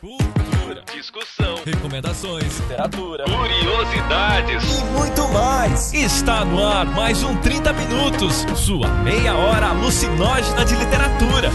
Cultura, 0.00 0.82
discussão, 0.94 1.56
recomendações, 1.62 2.58
literatura, 2.60 3.24
curiosidades. 3.24 4.78
E 4.78 4.84
muito 4.84 5.28
mais. 5.28 5.92
Está 5.92 6.42
no 6.42 6.66
ar 6.66 6.86
mais 6.86 7.22
um 7.22 7.36
30 7.36 7.70
minutos, 7.74 8.46
sua 8.56 8.88
meia 9.02 9.34
hora 9.34 9.66
alucinógena 9.66 10.64
de 10.64 10.74
literatura. 10.74 11.50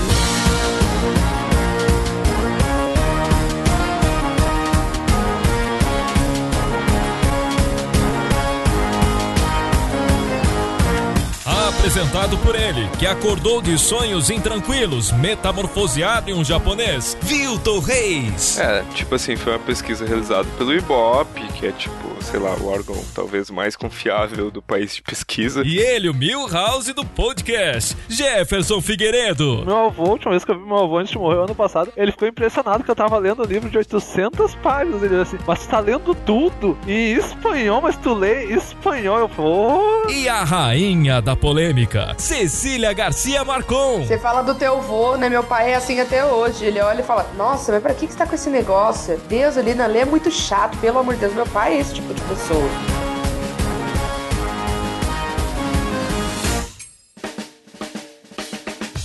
Apresentado 11.85 12.35
por 12.39 12.55
ele, 12.55 12.89
que 12.97 13.05
acordou 13.05 13.61
de 13.61 13.77
sonhos 13.77 14.31
intranquilos, 14.31 15.11
metamorfoseado 15.11 16.31
em 16.31 16.33
um 16.33 16.43
japonês, 16.43 17.15
Vilton 17.21 17.77
Reis. 17.77 18.57
É, 18.57 18.83
tipo 18.95 19.13
assim, 19.13 19.35
foi 19.35 19.53
uma 19.53 19.59
pesquisa 19.59 20.03
realizada 20.03 20.47
pelo 20.57 20.73
Ibope, 20.73 21.45
que 21.53 21.67
é 21.67 21.71
tipo 21.71 22.04
sei 22.25 22.39
lá, 22.39 22.55
o 22.55 22.67
órgão 22.67 22.95
talvez 23.13 23.51
mais 23.51 23.75
confiável 23.75 24.49
do 24.49 24.61
país 24.61 24.95
de 24.95 25.01
pesquisa. 25.01 25.61
E 25.63 25.77
ele, 25.77 26.09
o 26.09 26.13
Milhouse 26.13 26.91
do 26.91 27.05
podcast, 27.05 27.95
Jefferson 28.09 28.81
Figueiredo. 28.81 29.63
Meu 29.63 29.85
avô, 29.87 30.05
a 30.05 30.09
última 30.09 30.31
vez 30.31 30.43
que 30.43 30.51
eu 30.51 30.59
vi 30.59 30.65
meu 30.65 30.77
avô 30.77 30.97
antes 30.97 31.11
de 31.11 31.19
morrer, 31.19 31.43
ano 31.43 31.53
passado, 31.53 31.91
ele 31.95 32.11
ficou 32.11 32.27
impressionado 32.27 32.83
que 32.83 32.89
eu 32.89 32.95
tava 32.95 33.17
lendo 33.19 33.43
um 33.43 33.45
livro 33.45 33.69
de 33.69 33.77
800 33.77 34.55
páginas. 34.55 35.03
Ele 35.03 35.19
disse 35.23 35.35
assim, 35.35 35.45
mas 35.47 35.59
tu 35.59 35.69
tá 35.69 35.79
lendo 35.79 36.15
tudo 36.15 36.77
em 36.87 37.13
espanhol, 37.13 37.81
mas 37.81 37.95
tu 37.97 38.13
lê 38.13 38.45
espanhol. 38.45 39.19
Eu 39.19 39.29
falei, 39.29 40.23
E 40.23 40.27
a 40.27 40.43
rainha 40.43 41.21
da 41.21 41.35
polêmica, 41.35 42.15
Cecília 42.17 42.91
Garcia 42.91 43.43
Marcon. 43.43 44.03
Você 44.03 44.17
fala 44.17 44.41
do 44.41 44.55
teu 44.55 44.77
avô, 44.77 45.15
né? 45.15 45.29
Meu 45.29 45.43
pai 45.43 45.73
é 45.73 45.75
assim 45.75 45.99
até 45.99 46.25
hoje. 46.25 46.65
Ele 46.65 46.81
olha 46.81 47.01
e 47.01 47.03
fala, 47.03 47.29
nossa, 47.37 47.71
mas 47.71 47.81
pra 47.83 47.93
que, 47.93 48.07
que 48.07 48.13
você 48.13 48.17
tá 48.17 48.25
com 48.25 48.33
esse 48.33 48.49
negócio? 48.49 49.19
Deus, 49.29 49.57
ali 49.57 49.75
na 49.75 49.85
lei 49.85 50.01
é 50.01 50.05
muito 50.05 50.31
chato, 50.31 50.75
pelo 50.79 50.99
amor 50.99 51.13
de 51.13 51.19
Deus. 51.21 51.33
Meu 51.33 51.45
pai 51.45 51.75
é 51.75 51.79
esse 51.79 51.93
tipo 51.93 52.14
de 52.15 52.21
pessoa. 52.21 52.69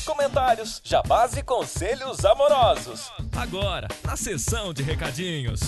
Comentários, 0.06 0.80
jabás 0.84 1.36
e 1.36 1.42
conselhos 1.42 2.25
amorosos. 2.25 3.11
Agora, 3.36 3.89
na 4.05 4.17
sessão 4.17 4.72
de 4.72 4.83
recadinhos. 4.83 5.61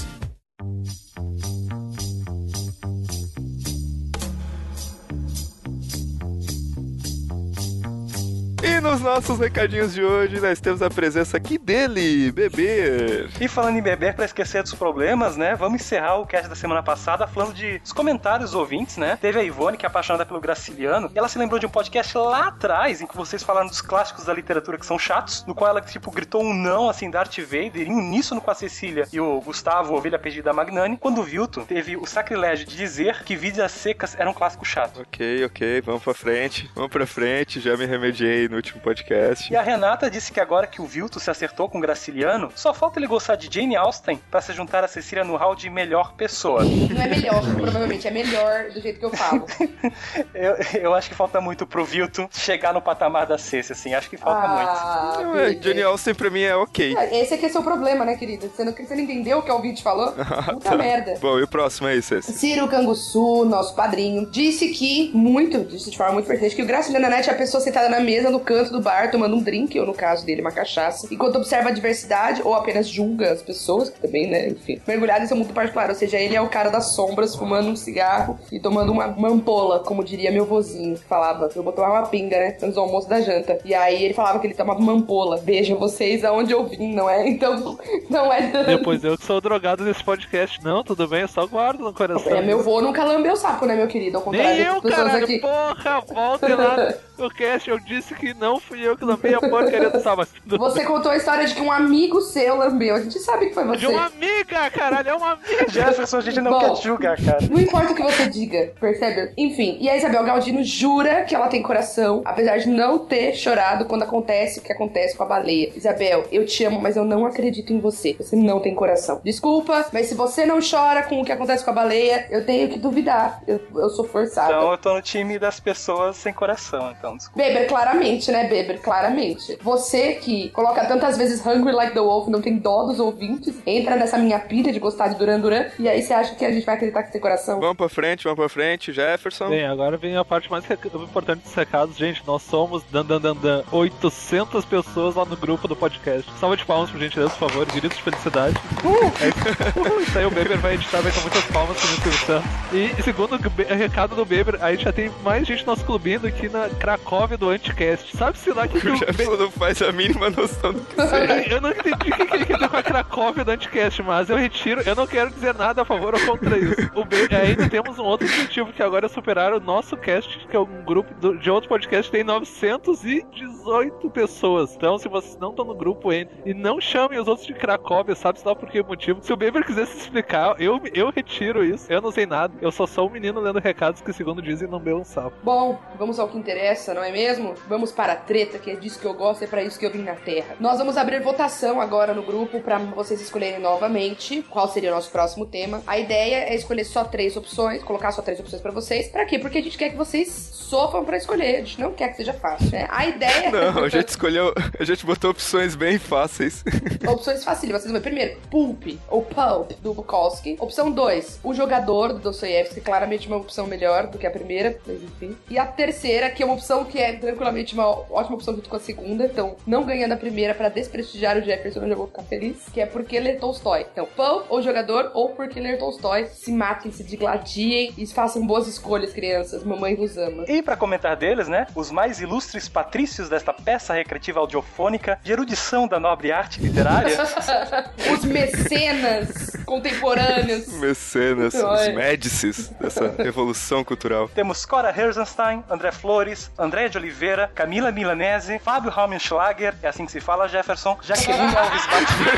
Nos 8.83 9.00
nossos 9.00 9.38
recadinhos 9.38 9.94
de 9.94 10.02
hoje, 10.02 10.41
nós 10.41 10.61
temos 10.61 10.83
a 10.83 10.91
presença 10.91 11.36
aqui 11.36 11.56
dele, 11.56 12.33
Beber. 12.33 13.30
E 13.41 13.47
falando 13.47 13.78
em 13.78 13.83
beber, 13.83 14.14
para 14.14 14.24
esquecer 14.24 14.61
dos 14.61 14.74
problemas, 14.74 15.36
né? 15.36 15.55
Vamos 15.55 15.80
encerrar 15.80 16.16
o 16.16 16.27
cast 16.27 16.48
da 16.48 16.56
semana 16.56 16.83
passada 16.83 17.28
falando 17.28 17.55
de 17.55 17.80
os 17.84 17.92
comentários 17.92 18.55
ouvintes, 18.55 18.97
né? 18.97 19.16
Teve 19.20 19.39
a 19.39 19.44
Ivone, 19.44 19.77
que 19.77 19.86
é 19.86 19.89
apaixonada 19.89 20.27
pelo 20.27 20.41
Graciliano, 20.41 21.08
e 21.14 21.19
ela 21.19 21.28
se 21.28 21.39
lembrou 21.39 21.61
de 21.61 21.66
um 21.66 21.69
podcast 21.69 22.19
lá 22.19 22.48
atrás, 22.48 23.00
em 23.00 23.06
que 23.06 23.16
vocês 23.16 23.41
falaram 23.41 23.69
dos 23.69 23.80
clássicos 23.80 24.24
da 24.24 24.34
literatura 24.34 24.77
que 24.77 24.84
são 24.84 24.98
chatos, 24.98 25.44
no 25.46 25.55
qual 25.55 25.70
ela, 25.70 25.80
tipo, 25.80 26.11
gritou 26.11 26.42
um 26.42 26.52
não, 26.52 26.91
assim, 26.91 27.08
Darth 27.08 27.39
Vader, 27.39 27.89
em 27.89 27.94
uníssono 27.94 28.41
com 28.41 28.50
a 28.50 28.55
Cecília 28.55 29.06
e 29.12 29.20
o 29.20 29.41
Gustavo, 29.41 29.94
ovelha 29.94 30.19
perdida 30.19 30.52
Magnani, 30.52 30.96
quando 30.96 31.20
o 31.20 31.24
Vilton 31.24 31.64
teve 31.64 31.96
o 31.96 32.05
sacrilégio 32.05 32.67
de 32.67 32.77
dizer 32.77 33.22
que 33.22 33.36
Vidas 33.36 33.70
Secas 33.70 34.17
era 34.19 34.28
um 34.28 34.34
clássico 34.34 34.64
chato. 34.64 35.02
Ok, 35.02 35.44
ok, 35.44 35.80
vamos 35.83 36.02
pra 36.02 36.14
frente, 36.14 36.69
vamos 36.74 36.91
pra 36.91 37.06
frente, 37.06 37.61
já 37.61 37.77
me 37.77 37.86
remediei 37.86 38.48
no 38.48 38.56
último 38.56 38.71
podcast. 38.80 39.52
E 39.52 39.56
a 39.56 39.62
Renata 39.62 40.10
disse 40.10 40.32
que 40.32 40.40
agora 40.40 40.66
que 40.66 40.80
o 40.80 40.86
Vilto 40.86 41.20
se 41.20 41.30
acertou 41.30 41.68
com 41.68 41.78
o 41.78 41.80
Graciliano, 41.80 42.50
só 42.54 42.72
falta 42.72 42.98
ele 42.98 43.06
gostar 43.06 43.36
de 43.36 43.48
Jane 43.52 43.76
Austen 43.76 44.20
para 44.30 44.40
se 44.40 44.52
juntar 44.52 44.84
a 44.84 44.88
Cecília 44.88 45.24
no 45.24 45.36
hall 45.36 45.54
de 45.54 45.68
melhor 45.68 46.14
pessoa. 46.14 46.64
Não 46.64 47.02
é 47.02 47.08
melhor, 47.08 47.42
provavelmente, 47.54 48.06
é 48.08 48.10
melhor 48.10 48.70
do 48.70 48.80
jeito 48.80 48.98
que 48.98 49.05
eu 49.05 49.11
falo. 49.11 49.46
eu, 50.34 50.56
eu 50.80 50.94
acho 50.94 51.08
que 51.08 51.14
falta 51.14 51.40
muito 51.40 51.66
pro 51.66 51.84
Vilto 51.84 52.28
chegar 52.32 52.72
no 52.72 52.80
patamar 52.82 53.27
da 53.27 53.38
Cecília, 53.38 53.72
assim, 53.72 53.94
acho 53.94 54.08
que 54.08 54.16
falta 54.16 54.40
ah, 54.40 55.14
muito. 55.16 55.28
Não, 55.28 55.38
é, 55.38 55.55
Jane 55.55 55.82
Austen 55.82 56.14
pra 56.14 56.30
mim 56.30 56.42
é 56.42 56.56
ok. 56.56 56.96
É, 56.96 57.20
esse 57.20 57.34
aqui 57.34 57.46
é 57.46 57.48
seu 57.48 57.62
problema, 57.62 58.05
né, 58.05 58.16
querida? 58.16 58.48
Você 58.48 58.64
não, 58.64 58.72
você 58.72 58.94
não 58.94 59.02
entendeu 59.02 59.38
o 59.38 59.42
que 59.42 59.50
o 59.50 59.55
ouvinte 59.55 59.82
falou? 59.82 60.12
Puta 60.52 60.70
tá. 60.70 60.77
merda. 60.77 61.14
Bom, 61.20 61.38
e 61.38 61.42
o 61.42 61.48
próximo 61.48 61.88
aí, 61.88 62.00
Cecília? 62.02 62.38
Ciro 62.38 62.68
Canguçu, 62.68 63.44
nosso 63.44 63.74
padrinho, 63.74 64.30
disse 64.30 64.68
que, 64.68 65.11
muito, 65.14 65.64
disse 65.64 65.90
de 65.90 65.96
forma 65.96 66.14
muito 66.14 66.27
pertinente, 66.27 66.56
que 66.56 66.62
o 66.62 66.66
Graciliano 66.66 67.08
Net 67.08 67.28
é 67.28 67.32
a 67.32 67.36
pessoa 67.36 67.61
sentada 67.61 67.88
na 67.88 68.00
mesa, 68.00 68.30
no 68.30 68.40
canto 68.40 68.61
do 68.70 68.80
bar 68.80 69.11
tomando 69.11 69.36
um 69.36 69.42
drink, 69.42 69.78
ou 69.78 69.86
no 69.86 69.95
caso 69.95 70.24
dele, 70.24 70.40
uma 70.40 70.52
cachaça, 70.52 71.08
enquanto 71.11 71.36
observa 71.36 71.68
a 71.68 71.73
diversidade 71.73 72.42
ou 72.45 72.55
apenas 72.55 72.89
julga 72.89 73.33
as 73.33 73.42
pessoas, 73.42 73.90
que 73.90 74.00
também, 74.00 74.28
né, 74.28 74.48
enfim, 74.48 74.80
mergulhado 74.86 75.24
em 75.24 75.27
seu 75.27 75.36
mundo 75.36 75.52
particular. 75.52 75.89
Ou 75.89 75.95
seja, 75.95 76.18
ele 76.18 76.36
é 76.36 76.40
o 76.40 76.48
cara 76.48 76.70
das 76.70 76.95
sombras, 76.95 77.34
fumando 77.34 77.68
um 77.68 77.77
cigarro 77.77 78.39
e 78.50 78.61
tomando 78.61 78.92
uma, 78.92 79.06
uma 79.06 79.28
ampola, 79.28 79.80
como 79.80 80.05
diria 80.05 80.30
meu 80.30 80.45
vozinho, 80.45 80.96
que 80.96 81.05
falava. 81.05 81.50
Eu 81.55 81.62
vou 81.62 81.73
tomar 81.73 81.90
uma 81.90 82.06
pinga, 82.06 82.39
né, 82.39 82.56
antes 82.62 82.74
do 82.74 82.80
almoço 82.80 83.08
da 83.08 83.20
janta. 83.20 83.58
E 83.64 83.74
aí 83.74 84.02
ele 84.02 84.14
falava 84.14 84.39
que 84.39 84.46
ele 84.46 84.55
tomava 84.55 84.79
uma 84.79 84.92
ampola. 84.92 85.36
Vejam 85.36 85.79
vocês 85.79 86.24
aonde 86.24 86.52
eu 86.52 86.64
vim, 86.67 86.94
não 86.94 87.08
é? 87.08 87.23
Então, 87.33 87.79
não 88.11 88.33
é. 88.33 88.64
Depois 88.64 89.02
eu 89.02 89.17
que 89.17 89.24
sou 89.24 89.40
drogado 89.40 89.84
nesse 89.84 90.05
podcast. 90.05 90.62
Não, 90.62 90.84
tudo 90.84 91.08
bem, 91.08 91.23
eu 91.23 91.29
só 91.29 91.46
guardo 91.46 91.80
no 91.80 91.92
coração. 91.92 92.36
É, 92.36 92.42
meu 92.42 92.62
vô 92.62 92.80
nunca 92.80 93.02
lambeu 93.02 93.34
sapo, 93.36 93.64
né, 93.64 93.74
meu 93.74 93.89
querido? 93.89 94.18
Ao 94.18 94.23
contrário 94.23 94.50
Nem 94.50 94.67
eu, 94.67 95.24
aqui. 95.24 95.39
porra, 95.39 96.00
volta 96.12 96.55
lá. 96.55 96.94
no 97.18 97.30
cast 97.30 97.68
eu 97.68 97.78
disse 97.78 98.14
que 98.14 98.34
não 98.34 98.58
fui 98.58 98.80
eu 98.86 98.96
que 98.96 99.05
lambei 99.05 99.34
a 99.34 99.40
porcaria 99.40 99.90
do 99.90 100.00
sábado. 100.00 100.28
Você 100.46 100.84
contou 100.84 101.11
a 101.11 101.17
história 101.17 101.46
de 101.46 101.55
que 101.55 101.61
um 101.61 101.70
amigo 101.70 102.20
seu 102.20 102.56
lambeu. 102.56 102.95
A 102.95 103.00
gente 103.00 103.18
sabe 103.18 103.46
que 103.46 103.55
foi 103.55 103.64
você. 103.64 103.78
De 103.78 103.86
uma 103.86 104.06
amiga, 104.06 104.70
caralho, 104.70 105.08
é 105.08 105.14
uma 105.14 105.33
amiga. 105.33 105.68
Jefferson, 105.68 106.18
a 106.18 106.20
gente 106.20 106.40
não 106.40 106.52
Bom, 106.52 106.61
quer 106.61 106.73
te 106.74 106.84
julgar, 106.84 107.17
cara. 107.23 107.39
Não 107.50 107.61
importa 107.61 107.92
o 107.92 107.95
que 107.95 108.02
você 108.02 108.27
diga, 108.27 108.73
percebe? 108.80 109.33
Enfim, 109.36 109.78
e 109.80 109.89
a 109.89 109.96
Isabel 109.96 110.24
Galdino 110.24 110.62
jura 110.64 111.24
que 111.24 111.34
ela 111.34 111.48
tem 111.48 111.62
coração, 111.62 112.23
apesar 112.24 112.58
de 112.58 112.68
não 112.68 112.98
ter 112.98 113.34
chorado 113.34 113.86
quando 113.86 114.02
acontece 114.02 114.58
o 114.58 114.62
que 114.62 114.73
acontece 114.73 115.17
com 115.17 115.23
a 115.23 115.27
baleia. 115.27 115.73
Isabel, 115.74 116.24
eu 116.30 116.44
te 116.46 116.64
amo, 116.64 116.80
mas 116.80 116.96
eu 116.96 117.05
não 117.05 117.24
acredito 117.24 117.73
em 117.73 117.80
você. 117.80 118.14
Você 118.18 118.36
não 118.36 118.61
tem 118.61 118.74
coração. 118.74 119.20
Desculpa, 119.24 119.86
mas 119.92 120.06
se 120.06 120.14
você 120.14 120.44
não 120.44 120.58
chora 120.61 121.02
com 121.02 121.20
o 121.20 121.24
que 121.24 121.33
acontece 121.33 121.64
com 121.64 121.70
a 121.70 121.74
baleia, 121.74 122.27
eu 122.30 122.44
tenho 122.44 122.68
que 122.68 122.79
duvidar. 122.79 123.42
Eu, 123.46 123.61
eu 123.74 123.90
sou 123.90 124.05
forçada. 124.05 124.52
Então 124.52 124.70
eu 124.70 124.79
tô 124.79 124.94
no 124.94 125.02
time 125.02 125.39
das 125.39 125.61
pessoas 125.61 126.17
sem 126.17 126.33
coração, 126.33 126.94
então, 127.02 127.17
desculpa. 127.17 127.42
Beber, 127.42 127.67
claramente, 127.67 128.31
né, 128.31 128.44
Beber? 128.44 128.81
Claramente. 128.81 129.58
Você 129.61 130.14
que 130.14 130.50
coloca 130.50 130.85
tantas 130.87 131.19
vezes 131.19 131.44
Hungry 131.44 131.73
Like 131.73 131.94
the 131.94 132.00
Wolf, 132.00 132.29
não 132.29 132.40
tem 132.40 132.56
dó 132.56 132.85
dos 132.85 133.00
ouvintes, 133.00 133.61
entra 133.67 133.96
nessa 133.96 134.17
minha 134.17 134.38
pilha 134.38 134.73
de 134.73 134.79
gostar 134.79 135.08
de 135.08 135.17
Duran 135.17 135.41
Duran, 135.41 135.67
e 135.81 135.88
aí 135.88 136.00
você 136.00 136.14
acha 136.14 136.35
que 136.37 136.44
a 136.44 136.52
gente 136.52 136.64
vai 136.64 136.76
acreditar 136.76 137.02
que 137.02 137.11
tem 137.11 137.20
coração? 137.20 137.58
Vamos 137.58 137.76
pra 137.76 137.88
frente, 137.88 138.23
vamos 138.23 138.38
pra 138.38 138.49
frente, 138.49 138.93
Jefferson. 138.93 139.49
Bem, 139.49 139.67
agora 139.67 139.96
vem 139.96 140.17
a 140.17 140.25
parte 140.25 140.49
mais 140.49 140.64
importante 140.70 141.43
dos 141.43 141.55
recados. 141.55 141.96
Gente, 141.96 142.23
nós 142.25 142.43
somos 142.43 142.85
dan, 142.85 143.05
dan, 143.05 143.20
dan, 143.20 143.35
dan, 143.35 143.64
800 143.73 144.64
pessoas 144.64 145.17
lá 145.17 145.25
no 145.25 145.37
grupo 145.37 145.67
do 145.67 145.75
podcast. 145.75 146.31
Salva 146.38 146.56
de 146.56 146.64
palmas, 146.64 146.91
por 146.91 147.00
gentileza, 147.00 147.31
por 147.31 147.50
favor. 147.50 147.67
Gritos 147.67 147.99
de 147.99 148.05
felicidade. 148.05 148.56
Uh! 148.85 149.12
É, 149.23 149.81
uh, 149.81 150.00
isso 150.00 150.19
aí 150.19 150.25
o 150.25 150.31
Beber 150.31 150.58
vai 150.58 150.75
editar, 150.75 151.00
vai 151.00 151.11
com 151.11 151.20
muitas 151.20 151.44
palmas 151.46 151.76
pro 151.76 151.88
Silvio 151.88 152.26
Santos. 152.26 152.50
E 152.73 153.02
segundo 153.02 153.35
o 153.35 153.75
recado 153.75 154.14
do 154.14 154.25
Beber, 154.25 154.62
a 154.62 154.70
gente 154.70 154.85
já 154.85 154.93
tem 154.93 155.11
mais 155.23 155.46
gente 155.46 155.62
no 155.62 155.73
nosso 155.73 155.85
clubinho 155.85 156.20
do 156.20 156.31
que 156.31 156.49
na 156.49 156.69
Cracóvia 156.93 157.38
do 157.38 157.49
Anticast. 157.49 158.17
Sabe-se 158.17 158.53
lá 158.53 158.69
que... 158.69 158.76
O 158.76 158.97
Jefferson 158.97 159.37
não 159.37 159.50
faz 159.50 159.81
a 159.81 159.93
mínima 159.93 160.29
noção 160.29 160.73
do 160.73 160.81
que 160.81 160.94
Eu 161.50 161.61
não 161.61 161.70
entendi 161.70 162.11
o 162.11 162.26
que 162.26 162.35
ele 162.35 162.44
quer 162.44 162.55
dizer 162.55 162.69
com 162.69 162.76
a 162.76 162.82
Cracóvia 162.82 163.44
do 163.44 163.50
Anticast, 163.50 164.03
mas 164.03 164.29
eu 164.29 164.37
retiro, 164.37 164.82
eu 164.82 164.94
não 164.94 165.06
quero 165.06 165.31
dizer 165.31 165.55
nada 165.55 165.82
a 165.82 165.85
favor 165.85 166.14
ou 166.14 166.20
contra 166.26 166.58
isso. 166.58 166.91
O 166.94 167.05
Beber, 167.05 167.41
ainda 167.41 167.69
temos 167.69 167.99
um 167.99 168.05
outro 168.05 168.26
objetivo 168.26 168.73
que 168.73 168.82
agora 168.82 169.06
é 169.06 169.08
superar 169.08 169.55
o 169.55 169.61
nosso 169.61 169.97
cast, 169.97 170.47
que 170.47 170.56
é 170.56 170.61
um 170.61 170.85
grupo 170.85 171.14
do, 171.14 171.38
de 171.38 171.50
outro 171.50 171.69
podcast, 171.69 172.11
tem 172.11 172.25
918 172.25 174.11
pessoas. 174.11 174.75
Então, 174.75 174.99
se 174.99 175.09
vocês 175.09 175.37
não 175.38 175.50
estão 175.50 175.64
no 175.64 175.75
grupo, 175.75 176.12
entre. 176.12 176.43
E 176.44 176.53
não 176.53 176.81
chamem 176.81 177.19
os 177.19 177.29
outros 177.29 177.47
de 177.47 177.55
Cracóvia, 177.55 178.15
sabe-se 178.15 178.47
lá 178.47 178.55
por 178.55 178.69
que 178.69 178.83
motivo. 178.83 179.23
Se 179.23 179.33
o 179.33 179.37
Beber 179.37 179.65
quiser 179.65 179.87
se 179.87 179.97
explicar, 179.97 180.61
eu, 180.61 180.81
eu 180.93 181.11
retiro 181.11 181.65
isso. 181.65 181.91
Eu 181.91 182.03
não 182.03 182.11
sei 182.11 182.27
nada. 182.27 182.53
Eu 182.61 182.71
só 182.71 182.87
sou 182.87 183.09
um 183.09 183.11
menino 183.11 183.41
lendo 183.41 183.59
recados 183.59 184.03
que, 184.03 184.12
segundo 184.12 184.43
dizem, 184.43 184.69
não 184.69 184.79
bebam 184.79 185.05
sapo. 185.05 185.37
Bom, 185.43 185.79
vamos 185.99 186.19
ao 186.19 186.29
que 186.29 186.37
interessa, 186.37 186.81
não 186.90 187.05
é 187.05 187.12
mesmo? 187.12 187.55
Vamos 187.69 187.93
para 187.93 188.14
a 188.14 188.17
treta, 188.17 188.58
que 188.58 188.70
é 188.70 188.75
disso 188.75 188.99
que 188.99 189.06
eu 189.06 189.14
gosto, 189.14 189.44
é 189.44 189.46
para 189.46 189.62
isso 189.62 189.79
que 189.79 189.87
eu 189.87 189.90
vim 189.90 190.02
na 190.02 190.14
Terra. 190.14 190.56
Nós 190.58 190.79
vamos 190.79 190.96
abrir 190.96 191.20
votação 191.20 191.81
agora 191.81 192.14
no 192.14 192.23
grupo 192.23 192.61
para 192.61 192.79
vocês 192.79 193.20
escolherem 193.20 193.61
novamente 193.61 194.43
qual 194.50 194.69
seria 194.69 194.90
o 194.90 194.94
nosso 194.94 195.11
próximo 195.11 195.46
tema. 195.46 195.82
A 195.87 195.99
ideia 195.99 196.44
é 196.49 196.55
escolher 196.55 196.84
só 196.84 197.05
três 197.05 197.37
opções, 197.37 197.82
colocar 197.82 198.12
só 198.12 198.23
três 198.23 198.40
opções 198.40 198.61
para 198.61 198.73
vocês. 198.73 199.08
Para 199.08 199.25
quê? 199.25 199.38
Porque 199.38 199.58
a 199.58 199.62
gente 199.62 199.79
quer 199.79 199.90
que 199.90 199.96
vocês 199.96 200.29
sofram 200.73 201.05
para 201.05 201.19
escolher. 201.19 201.56
A 201.56 201.58
gente 201.58 201.79
não 201.79 201.93
quer 201.93 202.08
que 202.08 202.17
seja 202.17 202.32
fácil. 202.32 202.70
Né? 202.70 202.87
A 202.90 203.06
ideia. 203.06 203.50
Não, 203.50 203.85
a 203.85 203.88
gente 203.88 204.08
escolheu. 204.08 204.55
A 204.78 204.85
gente 204.85 205.05
botou 205.05 205.31
opções 205.31 205.75
bem 205.75 205.99
fáceis. 205.99 206.64
opções 207.06 207.44
fáceis. 207.44 207.70
Vocês 207.70 207.93
vão 207.93 208.00
primeiro, 208.00 208.38
Pulp 208.50 208.99
ou 209.08 209.23
Pulp 209.23 209.73
do 209.82 209.93
Bukowski. 209.93 210.56
Opção 210.58 210.90
2, 210.90 211.40
O 211.43 211.52
Jogador 211.52 212.14
do 212.14 212.20
Dostoiévski. 212.20 212.81
Claramente 212.81 213.26
uma 213.26 213.37
opção 213.37 213.67
melhor 213.67 214.06
do 214.06 214.19
que 214.19 214.26
a 214.26 214.31
primeira, 214.31 214.78
mas 214.87 215.02
enfim. 215.02 215.37
E 215.50 215.58
a 215.58 215.67
terceira, 215.67 216.31
que 216.31 216.43
é 216.43 216.46
uma 216.46 216.55
opção 216.55 216.72
opção 216.73 216.85
que 216.85 216.99
é 216.99 217.13
tranquilamente 217.13 217.75
uma 217.75 217.89
ótima 217.89 218.37
opção 218.37 218.55
junto 218.55 218.69
com 218.69 218.77
a 218.77 218.81
segunda. 218.81 219.25
Então, 219.25 219.57
não 219.67 219.85
ganhando 219.85 220.13
a 220.13 220.17
primeira 220.17 220.55
pra 220.55 220.69
desprestigiar 220.69 221.37
o 221.37 221.43
Jefferson, 221.43 221.81
eu 221.81 221.89
já 221.89 221.95
vou 221.95 222.07
ficar 222.07 222.23
feliz. 222.23 222.69
Que 222.73 222.81
é 222.81 222.87
porque 222.87 223.21
ler 223.21 223.39
Tolstói. 223.39 223.87
Então, 223.93 224.07
pão 224.17 224.45
ou 224.49 224.63
jogador, 224.63 225.11
ou 225.15 225.31
porque 225.31 225.61
ler 225.61 225.79
Tolstói. 225.79 226.27
Se 226.27 226.51
matem, 226.53 226.91
se 226.91 227.05
digladiem 227.05 227.93
e 227.97 228.07
façam 228.07 228.47
boas 228.47 228.67
escolhas, 228.67 229.13
crianças. 229.13 229.65
Mamãe 229.65 229.95
vos 229.95 230.17
ama. 230.17 230.45
E 230.49 230.63
pra 230.63 230.77
comentar 230.77 231.17
deles, 231.17 231.49
né? 231.49 231.67
Os 231.75 231.91
mais 231.91 232.21
ilustres 232.21 232.69
patrícios 232.69 233.29
desta 233.29 233.53
peça 233.53 233.93
recreativa 233.93 234.41
audiofônica 234.41 235.19
de 235.23 235.33
erudição 235.33 235.87
da 235.87 236.01
nobre 236.01 236.33
arte 236.33 236.61
literária. 236.61 237.17
Os 238.13 238.25
mecenas 238.25 239.53
contemporâneos. 239.73 240.69
Mecenas, 240.75 241.55
os 241.55 241.95
médicis 241.95 242.69
dessa 242.81 243.15
revolução 243.17 243.83
cultural. 243.83 244.29
Temos 244.29 244.67
Cora 244.67 244.91
Herzenstein, 244.91 245.65
André 245.71 245.93
Flores, 245.93 246.51
Andréa 246.62 246.88
de 246.88 246.97
Oliveira, 246.97 247.50
Camila 247.53 247.91
Milanese, 247.91 248.61
Fábio 248.61 248.88
Raumenschlager, 248.88 249.75
é 249.82 249.88
assim 249.88 250.06
que 250.06 250.12
se 250.12 250.20
fala, 250.20 250.47
Jefferson, 250.47 250.97
Jaqueline 251.03 251.56
Alves. 251.56 251.82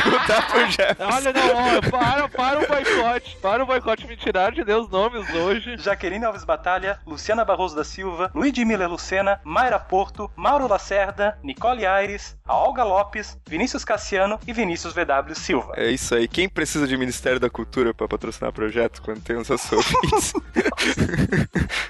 Perguntar 0.03 0.49
pro 0.51 0.67
Jeff. 0.67 0.97
Olha, 0.99 1.33
não, 1.33 1.91
para, 1.91 2.29
para 2.31 2.59
o 2.59 2.67
boicote. 2.67 3.37
Para 3.43 3.63
o 3.63 3.67
boicote, 3.67 4.07
me 4.07 4.17
tiraram 4.17 4.55
de 4.55 4.65
Deus 4.65 4.89
nomes 4.89 5.29
hoje. 5.35 5.77
Jaqueline 5.77 6.25
Alves 6.25 6.43
Batalha, 6.43 6.99
Luciana 7.07 7.45
Barroso 7.45 7.77
da 7.77 7.85
Silva, 7.85 8.31
Luigi 8.35 8.65
Miller 8.65 8.89
Lucena, 8.89 9.39
Mayra 9.45 9.79
Porto, 9.79 10.31
Mauro 10.35 10.67
Lacerda, 10.67 11.37
Nicole 11.43 11.85
Aires, 11.85 12.35
a 12.47 12.57
Olga 12.57 12.83
Lopes, 12.83 13.37
Vinícius 13.47 13.85
Cassiano 13.85 14.41
e 14.47 14.55
Vinícius 14.55 14.95
VW 14.95 15.35
Silva. 15.35 15.75
É 15.77 15.91
isso 15.91 16.15
aí. 16.15 16.27
Quem 16.27 16.49
precisa 16.49 16.87
de 16.87 16.97
Ministério 16.97 17.39
da 17.39 17.51
Cultura 17.51 17.93
pra 17.93 18.09
patrocinar 18.09 18.53
projeto 18.55 19.03
quando 19.03 19.21
tem 19.21 19.37
uns 19.37 19.51
ouvintes? 19.51 20.33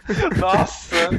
Nossa, 0.36 1.10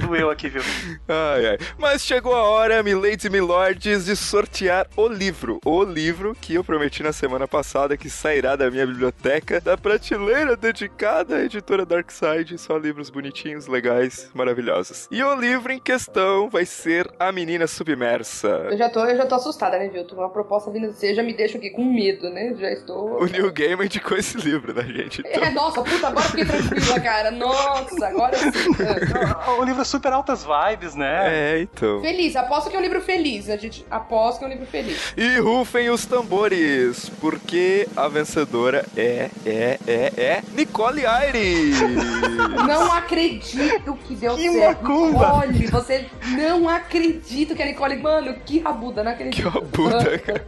doeu 0.00 0.30
aqui, 0.30 0.48
viu? 0.48 0.63
Ai, 1.08 1.46
ai. 1.46 1.58
Mas 1.78 2.04
chegou 2.04 2.34
a 2.34 2.42
hora, 2.42 2.82
miladies 2.82 3.24
e 3.24 3.30
milords, 3.30 4.04
de 4.06 4.16
sortear 4.16 4.86
o 4.96 5.06
livro. 5.08 5.60
O 5.64 5.82
livro 5.84 6.36
que 6.40 6.54
eu 6.54 6.64
prometi 6.64 7.02
na 7.02 7.12
semana 7.12 7.46
passada 7.48 7.96
que 7.96 8.08
sairá 8.10 8.56
da 8.56 8.70
minha 8.70 8.86
biblioteca, 8.86 9.60
da 9.60 9.76
prateleira 9.76 10.56
dedicada 10.56 11.36
à 11.36 11.44
editora 11.44 11.84
Darkside. 11.84 12.58
Só 12.58 12.76
livros 12.76 13.10
bonitinhos, 13.10 13.66
legais, 13.66 14.30
maravilhosos. 14.34 15.08
E 15.10 15.22
o 15.22 15.34
livro 15.34 15.72
em 15.72 15.78
questão 15.78 16.48
vai 16.48 16.64
ser 16.66 17.10
A 17.18 17.30
Menina 17.32 17.66
Submersa. 17.66 18.48
Eu 18.70 18.78
já 18.78 18.88
tô, 18.88 19.04
eu 19.04 19.16
já 19.16 19.26
tô 19.26 19.34
assustada, 19.34 19.78
né, 19.78 19.88
Vilton? 19.88 20.16
Uma 20.16 20.30
proposta 20.30 20.70
vindo 20.70 20.88
de 20.88 20.94
você 20.94 21.14
já 21.14 21.22
me 21.22 21.34
deixa 21.34 21.58
aqui 21.58 21.70
com 21.70 21.84
medo, 21.84 22.30
né? 22.30 22.54
Já 22.58 22.70
estou. 22.70 23.22
O 23.22 23.26
Neil 23.26 23.52
Gaiman 23.52 23.86
indicou 23.86 24.16
esse 24.16 24.36
livro, 24.38 24.72
né, 24.74 24.82
gente? 24.84 25.22
Então, 25.26 25.42
É, 25.42 25.50
nossa, 25.50 25.82
puta, 25.82 26.08
agora 26.08 26.26
fiquei 26.26 26.44
tranquila, 26.44 27.00
cara. 27.00 27.30
Nossa, 27.30 28.06
agora 28.06 28.36
sim. 28.36 28.50
O 29.58 29.64
livro 29.64 29.82
é 29.82 29.84
super 29.84 30.12
altas 30.12 30.44
vibes, 30.44 30.53
né? 30.94 31.54
é, 31.56 31.60
então. 31.62 32.00
Feliz, 32.00 32.36
aposto 32.36 32.70
que 32.70 32.76
é 32.76 32.78
um 32.78 32.82
livro 32.82 33.00
feliz. 33.00 33.48
A 33.50 33.56
gente 33.56 33.84
aposta 33.90 34.38
que 34.38 34.44
é 34.44 34.48
um 34.48 34.50
livro 34.50 34.66
feliz. 34.66 35.12
E 35.16 35.38
rufem 35.38 35.90
os 35.90 36.06
tambores, 36.06 37.08
porque 37.20 37.88
a 37.96 38.08
vencedora 38.08 38.84
é, 38.96 39.30
é, 39.46 39.78
é, 39.86 40.12
é 40.16 40.42
Nicole 40.52 41.06
Aires. 41.06 41.76
Não 42.66 42.92
acredito 42.92 43.94
que 44.06 44.14
deu 44.14 44.34
Que 44.36 44.50
certo. 44.50 44.82
macumba! 44.82 45.46
Nicole, 45.46 45.66
você 45.68 46.06
não 46.36 46.68
acredito 46.68 47.54
que 47.54 47.62
a 47.62 47.66
Nicole. 47.66 47.96
Mano, 47.96 48.34
que 48.44 48.58
rabuda, 48.58 49.02
não 49.04 49.12
acredito. 49.12 49.36
que 49.36 49.48
rabuda, 49.48 50.18
cara. 50.18 50.44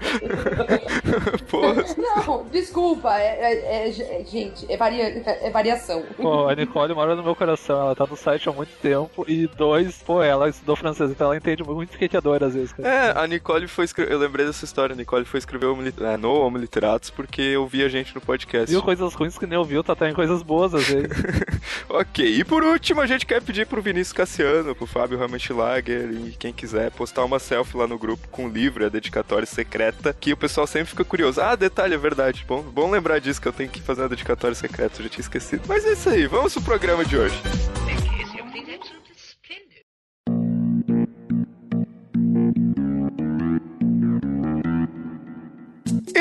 Porra. 1.50 1.84
Não, 1.96 2.44
desculpa. 2.50 3.16
É, 3.18 3.24
é- 3.24 3.86
é- 3.88 4.20
é- 4.20 4.24
gente, 4.24 4.66
é, 4.70 4.76
varia, 4.76 5.22
é 5.24 5.50
variação. 5.50 6.02
Pô, 6.16 6.48
a 6.48 6.54
Nicole 6.54 6.94
mora 6.94 7.14
no 7.14 7.22
meu 7.22 7.34
coração, 7.36 7.80
ela 7.80 7.94
tá 7.94 8.06
no 8.06 8.16
site 8.16 8.48
há 8.48 8.52
muito 8.52 8.70
tempo. 8.80 9.24
E 9.28 9.46
dois, 9.46 9.95
pô, 9.96 10.22
ela 10.22 10.48
estudou 10.48 10.76
francês, 10.76 11.10
então 11.10 11.26
ela 11.26 11.36
entende 11.36 11.62
muito 11.62 11.92
skateador 11.92 12.42
às 12.42 12.54
vezes, 12.54 12.72
cara. 12.72 12.88
É, 12.88 13.18
a 13.18 13.26
Nicole 13.26 13.66
foi 13.68 13.84
escrever. 13.84 14.12
Eu 14.12 14.18
lembrei 14.18 14.46
dessa 14.46 14.64
história. 14.64 14.94
A 14.94 14.96
Nicole 14.96 15.24
foi 15.24 15.38
escrever 15.38 15.66
Homo 15.66 15.82
é, 15.82 16.16
no 16.16 16.32
Homo 16.32 16.58
Literatus 16.58 17.10
porque 17.10 17.40
eu 17.40 17.66
vi 17.66 17.82
a 17.82 17.88
gente 17.88 18.14
no 18.14 18.20
podcast. 18.20 18.70
Viu 18.70 18.82
coisas 18.82 19.14
ruins 19.14 19.38
que 19.38 19.46
nem 19.46 19.58
ouviu, 19.58 19.82
tá 19.82 19.92
até 19.92 20.10
em 20.10 20.14
coisas 20.14 20.42
boas 20.42 20.74
às 20.74 20.86
vezes. 20.86 21.10
Ok, 21.88 22.24
e 22.24 22.44
por 22.44 22.62
último, 22.64 23.00
a 23.00 23.06
gente 23.06 23.24
quer 23.24 23.40
pedir 23.42 23.66
pro 23.66 23.80
Vinícius 23.80 24.12
Cassiano, 24.12 24.74
pro 24.74 24.86
Fábio 24.86 25.18
Ramenschlager 25.18 26.10
e 26.10 26.36
quem 26.38 26.52
quiser 26.52 26.90
postar 26.90 27.24
uma 27.24 27.38
selfie 27.38 27.76
lá 27.76 27.86
no 27.86 27.98
grupo 27.98 28.28
com 28.28 28.46
o 28.46 28.48
livro, 28.48 28.84
a 28.84 28.88
dedicatória 28.88 29.46
secreta, 29.46 30.14
que 30.18 30.32
o 30.32 30.36
pessoal 30.36 30.66
sempre 30.66 30.90
fica 30.90 31.04
curioso. 31.04 31.40
Ah, 31.40 31.54
detalhe, 31.54 31.94
é 31.94 31.98
verdade. 31.98 32.44
Bom, 32.46 32.62
bom 32.62 32.90
lembrar 32.90 33.20
disso 33.20 33.40
que 33.40 33.48
eu 33.48 33.52
tenho 33.52 33.70
que 33.70 33.80
fazer 33.80 34.02
uma 34.02 34.08
dedicatória 34.08 34.54
secreta, 34.54 34.98
eu 34.98 35.04
já 35.04 35.08
tinha 35.08 35.22
esquecido. 35.22 35.62
Mas 35.66 35.84
é 35.84 35.92
isso 35.92 36.08
aí, 36.08 36.26
vamos 36.26 36.52
pro 36.54 36.62
programa 36.62 37.04
de 37.04 37.16
hoje. 37.16 37.40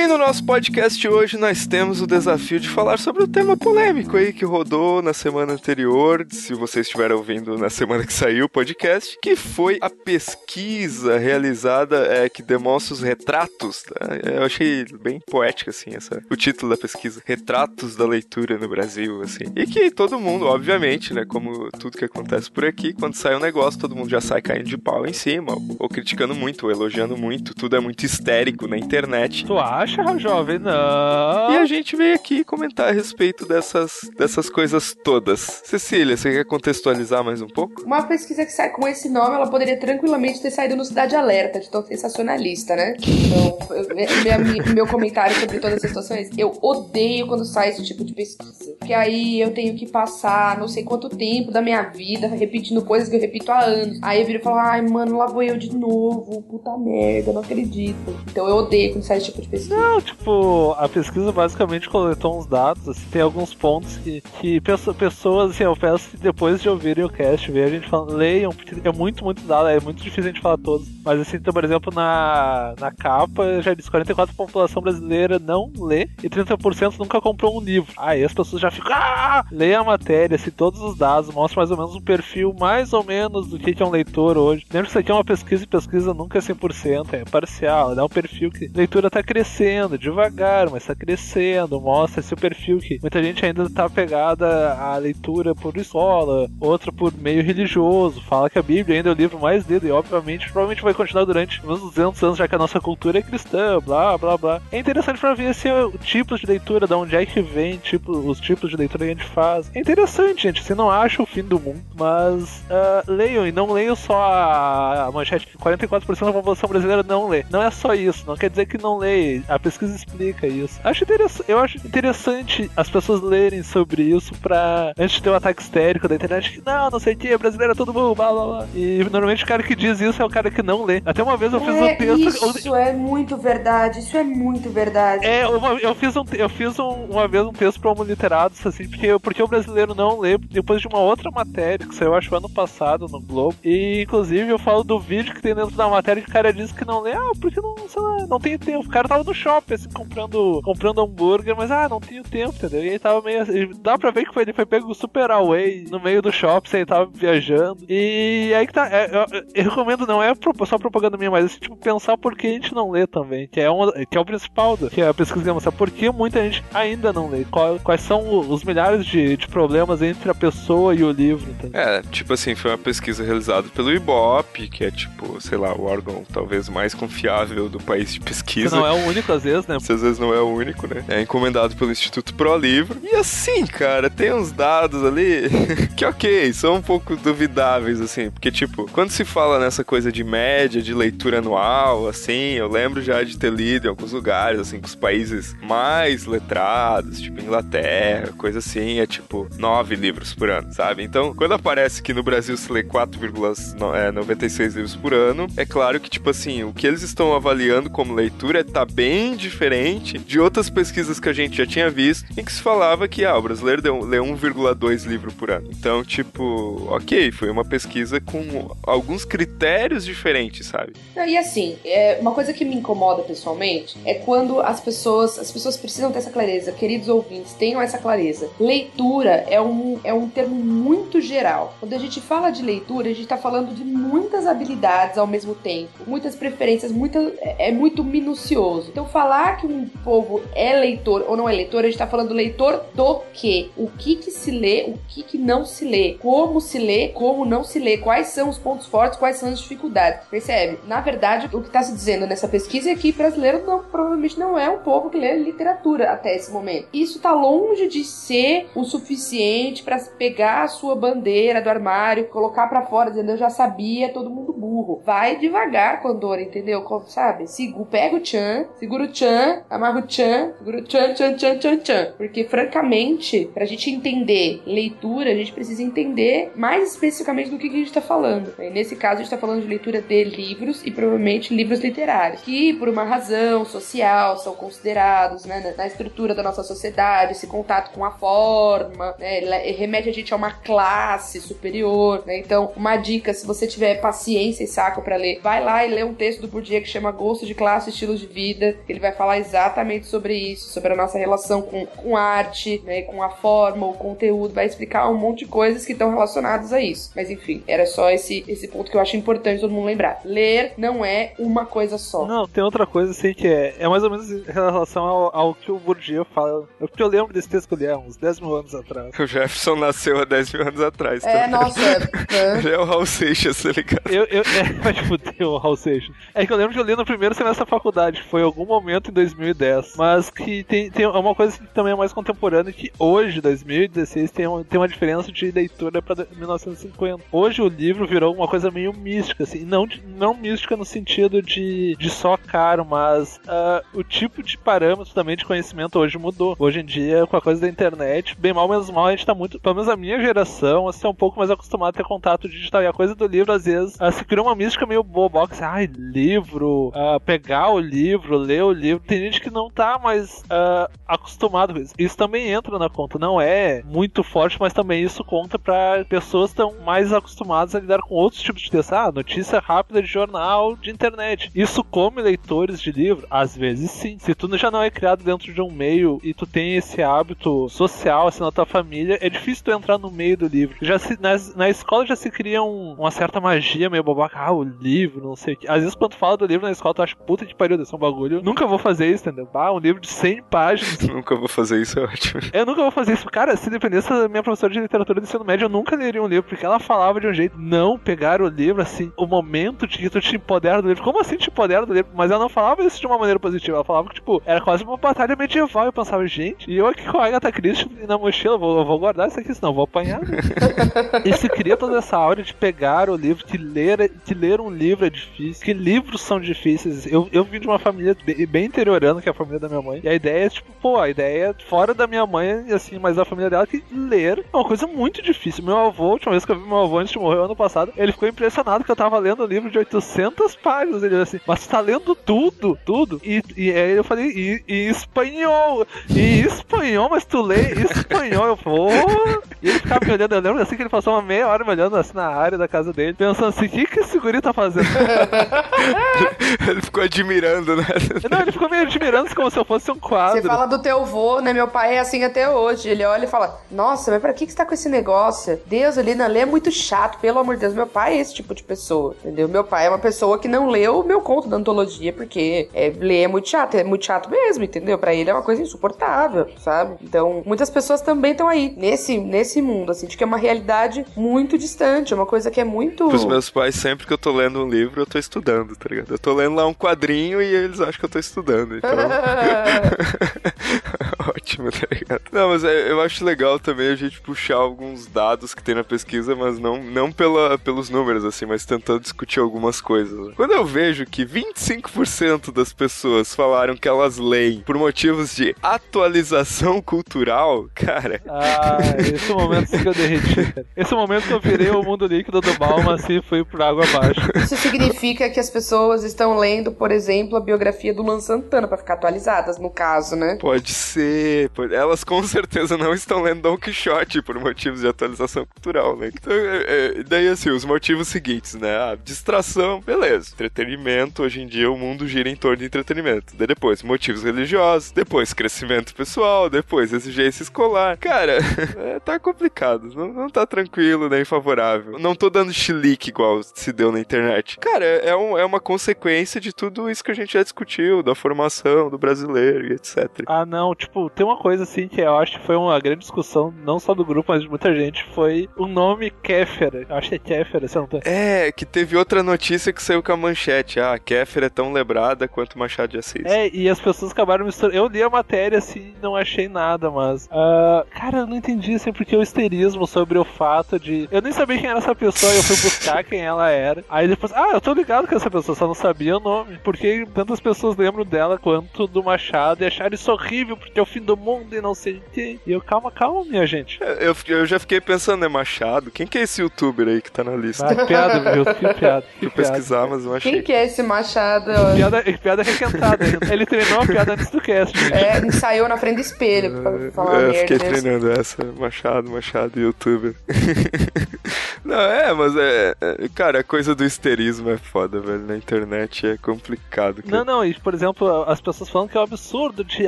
E 0.05 0.07
no 0.07 0.19
nosso 0.19 0.45
podcast 0.45 1.07
hoje 1.07 1.35
nós 1.35 1.65
temos 1.65 1.99
o 1.99 2.05
desafio 2.05 2.59
de 2.59 2.69
falar 2.69 2.99
sobre 2.99 3.23
o 3.23 3.27
tema 3.27 3.57
polêmico 3.57 4.15
aí 4.15 4.31
que 4.31 4.45
rodou 4.45 5.01
na 5.01 5.13
semana 5.13 5.53
anterior, 5.53 6.23
se 6.29 6.53
vocês 6.53 6.85
estiveram 6.85 7.15
ouvindo 7.15 7.57
na 7.57 7.71
semana 7.71 8.05
que 8.05 8.13
saiu 8.13 8.45
o 8.45 8.49
podcast, 8.49 9.17
que 9.19 9.35
foi 9.35 9.79
a 9.81 9.89
pesquisa 9.89 11.17
realizada 11.17 12.05
é, 12.05 12.29
que 12.29 12.43
demonstra 12.43 12.93
os 12.93 13.01
retratos. 13.01 13.81
tá? 13.81 13.95
Eu 14.31 14.43
achei 14.43 14.85
bem 15.01 15.19
poético 15.25 15.71
assim 15.71 15.95
essa, 15.95 16.21
o 16.29 16.35
título 16.35 16.69
da 16.69 16.77
pesquisa, 16.77 17.19
retratos 17.25 17.95
da 17.95 18.05
leitura 18.05 18.59
no 18.59 18.69
Brasil, 18.69 19.23
assim. 19.23 19.45
E 19.55 19.65
que 19.65 19.89
todo 19.89 20.19
mundo, 20.19 20.45
obviamente, 20.45 21.15
né, 21.15 21.25
como 21.25 21.71
tudo 21.79 21.97
que 21.97 22.05
acontece 22.05 22.51
por 22.51 22.63
aqui, 22.63 22.93
quando 22.93 23.15
sai 23.15 23.35
um 23.35 23.39
negócio 23.39 23.79
todo 23.79 23.95
mundo 23.95 24.11
já 24.11 24.21
sai 24.21 24.39
caindo 24.39 24.65
de 24.65 24.77
pau 24.77 25.07
em 25.07 25.13
cima, 25.13 25.53
ou, 25.53 25.77
ou 25.79 25.89
criticando 25.89 26.35
muito, 26.35 26.67
ou 26.67 26.71
elogiando 26.71 27.17
muito, 27.17 27.55
tudo 27.55 27.75
é 27.75 27.79
muito 27.79 28.05
histérico 28.05 28.67
na 28.67 28.77
internet. 28.77 29.45
tu 29.47 29.57
acha, 29.57 29.94
jovem? 30.19 30.59
Não. 30.59 31.51
E 31.51 31.57
a 31.57 31.65
gente 31.65 31.95
veio 31.95 32.15
aqui 32.15 32.43
comentar 32.43 32.89
a 32.89 32.91
respeito 32.91 33.45
dessas, 33.45 34.01
dessas 34.17 34.49
coisas 34.49 34.95
todas. 35.03 35.61
Cecília, 35.63 36.15
você 36.17 36.31
quer 36.31 36.45
contextualizar 36.45 37.23
mais 37.23 37.41
um 37.41 37.47
pouco? 37.47 37.81
Uma 37.83 38.03
pesquisa 38.03 38.45
que 38.45 38.51
sai 38.51 38.69
com 38.71 38.87
esse 38.87 39.09
nome, 39.09 39.35
ela 39.35 39.47
poderia 39.49 39.77
tranquilamente 39.79 40.41
ter 40.41 40.51
saído 40.51 40.75
no 40.75 40.85
Cidade 40.85 41.15
Alerta, 41.15 41.59
de 41.59 41.69
tão 41.69 41.83
sensacionalista, 41.85 42.75
né? 42.75 42.95
Então, 42.99 43.57
eu- 43.75 43.87
minha- 43.95 44.73
meu 44.73 44.87
comentário 44.87 45.35
sobre 45.39 45.59
todas 45.59 45.77
essas 45.77 45.89
situações, 45.89 46.29
eu 46.37 46.57
odeio 46.61 47.27
quando 47.27 47.45
sai 47.45 47.69
esse 47.69 47.83
tipo 47.83 48.03
de 48.03 48.13
pesquisa. 48.13 48.75
Porque 48.79 48.93
aí 48.93 49.39
eu 49.39 49.51
tenho 49.53 49.75
que 49.75 49.87
passar 49.87 50.57
não 50.59 50.67
sei 50.67 50.83
quanto 50.83 51.09
tempo 51.09 51.51
da 51.51 51.61
minha 51.61 51.81
vida 51.83 52.27
repetindo 52.27 52.83
coisas 52.83 53.09
que 53.09 53.15
eu 53.15 53.19
repito 53.21 53.51
há 53.51 53.63
anos. 53.63 53.99
Aí 54.01 54.19
eu 54.21 54.25
viro 54.25 54.39
e 54.39 54.41
falo, 54.41 54.57
ai, 54.57 54.81
mano, 54.81 55.17
lá 55.17 55.25
vou 55.27 55.41
eu 55.43 55.57
de 55.57 55.75
novo, 55.75 56.41
puta 56.43 56.77
merda, 56.77 57.31
não 57.33 57.41
acredito. 57.41 57.95
Então 58.29 58.47
eu 58.47 58.55
odeio 58.55 58.93
quando 58.93 59.03
sai 59.03 59.17
esse 59.17 59.27
tipo 59.27 59.41
de 59.41 59.47
pesquisa. 59.47 59.75
Não, 59.87 60.01
tipo, 60.01 60.71
a 60.77 60.89
pesquisa 60.89 61.31
basicamente 61.31 61.87
coletou 61.89 62.37
uns 62.39 62.45
dados, 62.47 62.87
assim, 62.89 63.05
tem 63.09 63.21
alguns 63.21 63.53
pontos 63.53 63.97
que, 63.97 64.19
que 64.39 64.59
pesso- 64.59 64.93
pessoas, 64.93 65.51
assim, 65.51 65.63
eu 65.63 65.75
peço 65.75 66.09
que 66.09 66.17
depois 66.17 66.61
de 66.61 66.67
ouvirem 66.67 67.03
o 67.05 67.09
cast, 67.09 67.49
ver 67.51 67.63
a 67.65 67.69
gente 67.69 67.87
falando, 67.87 68.13
leiam, 68.15 68.51
porque 68.51 68.75
é 68.87 68.91
muito, 68.91 69.23
muito 69.23 69.43
dado, 69.43 69.67
é 69.69 69.79
muito 69.79 70.01
difícil 70.03 70.23
a 70.23 70.27
gente 70.33 70.41
falar 70.41 70.57
todos. 70.57 70.87
Mas 71.03 71.19
assim, 71.21 71.37
então, 71.37 71.53
por 71.53 71.63
exemplo, 71.63 71.93
na, 71.93 72.73
na 72.79 72.91
capa 72.91 73.61
já 73.61 73.73
diz 73.73 73.87
44% 73.89 74.37
da 74.37 74.45
população 74.45 74.81
brasileira 74.81 75.39
não 75.39 75.71
lê 75.77 76.09
e 76.23 76.29
30% 76.29 76.97
nunca 76.97 77.21
comprou 77.21 77.57
um 77.57 77.61
livro. 77.63 77.93
Aí 77.97 78.23
as 78.23 78.33
pessoas 78.33 78.61
já 78.61 78.71
ficam, 78.71 78.91
ah! 78.93 79.45
Leia 79.51 79.79
a 79.79 79.83
matéria, 79.83 80.35
assim, 80.35 80.51
todos 80.51 80.81
os 80.81 80.97
dados, 80.97 81.33
mostra 81.33 81.59
mais 81.59 81.71
ou 81.71 81.77
menos 81.77 81.95
um 81.95 82.01
perfil 82.01 82.53
mais 82.59 82.91
ou 82.91 83.03
menos 83.03 83.47
do 83.47 83.59
que 83.59 83.73
que 83.73 83.83
é 83.83 83.85
um 83.85 83.91
leitor 83.91 84.37
hoje. 84.37 84.65
Lembra 84.71 84.83
que 84.83 84.89
isso 84.89 84.99
aqui 84.99 85.11
é 85.11 85.13
uma 85.13 85.23
pesquisa 85.23 85.63
e 85.63 85.67
pesquisa 85.67 86.13
nunca 86.13 86.37
é 86.39 86.41
100%, 86.41 87.13
é 87.13 87.23
parcial, 87.25 87.95
dá 87.95 88.03
um 88.03 88.09
perfil 88.09 88.49
que 88.51 88.65
a 88.65 88.77
leitura 88.77 89.09
tá 89.09 89.21
crescendo, 89.23 89.64
devagar, 89.97 90.69
mas 90.69 90.85
tá 90.85 90.93
crescendo, 90.93 91.81
mostra 91.81 92.19
esse 92.19 92.35
perfil 92.35 92.77
que 92.79 92.99
muita 93.01 93.21
gente 93.21 93.45
ainda 93.45 93.69
tá 93.69 93.89
pegada 93.89 94.73
à 94.73 94.95
leitura 94.97 95.55
por 95.55 95.75
escola, 95.77 96.49
outra 96.59 96.91
por 96.91 97.13
meio 97.13 97.43
religioso, 97.43 98.21
fala 98.21 98.49
que 98.49 98.59
a 98.59 98.63
Bíblia 98.63 98.97
ainda 98.97 99.09
é 99.09 99.13
o 99.13 99.15
livro 99.15 99.39
mais 99.39 99.65
lido 99.65 99.87
e 99.87 99.91
obviamente, 99.91 100.45
provavelmente 100.45 100.83
vai 100.83 100.93
continuar 100.93 101.25
durante 101.25 101.65
uns 101.65 101.79
200 101.79 102.23
anos, 102.23 102.37
já 102.37 102.47
que 102.47 102.55
a 102.55 102.59
nossa 102.59 102.79
cultura 102.79 103.19
é 103.19 103.21
cristã, 103.21 103.79
blá, 103.79 104.17
blá, 104.17 104.37
blá. 104.37 104.61
É 104.71 104.77
interessante 104.77 105.19
pra 105.19 105.33
ver 105.33 105.47
assim, 105.47 105.69
o 105.69 105.97
tipo 105.97 106.37
de 106.37 106.45
leitura, 106.45 106.87
da 106.87 106.97
onde 106.97 107.15
é 107.15 107.25
que 107.25 107.41
vem, 107.41 107.77
tipo, 107.77 108.11
os 108.11 108.39
tipos 108.39 108.69
de 108.69 108.77
leitura 108.77 109.05
que 109.05 109.11
a 109.11 109.13
gente 109.13 109.29
faz. 109.29 109.71
É 109.73 109.79
interessante, 109.79 110.43
gente, 110.43 110.63
você 110.63 110.75
não 110.75 110.89
acha 110.89 111.23
o 111.23 111.25
fim 111.25 111.43
do 111.43 111.59
mundo, 111.59 111.81
mas 111.97 112.63
ah, 112.69 113.03
leiam 113.07 113.47
e 113.47 113.51
não 113.51 113.71
leiam 113.71 113.95
só 113.95 114.15
a, 114.15 115.11
manchete 115.13 115.47
que 115.47 115.57
44% 115.57 116.25
da 116.25 116.33
população 116.33 116.69
brasileira 116.69 117.03
não 117.03 117.27
lê. 117.27 117.45
Não 117.49 117.61
é 117.61 117.71
só 117.71 117.93
isso, 117.93 118.25
não 118.27 118.35
quer 118.35 118.49
dizer 118.49 118.65
que 118.65 118.77
não 118.77 118.97
lê. 118.97 119.41
A 119.55 119.59
pesquisa 119.59 119.95
explica 119.95 120.45
isso. 120.47 120.79
Acho 120.83 121.03
interessante, 121.03 121.45
eu 121.49 121.59
acho 121.59 121.77
interessante 121.77 122.69
as 122.75 122.89
pessoas 122.89 123.21
lerem 123.21 123.63
sobre 123.63 124.03
isso 124.03 124.33
pra. 124.41 124.91
Antes 124.97 125.15
de 125.15 125.23
ter 125.23 125.29
um 125.29 125.33
ataque 125.35 125.61
histérico 125.61 126.07
da 126.09 126.15
internet, 126.15 126.51
que 126.51 126.61
não, 126.65 126.89
não 126.89 126.99
sei 126.99 127.13
o 127.13 127.17
que, 127.17 127.37
brasileiro 127.37 127.71
é 127.71 127.75
todo 127.75 127.93
mundo, 127.93 128.13
blá 128.13 128.31
blá 128.33 128.45
blá. 128.45 128.67
E 128.75 128.99
normalmente 129.11 129.43
o 129.43 129.47
cara 129.47 129.63
que 129.63 129.73
diz 129.75 130.01
isso 130.01 130.21
é 130.21 130.25
o 130.25 130.29
cara 130.29 130.51
que 130.51 130.61
não 130.61 130.83
lê. 130.83 131.01
Até 131.05 131.23
uma 131.23 131.37
vez 131.37 131.53
eu 131.53 131.59
fiz 131.61 131.69
É, 131.75 131.83
um 131.83 131.95
texto. 131.95 132.57
Isso 132.57 132.75
é 132.75 132.91
muito 132.93 133.37
verdade, 133.37 133.99
isso 133.99 134.17
é 134.17 134.23
muito 134.23 134.69
verdade. 134.69 135.25
É, 135.25 135.47
uma- 135.47 135.73
eu 135.79 135.95
fiz, 135.95 136.15
um, 136.17 136.23
eu 136.33 136.49
fiz 136.49 136.77
um- 136.77 137.05
uma 137.09 137.27
vez 137.27 137.45
um 137.45 137.53
texto 137.53 137.79
para 137.79 137.91
Homo 137.91 138.03
Literados, 138.03 138.65
assim, 138.65 138.87
porque, 138.89 139.17
porque 139.19 139.41
o 139.41 139.47
brasileiro 139.47 139.95
não 139.95 140.19
lê, 140.19 140.37
depois 140.37 140.81
de 140.81 140.87
uma 140.87 140.99
outra 140.99 141.31
matéria 141.31 141.87
que 141.87 141.95
saiu, 141.95 142.13
acho, 142.13 142.35
ano 142.35 142.49
passado 142.49 143.07
no 143.07 143.21
Globo. 143.21 143.55
E, 143.63 144.01
inclusive, 144.01 144.49
eu 144.49 144.59
falo 144.59 144.83
do 144.83 144.99
vídeo 144.99 145.33
que 145.33 145.41
tem 145.41 145.55
dentro 145.55 145.75
da 145.75 145.87
matéria 145.87 146.21
que 146.21 146.29
o 146.29 146.33
cara 146.33 146.51
disse 146.51 146.73
que 146.73 146.83
não 146.85 147.01
lê, 147.01 147.13
ah, 147.13 147.31
porque 147.39 147.61
não, 147.61 147.75
sei 147.87 148.01
lá, 148.01 148.27
não 148.27 148.39
tem 148.39 148.57
tempo. 148.57 148.85
O 148.85 148.89
cara 148.89 149.07
tava 149.07 149.23
no 149.23 149.33
shopping, 149.45 149.73
assim, 149.75 149.89
comprando, 149.93 150.59
comprando 150.63 151.01
hambúrguer, 151.01 151.55
mas, 151.55 151.69
ah, 151.71 151.87
não 151.87 151.99
tenho 151.99 152.23
tempo, 152.23 152.53
entendeu? 152.55 152.83
E 152.83 152.89
aí 152.89 152.99
tava 152.99 153.21
meio 153.21 153.41
assim, 153.41 153.69
dá 153.79 153.97
pra 153.97 154.09
ver 154.11 154.25
que 154.25 154.33
foi, 154.33 154.43
ele 154.43 154.53
foi 154.53 154.65
pego 154.65 154.93
super 154.95 155.29
away 155.29 155.85
no 155.91 155.99
meio 155.99 156.21
do 156.21 156.31
shopping, 156.31 156.67
assim, 156.67 156.77
ele 156.77 156.85
tava 156.85 157.05
viajando. 157.13 157.77
E 157.87 158.51
aí 158.55 158.65
que 158.65 158.73
tá, 158.73 158.87
é, 158.91 159.05
eu, 159.11 159.41
eu 159.53 159.63
recomendo, 159.69 160.07
não 160.07 160.21
é 160.21 160.33
só 160.65 160.77
propaganda 160.77 161.17
minha, 161.17 161.29
mas, 161.31 161.45
assim, 161.45 161.59
tipo, 161.59 161.75
pensar 161.75 162.17
por 162.17 162.35
que 162.35 162.47
a 162.47 162.51
gente 162.51 162.73
não 162.73 162.89
lê 162.91 163.05
também, 163.05 163.47
que 163.47 163.59
é, 163.61 163.69
uma, 163.69 163.91
que 163.91 164.17
é 164.17 164.19
o 164.19 164.25
principal, 164.25 164.77
que 164.77 165.01
é 165.01 165.07
a 165.07 165.13
pesquisa 165.13 165.45
que 165.45 165.51
mostrar 165.51 165.71
por 165.71 165.91
que 165.91 166.09
muita 166.09 166.41
gente 166.43 166.63
ainda 166.73 167.13
não 167.13 167.29
lê, 167.29 167.45
qual- 167.45 167.79
quais 167.79 168.01
são 168.01 168.39
os 168.49 168.63
milhares 168.63 169.05
de, 169.05 169.37
de 169.37 169.47
problemas 169.47 170.01
entre 170.01 170.29
a 170.29 170.33
pessoa 170.35 170.95
e 170.95 171.03
o 171.03 171.11
livro, 171.11 171.49
entendeu? 171.51 171.79
É, 171.79 172.01
tipo 172.01 172.33
assim, 172.33 172.55
foi 172.55 172.71
uma 172.71 172.77
pesquisa 172.77 173.23
realizada 173.23 173.67
pelo 173.69 173.91
Ibope, 173.93 174.67
que 174.69 174.85
é 174.85 174.91
tipo, 174.91 175.39
sei 175.39 175.57
lá, 175.57 175.73
o 175.73 175.85
órgão 175.85 176.23
talvez 176.33 176.67
mais 176.69 176.93
confiável 176.93 177.69
do 177.69 177.79
país 177.79 178.11
de 178.13 178.19
Que 178.19 178.25
pesquisa. 178.25 178.75
não 178.75 178.85
é 178.87 178.91
o 178.91 179.07
único, 179.07 179.31
às 179.35 179.43
vezes, 179.43 179.67
né? 179.67 179.75
Às 179.77 179.87
vezes 180.01 180.19
não 180.19 180.33
é 180.33 180.39
o 180.39 180.47
único, 180.47 180.87
né? 180.87 181.03
É 181.07 181.21
encomendado 181.21 181.75
pelo 181.75 181.91
Instituto 181.91 182.33
Pro 182.33 182.57
Livro. 182.57 182.99
E 183.03 183.15
assim, 183.15 183.65
cara, 183.65 184.09
tem 184.09 184.33
uns 184.33 184.51
dados 184.51 185.03
ali 185.03 185.49
que, 185.95 186.05
ok, 186.05 186.51
são 186.53 186.75
um 186.75 186.81
pouco 186.81 187.15
duvidáveis, 187.15 188.01
assim. 188.01 188.29
Porque, 188.31 188.51
tipo, 188.51 188.89
quando 188.91 189.09
se 189.09 189.25
fala 189.25 189.59
nessa 189.59 189.83
coisa 189.83 190.11
de 190.11 190.23
média, 190.23 190.81
de 190.81 190.93
leitura 190.93 191.39
anual, 191.39 192.07
assim, 192.07 192.53
eu 192.53 192.67
lembro 192.67 193.01
já 193.01 193.23
de 193.23 193.37
ter 193.37 193.51
lido 193.51 193.85
em 193.85 193.89
alguns 193.89 194.11
lugares, 194.11 194.59
assim, 194.59 194.79
que 194.79 194.87
os 194.87 194.95
países 194.95 195.55
mais 195.61 196.25
letrados, 196.25 197.19
tipo 197.19 197.41
Inglaterra, 197.41 198.33
coisa 198.37 198.59
assim, 198.59 198.99
é 198.99 199.05
tipo 199.05 199.47
nove 199.57 199.95
livros 199.95 200.33
por 200.33 200.49
ano, 200.49 200.73
sabe? 200.73 201.03
Então, 201.03 201.33
quando 201.33 201.53
aparece 201.53 202.01
que 202.01 202.13
no 202.13 202.23
Brasil 202.23 202.55
se 202.57 202.71
lê 202.71 202.83
4,96 202.83 204.73
livros 204.73 204.95
por 204.95 205.13
ano, 205.13 205.47
é 205.57 205.65
claro 205.65 205.99
que, 205.99 206.09
tipo 206.09 206.29
assim, 206.29 206.63
o 206.63 206.73
que 206.73 206.87
eles 206.87 207.01
estão 207.01 207.35
avaliando 207.35 207.89
como 207.89 208.13
leitura 208.13 208.63
tá 208.63 208.85
bem 208.85 209.24
diferente 209.33 210.17
de 210.17 210.39
outras 210.39 210.69
pesquisas 210.69 211.21
que 211.21 211.29
a 211.29 211.33
gente 211.33 211.55
já 211.55 211.65
tinha 211.65 211.89
visto, 211.89 212.27
em 212.37 212.43
que 212.43 212.51
se 212.51 212.61
falava 212.61 213.07
que, 213.07 213.23
ah, 213.23 213.37
o 213.37 213.41
brasileiro 213.41 214.03
lê 214.03 214.17
1,2 214.17 215.05
livro 215.05 215.31
por 215.31 215.49
ano. 215.49 215.69
Então, 215.71 216.03
tipo, 216.03 216.85
ok, 216.89 217.31
foi 217.31 217.49
uma 217.49 217.63
pesquisa 217.63 218.19
com 218.19 218.75
alguns 218.83 219.23
critérios 219.23 220.03
diferentes, 220.03 220.67
sabe? 220.67 220.93
E 221.15 221.37
assim, 221.37 221.77
é, 221.85 222.17
uma 222.19 222.31
coisa 222.31 222.51
que 222.51 222.65
me 222.65 222.75
incomoda 222.75 223.23
pessoalmente 223.23 223.97
é 224.05 224.15
quando 224.15 224.59
as 224.59 224.79
pessoas, 224.79 225.39
as 225.39 225.51
pessoas 225.51 225.77
precisam 225.77 226.11
ter 226.11 226.19
essa 226.19 226.29
clareza, 226.29 226.71
queridos 226.71 227.07
ouvintes, 227.07 227.53
tenham 227.53 227.81
essa 227.81 227.97
clareza. 227.97 228.49
Leitura 228.59 229.45
é 229.49 229.61
um, 229.61 229.99
é 230.03 230.13
um 230.13 230.27
termo 230.27 230.55
muito 230.55 231.21
geral. 231.21 231.75
Quando 231.79 231.93
a 231.93 231.97
gente 231.97 232.19
fala 232.19 232.49
de 232.49 232.61
leitura, 232.61 233.09
a 233.09 233.13
gente 233.13 233.27
tá 233.27 233.37
falando 233.37 233.73
de 233.73 233.83
muitas 233.83 234.45
habilidades 234.45 235.17
ao 235.17 235.27
mesmo 235.27 235.55
tempo, 235.55 235.91
muitas 236.05 236.35
preferências, 236.35 236.91
muita, 236.91 237.19
é, 237.39 237.69
é 237.69 237.71
muito 237.71 238.03
minucioso. 238.03 238.89
Então, 238.89 239.05
falar 239.15 239.55
que 239.55 239.65
um 239.65 239.87
povo 240.03 240.41
é 240.53 240.77
leitor 240.77 241.23
ou 241.25 241.37
não 241.37 241.47
é 241.47 241.53
leitor, 241.53 241.85
a 241.85 241.87
gente 241.87 241.97
tá 241.97 242.05
falando 242.05 242.33
leitor 242.33 242.83
do 242.93 243.21
quê? 243.31 243.69
O 243.77 243.87
que 243.87 244.17
que 244.17 244.29
se 244.29 244.51
lê, 244.51 244.83
o 244.89 244.99
que 245.07 245.23
que 245.23 245.37
não 245.37 245.63
se 245.63 245.85
lê, 245.85 246.17
como 246.21 246.59
se 246.59 246.77
lê, 246.77 247.07
como 247.13 247.45
não 247.45 247.63
se 247.63 247.79
lê, 247.79 247.97
quais 247.97 248.27
são 248.27 248.49
os 248.49 248.57
pontos 248.57 248.87
fortes, 248.87 249.17
quais 249.17 249.37
são 249.37 249.47
as 249.47 249.61
dificuldades. 249.61 250.27
Percebe? 250.27 250.79
Na 250.85 250.99
verdade, 250.99 251.47
o 251.55 251.61
que 251.61 251.67
está 251.67 251.81
se 251.81 251.93
dizendo 251.93 252.27
nessa 252.27 252.45
pesquisa 252.49 252.91
é 252.91 252.95
que 252.95 253.13
brasileiro 253.13 253.65
não, 253.65 253.85
provavelmente 253.85 254.37
não 254.37 254.59
é 254.59 254.69
um 254.69 254.79
povo 254.79 255.09
que 255.09 255.17
lê 255.17 255.37
literatura 255.37 256.11
até 256.11 256.35
esse 256.35 256.51
momento. 256.51 256.89
Isso 256.91 257.21
tá 257.21 257.31
longe 257.31 257.87
de 257.87 258.03
ser 258.03 258.67
o 258.75 258.83
suficiente 258.83 259.81
para 259.81 259.97
pegar 260.17 260.63
a 260.63 260.67
sua 260.67 260.93
bandeira 260.93 261.61
do 261.61 261.69
armário, 261.69 262.27
colocar 262.27 262.67
para 262.67 262.85
fora, 262.85 263.11
dizendo 263.11 263.31
eu 263.31 263.37
já 263.37 263.49
sabia, 263.49 264.11
todo 264.11 264.29
mundo 264.29 264.51
burro. 264.51 265.01
Vai 265.05 265.37
devagar, 265.37 266.01
Condor, 266.01 266.41
entendeu? 266.41 266.85
Sabe? 267.07 267.45
Pega 267.89 268.17
o 268.17 268.19
tchan, 268.19 268.65
segura 268.77 269.04
segura 269.13 270.79
o 270.79 270.81
tchan, 270.83 271.13
tchan, 271.13 271.33
tchan, 271.35 271.57
tchan, 271.57 271.77
tchan. 271.77 272.13
Porque, 272.17 272.43
francamente, 272.45 273.49
pra 273.53 273.65
gente 273.65 273.89
entender 273.89 274.61
leitura, 274.65 275.31
a 275.31 275.35
gente 275.35 275.51
precisa 275.51 275.81
entender 275.83 276.51
mais 276.55 276.91
especificamente 276.91 277.49
do 277.49 277.57
que, 277.57 277.69
que 277.69 277.75
a 277.75 277.79
gente 277.79 277.93
tá 277.93 278.01
falando. 278.01 278.53
E 278.59 278.69
nesse 278.69 278.95
caso, 278.95 279.15
a 279.19 279.23
gente 279.23 279.29
tá 279.29 279.37
falando 279.37 279.61
de 279.61 279.67
leitura 279.67 280.01
de 280.01 280.23
livros 280.23 280.81
e 280.85 280.91
provavelmente 280.91 281.53
livros 281.53 281.79
literários, 281.79 282.41
que 282.41 282.73
por 282.73 282.89
uma 282.89 283.03
razão 283.03 283.65
social 283.65 284.37
são 284.37 284.53
considerados, 284.55 285.45
né, 285.45 285.73
na- 285.77 285.85
estrutura 285.85 286.33
da 286.33 286.41
nossa 286.43 286.63
sociedade, 286.63 287.33
esse 287.33 287.47
contato 287.47 287.91
com 287.93 288.03
a 288.03 288.11
forma, 288.11 289.15
né, 289.19 289.39
remete 289.77 290.09
a 290.09 290.13
gente 290.13 290.33
a 290.33 290.35
uma 290.35 290.51
classe 290.51 291.39
superior, 291.39 292.23
né? 292.25 292.39
Então, 292.39 292.71
uma 292.75 292.97
dica, 292.97 293.33
se 293.33 293.45
você 293.45 293.67
tiver 293.67 294.01
paciência 294.01 294.63
e 294.63 294.67
saco 294.67 295.01
pra 295.01 295.15
ler, 295.15 295.39
vai 295.41 295.63
lá 295.63 295.85
e 295.85 295.89
lê 295.93 296.03
um 296.03 296.13
texto 296.13 296.41
do 296.41 296.47
Bourdieu 296.47 296.81
que 296.81 296.87
chama 296.87 297.11
Gosto 297.11 297.45
de 297.45 297.53
Classe 297.53 297.89
e 297.89 297.93
Estilo 297.93 298.15
de 298.17 298.25
Vida. 298.25 298.75
Ele 298.95 299.01
vai 299.01 299.11
falar 299.11 299.37
exatamente 299.37 300.07
sobre 300.07 300.33
isso, 300.33 300.71
sobre 300.71 300.93
a 300.93 300.95
nossa 300.95 301.17
relação 301.17 301.61
com, 301.61 301.85
com 301.85 302.15
arte, 302.15 302.81
né, 302.85 303.01
com 303.01 303.21
a 303.21 303.29
forma, 303.29 303.85
o 303.85 303.93
conteúdo, 303.93 304.53
vai 304.53 304.65
explicar 304.65 305.09
um 305.09 305.17
monte 305.17 305.39
de 305.39 305.47
coisas 305.47 305.85
que 305.85 305.91
estão 305.91 306.09
relacionadas 306.11 306.71
a 306.71 306.79
isso. 306.79 307.11
Mas 307.13 307.29
enfim, 307.29 307.61
era 307.67 307.85
só 307.85 308.09
esse, 308.09 308.45
esse 308.47 308.69
ponto 308.69 308.89
que 308.89 308.95
eu 308.95 309.01
acho 309.01 309.17
importante 309.17 309.59
todo 309.59 309.71
mundo 309.71 309.85
lembrar. 309.85 310.21
Ler 310.23 310.73
não 310.77 311.03
é 311.03 311.33
uma 311.37 311.65
coisa 311.65 311.97
só. 311.97 312.25
Não, 312.25 312.47
tem 312.47 312.63
outra 312.63 312.87
coisa 312.87 313.11
assim 313.11 313.33
que 313.33 313.45
é, 313.49 313.75
é 313.79 313.89
mais 313.89 314.01
ou 314.01 314.09
menos 314.09 314.31
em 314.31 314.43
relação 314.49 315.03
ao, 315.03 315.35
ao 315.35 315.53
que 315.53 315.69
o 315.69 315.77
Bourdieu 315.77 316.23
fala. 316.33 316.65
Eu, 316.79 316.87
porque 316.87 317.03
eu 317.03 317.07
lembro 317.07 317.33
desse 317.33 317.49
texto 317.49 317.67
que 317.67 317.73
eu 317.73 317.77
li 317.77 317.87
há 317.89 317.97
uns 317.97 318.15
10 318.15 318.39
mil 318.39 318.55
anos 318.55 318.73
atrás. 318.73 319.13
O 319.19 319.27
Jefferson 319.27 319.75
nasceu 319.75 320.21
há 320.21 320.23
10 320.23 320.53
mil 320.53 320.61
anos 320.61 320.79
atrás. 320.79 321.25
É, 321.25 321.47
nossa. 321.47 321.81
é. 322.33 322.57
Ele 322.59 322.69
é 322.69 322.79
o 322.79 322.85
Raul 322.85 323.05
Seixas, 323.05 323.61
tá 323.61 323.71
ligado? 323.71 324.09
Eu, 324.09 324.23
eu, 324.25 324.43
é, 324.55 324.63
vai 324.81 324.93
te 324.93 325.03
fuder, 325.05 325.35
o 325.41 325.57
Raul 325.57 325.75
Seixas. 325.75 326.15
É 326.33 326.45
que 326.45 326.53
eu 326.53 326.57
lembro 326.57 326.73
que 326.73 326.79
eu 326.79 326.85
li 326.85 326.95
no 326.95 327.05
primeiro 327.05 327.35
semestre 327.35 327.59
da 327.59 327.69
faculdade, 327.69 328.23
foi 328.23 328.39
em 328.39 328.45
algum 328.45 328.65
momento 328.65 328.84
em 329.09 329.13
2010. 329.13 329.95
Mas 329.97 330.29
que 330.29 330.63
tem, 330.63 330.89
tem 330.91 331.05
uma 331.05 331.35
coisa 331.35 331.57
que 331.57 331.65
também 331.73 331.93
é 331.93 331.95
mais 331.95 332.13
contemporânea, 332.13 332.71
que 332.71 332.91
hoje, 332.99 333.41
2016, 333.41 334.31
tem, 334.31 334.47
um- 334.47 334.63
tem 334.63 334.79
uma 334.79 334.87
diferença 334.87 335.31
de 335.31 335.51
leitura 335.51 336.01
pra 336.01 336.15
1950. 336.35 337.23
Hoje 337.31 337.61
o 337.61 337.67
livro 337.67 338.05
virou 338.07 338.33
uma 338.33 338.47
coisa 338.47 338.69
meio 338.71 338.93
mística, 338.93 339.43
assim, 339.43 339.63
não, 339.65 339.87
não 340.17 340.33
mística 340.33 340.75
no 340.75 340.85
sentido 340.85 341.41
de, 341.41 341.95
de 341.97 342.09
só 342.09 342.37
caro, 342.37 342.85
mas 342.85 343.39
ah, 343.47 343.81
o 343.93 344.03
tipo 344.03 344.41
de 344.43 344.57
parâmetro 344.57 345.13
também 345.13 345.35
de 345.35 345.45
conhecimento 345.45 345.99
hoje 345.99 346.17
mudou. 346.17 346.55
Hoje 346.59 346.79
em 346.79 346.85
dia, 346.85 347.25
com 347.27 347.37
a 347.37 347.41
coisa 347.41 347.61
da 347.61 347.67
internet, 347.69 348.35
bem 348.37 348.53
mal, 348.53 348.67
menos 348.67 348.89
mal, 348.89 349.07
a 349.07 349.11
gente 349.11 349.25
tá 349.25 349.33
muito, 349.33 349.59
pelo 349.59 349.75
menos 349.75 349.89
a 349.89 349.95
minha 349.95 350.19
geração, 350.19 350.87
assim, 350.87 351.05
é 351.05 351.09
um 351.09 351.15
pouco 351.15 351.37
mais 351.39 351.49
acostumado 351.51 351.89
a 351.89 351.93
ter 351.97 352.03
contato 352.03 352.47
digital. 352.49 352.81
E 352.81 352.87
a 352.87 352.93
coisa 352.93 353.15
do 353.15 353.25
livro, 353.27 353.51
às 353.51 353.65
vezes, 353.65 353.95
ah, 353.99 354.11
se 354.11 354.23
criou 354.25 354.45
uma 354.47 354.55
mística 354.55 354.85
meio 354.85 355.03
assim, 355.51 355.63
ai, 355.63 355.89
livro, 355.95 356.91
ah, 356.93 357.19
pegar 357.19 357.69
o 357.71 357.79
livro, 357.79 358.37
ler 358.37 358.63
o 358.65 358.73
livro. 358.73 359.03
Tem 359.05 359.19
gente 359.19 359.41
que 359.41 359.49
não 359.49 359.69
tá 359.69 359.99
mais 360.01 360.43
ah, 360.49 360.89
acostumado 361.07 361.73
com 361.73 361.79
isso. 361.79 361.93
Isso 361.97 362.17
também 362.17 362.49
entra 362.49 362.77
na 362.79 362.89
conta. 362.89 363.17
Não 363.19 363.39
é 363.39 363.81
muito 363.85 364.23
forte, 364.23 364.57
mas 364.59 364.73
também 364.73 365.03
isso 365.03 365.23
conta 365.23 365.57
pra 365.57 366.05
pessoas 366.07 366.51
que 366.51 366.61
estão 366.61 366.73
mais 366.85 367.11
acostumadas 367.13 367.75
a 367.75 367.79
lidar 367.79 367.99
com 368.01 368.15
outros 368.15 368.41
tipos 368.41 368.61
de 368.61 368.71
texto. 368.71 368.93
Ah, 368.93 369.11
notícia 369.11 369.59
rápida 369.59 370.01
de 370.01 370.07
jornal, 370.07 370.75
de 370.75 370.91
internet. 370.91 371.51
Isso 371.55 371.83
come 371.83 372.21
leitores 372.21 372.81
de 372.81 372.91
livro? 372.91 373.25
Às 373.29 373.55
vezes 373.55 373.91
sim. 373.91 374.17
Se 374.19 374.33
tu 374.35 374.55
já 374.57 374.69
não 374.71 374.81
é 374.81 374.89
criado 374.89 375.23
dentro 375.23 375.53
de 375.53 375.61
um 375.61 375.71
meio 375.71 376.19
e 376.23 376.33
tu 376.33 376.45
tem 376.45 376.75
esse 376.75 377.01
hábito 377.01 377.67
social, 377.69 378.27
assim, 378.27 378.41
na 378.41 378.51
tua 378.51 378.65
família, 378.65 379.17
é 379.21 379.29
difícil 379.29 379.63
tu 379.65 379.71
entrar 379.71 379.97
no 379.97 380.11
meio 380.11 380.37
do 380.37 380.47
livro. 380.47 380.75
Já 380.81 380.97
se, 380.99 381.19
na, 381.21 381.35
na 381.55 381.69
escola 381.69 382.05
já 382.05 382.15
se 382.15 382.29
cria 382.31 382.61
um- 382.63 382.93
uma 382.93 383.11
certa 383.11 383.39
magia 383.41 383.89
meio 383.89 384.03
babaca. 384.03 384.39
Ah, 384.39 384.51
o 384.51 384.63
livro, 384.63 385.21
não 385.23 385.35
sei 385.35 385.53
o 385.53 385.57
que. 385.57 385.67
Às 385.67 385.79
vezes 385.81 385.95
quando 385.95 386.11
tu 386.11 386.17
fala 386.17 386.37
do 386.37 386.45
livro 386.45 386.65
na 386.65 386.71
escola, 386.71 386.93
tu 386.93 387.01
acha 387.01 387.15
puta 387.15 387.45
que 387.45 387.55
pariu, 387.55 387.77
desse 387.77 387.93
é 387.93 387.97
um 387.97 387.99
bagulho. 387.99 388.41
Vou 388.67 388.77
fazer 388.77 389.07
isso, 389.07 389.27
entendeu? 389.27 389.49
Ah, 389.53 389.73
um 389.73 389.79
livro 389.79 389.99
de 389.99 390.07
100 390.07 390.43
páginas. 390.43 390.99
Nunca 391.07 391.35
vou 391.35 391.47
fazer 391.47 391.81
isso, 391.81 391.99
é 391.99 392.03
ótimo. 392.03 392.41
Eu 392.53 392.65
nunca 392.65 392.81
vou 392.81 392.91
fazer 392.91 393.13
isso. 393.13 393.25
Cara, 393.27 393.55
se 393.57 393.69
dependesse 393.69 394.09
da 394.09 394.27
minha 394.27 394.43
professora 394.43 394.71
de 394.71 394.79
literatura 394.79 395.19
do 395.19 395.23
ensino 395.23 395.43
médio, 395.43 395.65
eu 395.65 395.69
nunca 395.69 395.95
leria 395.95 396.21
um 396.21 396.27
livro, 396.27 396.47
porque 396.47 396.65
ela 396.65 396.79
falava 396.79 397.19
de 397.19 397.27
um 397.27 397.33
jeito. 397.33 397.57
Não 397.57 397.97
pegar 397.97 398.41
o 398.41 398.47
livro, 398.47 398.81
assim, 398.81 399.11
o 399.17 399.25
momento 399.25 399.87
de 399.87 399.97
que 399.97 400.09
tu 400.09 400.19
te 400.19 400.35
empodera 400.35 400.81
do 400.81 400.87
livro. 400.87 401.03
Como 401.03 401.19
assim 401.19 401.37
te 401.37 401.49
empodera 401.49 401.85
do 401.85 401.93
livro? 401.93 402.11
Mas 402.13 402.31
ela 402.31 402.39
não 402.39 402.49
falava 402.49 402.83
isso 402.83 402.99
de 402.99 403.07
uma 403.07 403.17
maneira 403.17 403.39
positiva. 403.39 403.77
Ela 403.77 403.85
falava 403.85 404.09
que, 404.09 404.15
tipo, 404.15 404.41
era 404.45 404.61
quase 404.61 404.83
uma 404.83 404.97
batalha 404.97 405.35
medieval. 405.35 405.85
Eu 405.85 405.93
pensava, 405.93 406.25
gente, 406.27 406.69
e 406.69 406.77
eu 406.77 406.87
aqui 406.87 407.05
com 407.05 407.17
a 407.17 407.25
Agatha 407.25 407.51
Christie 407.51 407.89
na 408.07 408.17
mochila, 408.17 408.57
vou, 408.57 408.85
vou 408.85 408.99
guardar 408.99 409.27
isso 409.27 409.39
aqui, 409.39 409.53
senão 409.53 409.69
eu 409.69 409.75
vou 409.75 409.83
apanhar. 409.83 410.21
se 411.35 411.49
cria 411.49 411.77
toda 411.77 411.97
essa 411.97 412.17
aura 412.17 412.41
de 412.41 412.53
pegar 412.53 413.09
o 413.09 413.15
livro, 413.15 413.45
que 413.45 413.57
ler, 413.57 414.11
que 414.25 414.33
ler 414.33 414.59
um 414.59 414.69
livro 414.69 415.05
é 415.05 415.09
difícil, 415.09 415.63
que 415.63 415.73
livros 415.73 416.21
são 416.21 416.39
difíceis. 416.39 417.05
Eu, 417.05 417.29
eu 417.31 417.43
vim 417.43 417.59
de 417.59 417.67
uma 417.67 417.79
família 417.79 418.15
bem, 418.25 418.44
bem 418.45 418.65
interiorano, 418.65 419.21
que 419.21 419.29
é 419.29 419.31
a 419.31 419.35
família 419.35 419.59
da 419.59 419.67
minha 419.67 419.81
mãe. 419.81 420.01
E 420.03 420.09
a 420.09 420.13
ideia 420.13 420.45
é, 420.45 420.49
tipo, 420.49 420.71
pô, 420.81 420.97
a 420.97 421.09
ideia 421.09 421.49
é 421.49 421.63
fora 421.63 421.93
da 421.93 422.07
minha 422.07 422.25
mãe, 422.25 422.71
assim, 422.71 422.99
mas 422.99 423.15
da 423.15 423.25
família 423.25 423.49
dela, 423.49 423.67
que 423.67 423.83
ler 423.91 424.45
é 424.51 424.57
uma 424.57 424.65
coisa 424.65 424.87
muito 424.87 425.21
difícil. 425.21 425.63
Meu 425.63 425.77
avô, 425.77 426.05
a 426.05 426.11
última 426.13 426.31
vez 426.31 426.45
que 426.45 426.51
eu 426.51 426.59
vi 426.59 426.67
meu 426.67 426.77
avô 426.77 426.97
antes 426.99 427.11
de 427.11 427.19
morrer, 427.19 427.39
ano 427.39 427.55
passado, 427.55 427.93
ele 427.95 428.11
ficou 428.11 428.27
impressionado 428.27 428.83
que 428.83 428.91
eu 428.91 428.95
tava 428.95 429.17
lendo 429.17 429.43
um 429.43 429.47
livro 429.47 429.69
de 429.69 429.77
800 429.77 430.55
páginas. 430.55 431.03
Ele 431.03 431.17
disse 431.17 431.37
assim, 431.37 431.45
mas 431.47 431.65
tu 431.65 431.69
tá 431.69 431.79
lendo 431.79 432.15
tudo, 432.15 432.77
tudo. 432.85 433.21
E, 433.23 433.41
e 433.55 433.71
aí 433.71 433.91
eu 433.91 434.03
falei, 434.03 434.27
e, 434.27 434.63
e 434.67 434.89
espanhol, 434.89 435.85
e 436.09 436.41
espanhol, 436.41 437.09
mas 437.09 437.25
tu 437.25 437.41
lê 437.41 437.73
espanhol. 437.73 438.47
Eu 438.47 438.57
falei, 438.57 438.79
oh! 438.79 439.55
E 439.61 439.69
ele 439.69 439.79
ficava 439.79 440.05
me 440.05 440.13
olhando, 440.13 440.35
eu 440.35 440.41
lembro 440.41 440.61
assim 440.61 440.75
que 440.75 440.81
ele 440.83 440.89
passou 440.89 441.13
uma 441.13 441.21
meia 441.21 441.47
hora 441.47 441.63
me 441.63 441.71
olhando 441.71 441.95
assim 441.95 442.15
na 442.15 442.27
área 442.27 442.57
da 442.57 442.67
casa 442.67 442.93
dele, 442.93 443.13
pensando 443.13 443.47
assim, 443.47 443.65
o 443.65 443.69
que, 443.69 443.85
que 443.85 443.99
esse 444.01 444.19
guri 444.19 444.41
tá 444.41 444.53
fazendo? 444.53 444.85
ele 446.69 446.81
ficou 446.81 447.03
admirando, 447.03 447.75
né? 447.75 447.85
Não, 448.35 448.41
ele 448.41 448.51
ficou 448.51 448.69
meio 448.69 448.83
admirando 448.83 449.33
como 449.33 449.49
se 449.49 449.57
eu 449.57 449.63
fosse 449.63 449.89
um 449.89 449.97
quadro. 449.97 450.41
Você 450.41 450.47
fala 450.47 450.65
do 450.65 450.81
teu 450.81 451.01
avô, 451.01 451.39
né? 451.39 451.53
Meu 451.53 451.67
pai 451.67 451.95
é 451.95 451.99
assim 451.99 452.23
até 452.23 452.49
hoje. 452.49 452.89
Ele 452.89 453.05
olha 453.05 453.23
e 453.23 453.27
fala: 453.27 453.61
Nossa, 453.71 454.11
mas 454.11 454.21
pra 454.21 454.33
que, 454.33 454.45
que 454.45 454.51
você 454.51 454.57
tá 454.57 454.65
com 454.65 454.73
esse 454.73 454.89
negócio? 454.89 455.59
Deus, 455.65 455.97
ali 455.97 456.13
na 456.13 456.27
lê 456.27 456.39
é 456.39 456.45
muito 456.45 456.71
chato, 456.71 457.19
pelo 457.19 457.39
amor 457.39 457.55
de 457.55 457.61
Deus. 457.61 457.73
Meu 457.73 457.87
pai 457.87 458.17
é 458.17 458.19
esse 458.19 458.33
tipo 458.33 458.53
de 458.53 458.61
pessoa, 458.61 459.15
entendeu? 459.23 459.47
Meu 459.47 459.63
pai 459.63 459.85
é 459.85 459.89
uma 459.89 459.99
pessoa 459.99 460.37
que 460.37 460.47
não 460.47 460.67
leu 460.67 460.99
o 460.99 461.03
meu 461.03 461.21
conto 461.21 461.47
da 461.47 461.55
antologia, 461.55 462.11
porque 462.11 462.69
é, 462.73 462.91
ler 462.99 463.23
é 463.23 463.27
muito 463.27 463.47
chato, 463.47 463.75
é 463.75 463.83
muito 463.83 464.05
chato 464.05 464.29
mesmo, 464.29 464.63
entendeu? 464.63 464.97
Pra 464.97 465.13
ele 465.13 465.29
é 465.29 465.33
uma 465.33 465.41
coisa 465.41 465.61
insuportável, 465.61 466.47
sabe? 466.57 466.95
Então, 467.01 467.41
muitas 467.45 467.69
pessoas 467.69 468.01
também 468.01 468.31
estão 468.31 468.47
aí, 468.49 468.73
nesse, 468.75 469.17
nesse 469.17 469.61
mundo, 469.61 469.91
assim, 469.91 470.07
de 470.07 470.17
que 470.17 470.23
é 470.23 470.27
uma 470.27 470.37
realidade 470.37 471.05
muito 471.15 471.57
distante, 471.57 472.13
é 472.13 472.15
uma 472.15 472.25
coisa 472.25 472.51
que 472.51 472.59
é 472.59 472.63
muito. 472.63 473.07
Pros 473.07 473.25
meus 473.25 473.49
pais, 473.49 473.75
sempre 473.75 474.05
que 474.05 474.11
eu 474.11 474.17
tô 474.17 474.31
lendo 474.31 474.63
um 474.63 474.67
livro, 474.67 475.01
eu 475.01 475.05
tô 475.05 475.17
estudando, 475.17 475.75
tá 475.75 475.87
ligado? 475.89 476.11
Eu 476.11 476.19
tô 476.19 476.33
lendo 476.33 476.55
lá 476.55 476.67
um 476.67 476.73
quadrinho 476.73 477.41
e 477.41 477.45
eles 477.45 477.79
acham 477.79 477.99
que 477.99 478.05
eu 478.05 478.09
tô 478.09 478.19
estudando, 478.25 478.77
então. 478.77 478.91
Ótimo, 481.45 481.69
tá 481.71 481.87
ligado? 481.91 482.21
Não, 482.31 482.49
mas 482.49 482.63
é, 482.63 482.89
eu 482.89 482.99
acho 483.01 483.23
legal 483.23 483.59
também 483.59 483.89
a 483.89 483.95
gente 483.95 484.19
puxar 484.19 484.55
alguns 484.55 485.05
dados 485.05 485.53
que 485.53 485.61
tem 485.61 485.75
na 485.75 485.83
pesquisa, 485.83 486.35
mas 486.35 486.57
não, 486.57 486.81
não 486.81 487.11
pela, 487.11 487.55
pelos 487.59 487.87
números, 487.87 488.25
assim, 488.25 488.47
mas 488.47 488.65
tentando 488.65 488.99
discutir 488.99 489.39
algumas 489.39 489.79
coisas. 489.79 490.17
Né? 490.17 490.33
Quando 490.35 490.53
eu 490.53 490.65
vejo 490.65 491.05
que 491.05 491.23
25% 491.23 492.51
das 492.51 492.73
pessoas 492.73 493.35
falaram 493.35 493.77
que 493.77 493.87
elas 493.87 494.17
leem 494.17 494.61
por 494.61 494.75
motivos 494.75 495.35
de 495.35 495.55
atualização 495.61 496.81
cultural, 496.81 497.69
cara. 497.75 498.19
Ah, 498.27 498.79
esse 498.97 499.31
é 499.31 499.35
momento 499.35 499.69
que 499.69 499.87
eu 499.87 499.93
derreti, 499.93 500.51
cara. 500.51 500.65
Esse 500.75 500.93
é 500.93 500.97
o 500.97 500.99
momento 500.99 501.27
que 501.27 501.33
eu 501.33 501.39
virei 501.39 501.69
o 501.69 501.83
mundo 501.83 502.07
líquido 502.07 502.41
do 502.41 502.53
Balma 502.55 502.95
assim 502.95 503.21
fui 503.21 503.45
por 503.45 503.61
água 503.61 503.83
abaixo. 503.83 504.31
Isso 504.35 504.57
significa 504.57 505.29
que 505.29 505.39
as 505.39 505.49
pessoas 505.49 506.03
estão 506.03 506.37
lendo, 506.37 506.71
por 506.71 506.91
exemplo, 506.91 507.37
a 507.37 507.39
biografia 507.39 507.93
do 507.93 508.01
Luan 508.01 508.19
Santana 508.19 508.67
pra 508.67 508.77
ficar 508.77 508.95
atualizadas, 508.95 509.59
no 509.59 509.69
caso, 509.69 510.15
né? 510.15 510.37
Pode 510.39 510.71
ser. 510.71 511.34
Elas 511.71 512.03
com 512.03 512.21
certeza 512.23 512.77
não 512.77 512.93
estão 512.93 513.21
lendo 513.21 513.41
Don 513.41 513.57
Quixote 513.57 514.21
por 514.21 514.39
motivos 514.39 514.81
de 514.81 514.87
atualização 514.87 515.45
cultural, 515.45 515.95
né? 515.97 516.11
Então, 516.13 516.33
é, 516.33 516.65
é, 516.67 517.03
daí 517.03 517.27
assim, 517.27 517.49
os 517.49 517.65
motivos 517.65 518.07
seguintes, 518.07 518.55
né? 518.55 518.75
A 518.77 518.95
distração, 518.95 519.81
beleza. 519.81 520.31
Entretenimento, 520.33 521.23
hoje 521.23 521.41
em 521.41 521.47
dia 521.47 521.69
o 521.69 521.77
mundo 521.77 522.07
gira 522.07 522.29
em 522.29 522.35
torno 522.35 522.57
de 522.57 522.65
entretenimento. 522.65 523.33
Daí 523.35 523.47
depois, 523.47 523.83
motivos 523.83 524.23
religiosos, 524.23 524.91
depois 524.91 525.33
crescimento 525.33 525.93
pessoal, 525.93 526.49
depois 526.49 526.93
exigência 526.93 527.43
escolar. 527.43 527.97
Cara, 527.97 528.39
é, 528.77 528.99
tá 528.99 529.19
complicado. 529.19 529.93
Não, 529.93 530.13
não 530.13 530.29
tá 530.29 530.45
tranquilo 530.45 531.09
nem 531.09 531.25
favorável. 531.25 531.99
Não 531.99 532.15
tô 532.15 532.29
dando 532.29 532.53
chilique 532.53 533.09
igual 533.09 533.41
se 533.43 533.71
deu 533.71 533.91
na 533.91 533.99
internet. 533.99 534.57
Cara, 534.59 534.85
é, 534.85 535.09
é, 535.09 535.15
um, 535.15 535.37
é 535.37 535.45
uma 535.45 535.59
consequência 535.59 536.39
de 536.39 536.53
tudo 536.53 536.89
isso 536.89 537.03
que 537.03 537.11
a 537.11 537.15
gente 537.15 537.33
já 537.33 537.43
discutiu, 537.43 538.01
da 538.01 538.15
formação 538.15 538.89
do 538.89 538.97
brasileiro 538.97 539.67
e 539.67 539.73
etc. 539.73 540.23
Ah, 540.27 540.45
não, 540.45 540.73
tipo, 540.75 541.09
tem 541.09 541.24
uma 541.25 541.37
coisa 541.37 541.63
assim 541.63 541.87
que 541.87 542.01
eu 542.01 542.17
acho 542.17 542.39
que 542.39 542.45
foi 542.45 542.55
uma 542.55 542.79
grande 542.79 542.99
discussão, 542.99 543.53
não 543.63 543.79
só 543.79 543.93
do 543.93 544.05
grupo, 544.05 544.31
mas 544.31 544.41
de 544.41 544.49
muita 544.49 544.73
gente, 544.75 545.03
foi 545.13 545.49
o 545.57 545.67
nome 545.67 546.11
Kéfera. 546.23 546.85
Eu 546.87 546.95
acho 546.95 547.09
que 547.09 547.15
é 547.15 547.19
Kéfera, 547.19 547.67
você 547.67 547.77
não 547.77 547.87
tá... 547.87 547.99
É, 548.05 548.51
que 548.51 548.65
teve 548.65 548.95
outra 548.95 549.23
notícia 549.23 549.73
que 549.73 549.81
saiu 549.81 550.01
com 550.01 550.11
a 550.11 550.17
manchete. 550.17 550.79
Ah, 550.79 550.97
Kéfera 550.97 551.47
é 551.47 551.49
tão 551.49 551.71
lembrada 551.71 552.27
quanto 552.27 552.57
Machado 552.57 552.91
de 552.91 552.97
Assis. 552.97 553.25
É, 553.25 553.49
e 553.53 553.69
as 553.69 553.79
pessoas 553.79 554.11
acabaram 554.11 554.45
misturando. 554.45 554.77
Eu 554.77 554.87
li 554.87 555.01
a 555.01 555.09
matéria 555.09 555.57
assim, 555.57 555.93
não 556.01 556.15
achei 556.15 556.47
nada, 556.47 556.89
mas. 556.89 557.25
Uh, 557.27 557.85
cara, 557.91 558.19
eu 558.19 558.27
não 558.27 558.35
entendi 558.35 558.75
assim, 558.75 558.91
porque 558.91 559.15
o 559.15 559.21
histerismo 559.21 559.87
sobre 559.87 560.17
o 560.17 560.23
fato 560.23 560.79
de. 560.79 561.07
Eu 561.11 561.21
nem 561.21 561.31
sabia 561.31 561.57
quem 561.57 561.69
era 561.69 561.79
essa 561.79 561.95
pessoa, 561.95 562.33
eu 562.33 562.43
fui 562.43 562.55
buscar 562.55 563.03
quem 563.03 563.21
ela 563.21 563.49
era. 563.49 563.83
Aí 563.89 564.07
depois, 564.07 564.31
ah, 564.33 564.51
eu 564.53 564.61
tô 564.61 564.73
ligado 564.73 565.07
com 565.07 565.15
essa 565.15 565.29
pessoa, 565.29 565.55
só 565.55 565.67
não 565.67 565.73
sabia 565.73 566.17
o 566.17 566.19
nome. 566.19 566.59
Porque 566.63 567.07
tantas 567.13 567.39
pessoas 567.39 567.77
lembram 567.77 568.05
dela 568.05 568.37
quanto 568.37 568.87
do 568.87 569.03
Machado 569.03 569.63
e 569.63 569.67
acharam 569.67 569.95
isso 569.95 570.11
horrível, 570.11 570.57
porque 570.57 570.79
é 570.79 570.81
o 570.81 570.85
fim 570.85 571.01
do 571.01 571.14
mundo 571.15 571.55
e 571.55 571.61
não 571.61 571.73
sei 571.73 571.95
o 571.97 572.01
que. 572.11 572.39
E 572.45 572.51
eu, 572.51 572.61
calma, 572.61 572.91
calma, 572.91 573.23
minha 573.25 573.45
gente. 573.45 573.81
É, 573.81 574.07
eu, 574.07 574.15
eu 574.27 574.45
já 574.45 574.59
fiquei 574.59 574.81
pensando, 574.81 575.21
né, 575.21 575.27
Machado? 575.27 575.91
Quem 575.91 576.07
que 576.07 576.17
é 576.17 576.21
esse 576.21 576.41
youtuber 576.41 576.87
aí 576.87 577.01
que 577.01 577.11
tá 577.11 577.23
na 577.23 577.35
lista? 577.35 577.67
Ah, 577.67 577.85
piada, 577.85 578.31
viu? 578.31 578.45
Que 578.55 578.73
piada. 578.73 579.05
Fui 579.19 579.29
pesquisar, 579.29 579.87
mas 579.87 580.05
eu 580.05 580.15
achei. 580.15 580.31
Quem 580.31 580.41
que 580.41 580.53
é 580.53 580.65
esse 580.65 580.81
Machado? 580.81 581.51
Piada, 581.75 582.03
piada 582.21 582.43
requentada. 582.43 583.05
Ele 583.31 583.45
treinou 583.45 583.81
a 583.81 583.85
piada 583.85 584.13
antes 584.13 584.29
do 584.29 584.39
cast. 584.39 584.77
Gente. 584.77 584.93
É, 584.93 585.19
ensaiou 585.19 585.67
na 585.67 585.77
frente 585.77 585.95
do 585.95 586.01
espelho 586.01 586.61
pra 586.61 586.91
falar 586.91 587.15
é, 587.15 587.21
merda. 587.23 587.39
fiquei 587.39 587.57
mesmo. 587.57 587.81
treinando 587.81 588.11
essa. 588.11 588.43
Machado, 588.57 589.09
Machado, 589.09 589.59
youtuber. 589.59 590.15
Não, 591.65 591.81
é, 591.81 592.13
mas 592.13 592.35
é, 592.35 592.75
é. 592.79 593.09
Cara, 593.13 593.39
a 593.39 593.43
coisa 593.43 593.73
do 593.73 593.83
histerismo 593.83 594.51
é 594.51 594.57
foda, 594.57 594.99
velho. 594.99 595.25
Na 595.25 595.35
internet 595.35 596.05
é 596.05 596.17
complicado. 596.17 597.01
cara. 597.01 597.17
Não, 597.17 597.25
não, 597.25 597.45
e 597.45 597.55
por 597.55 597.73
exemplo, 597.73 598.23
as 598.27 598.39
pessoas 598.39 598.69
falam 598.69 598.87
que 598.87 598.95
é 598.95 598.99
um 598.99 599.03
absurdo 599.03 599.63
de, 599.63 599.87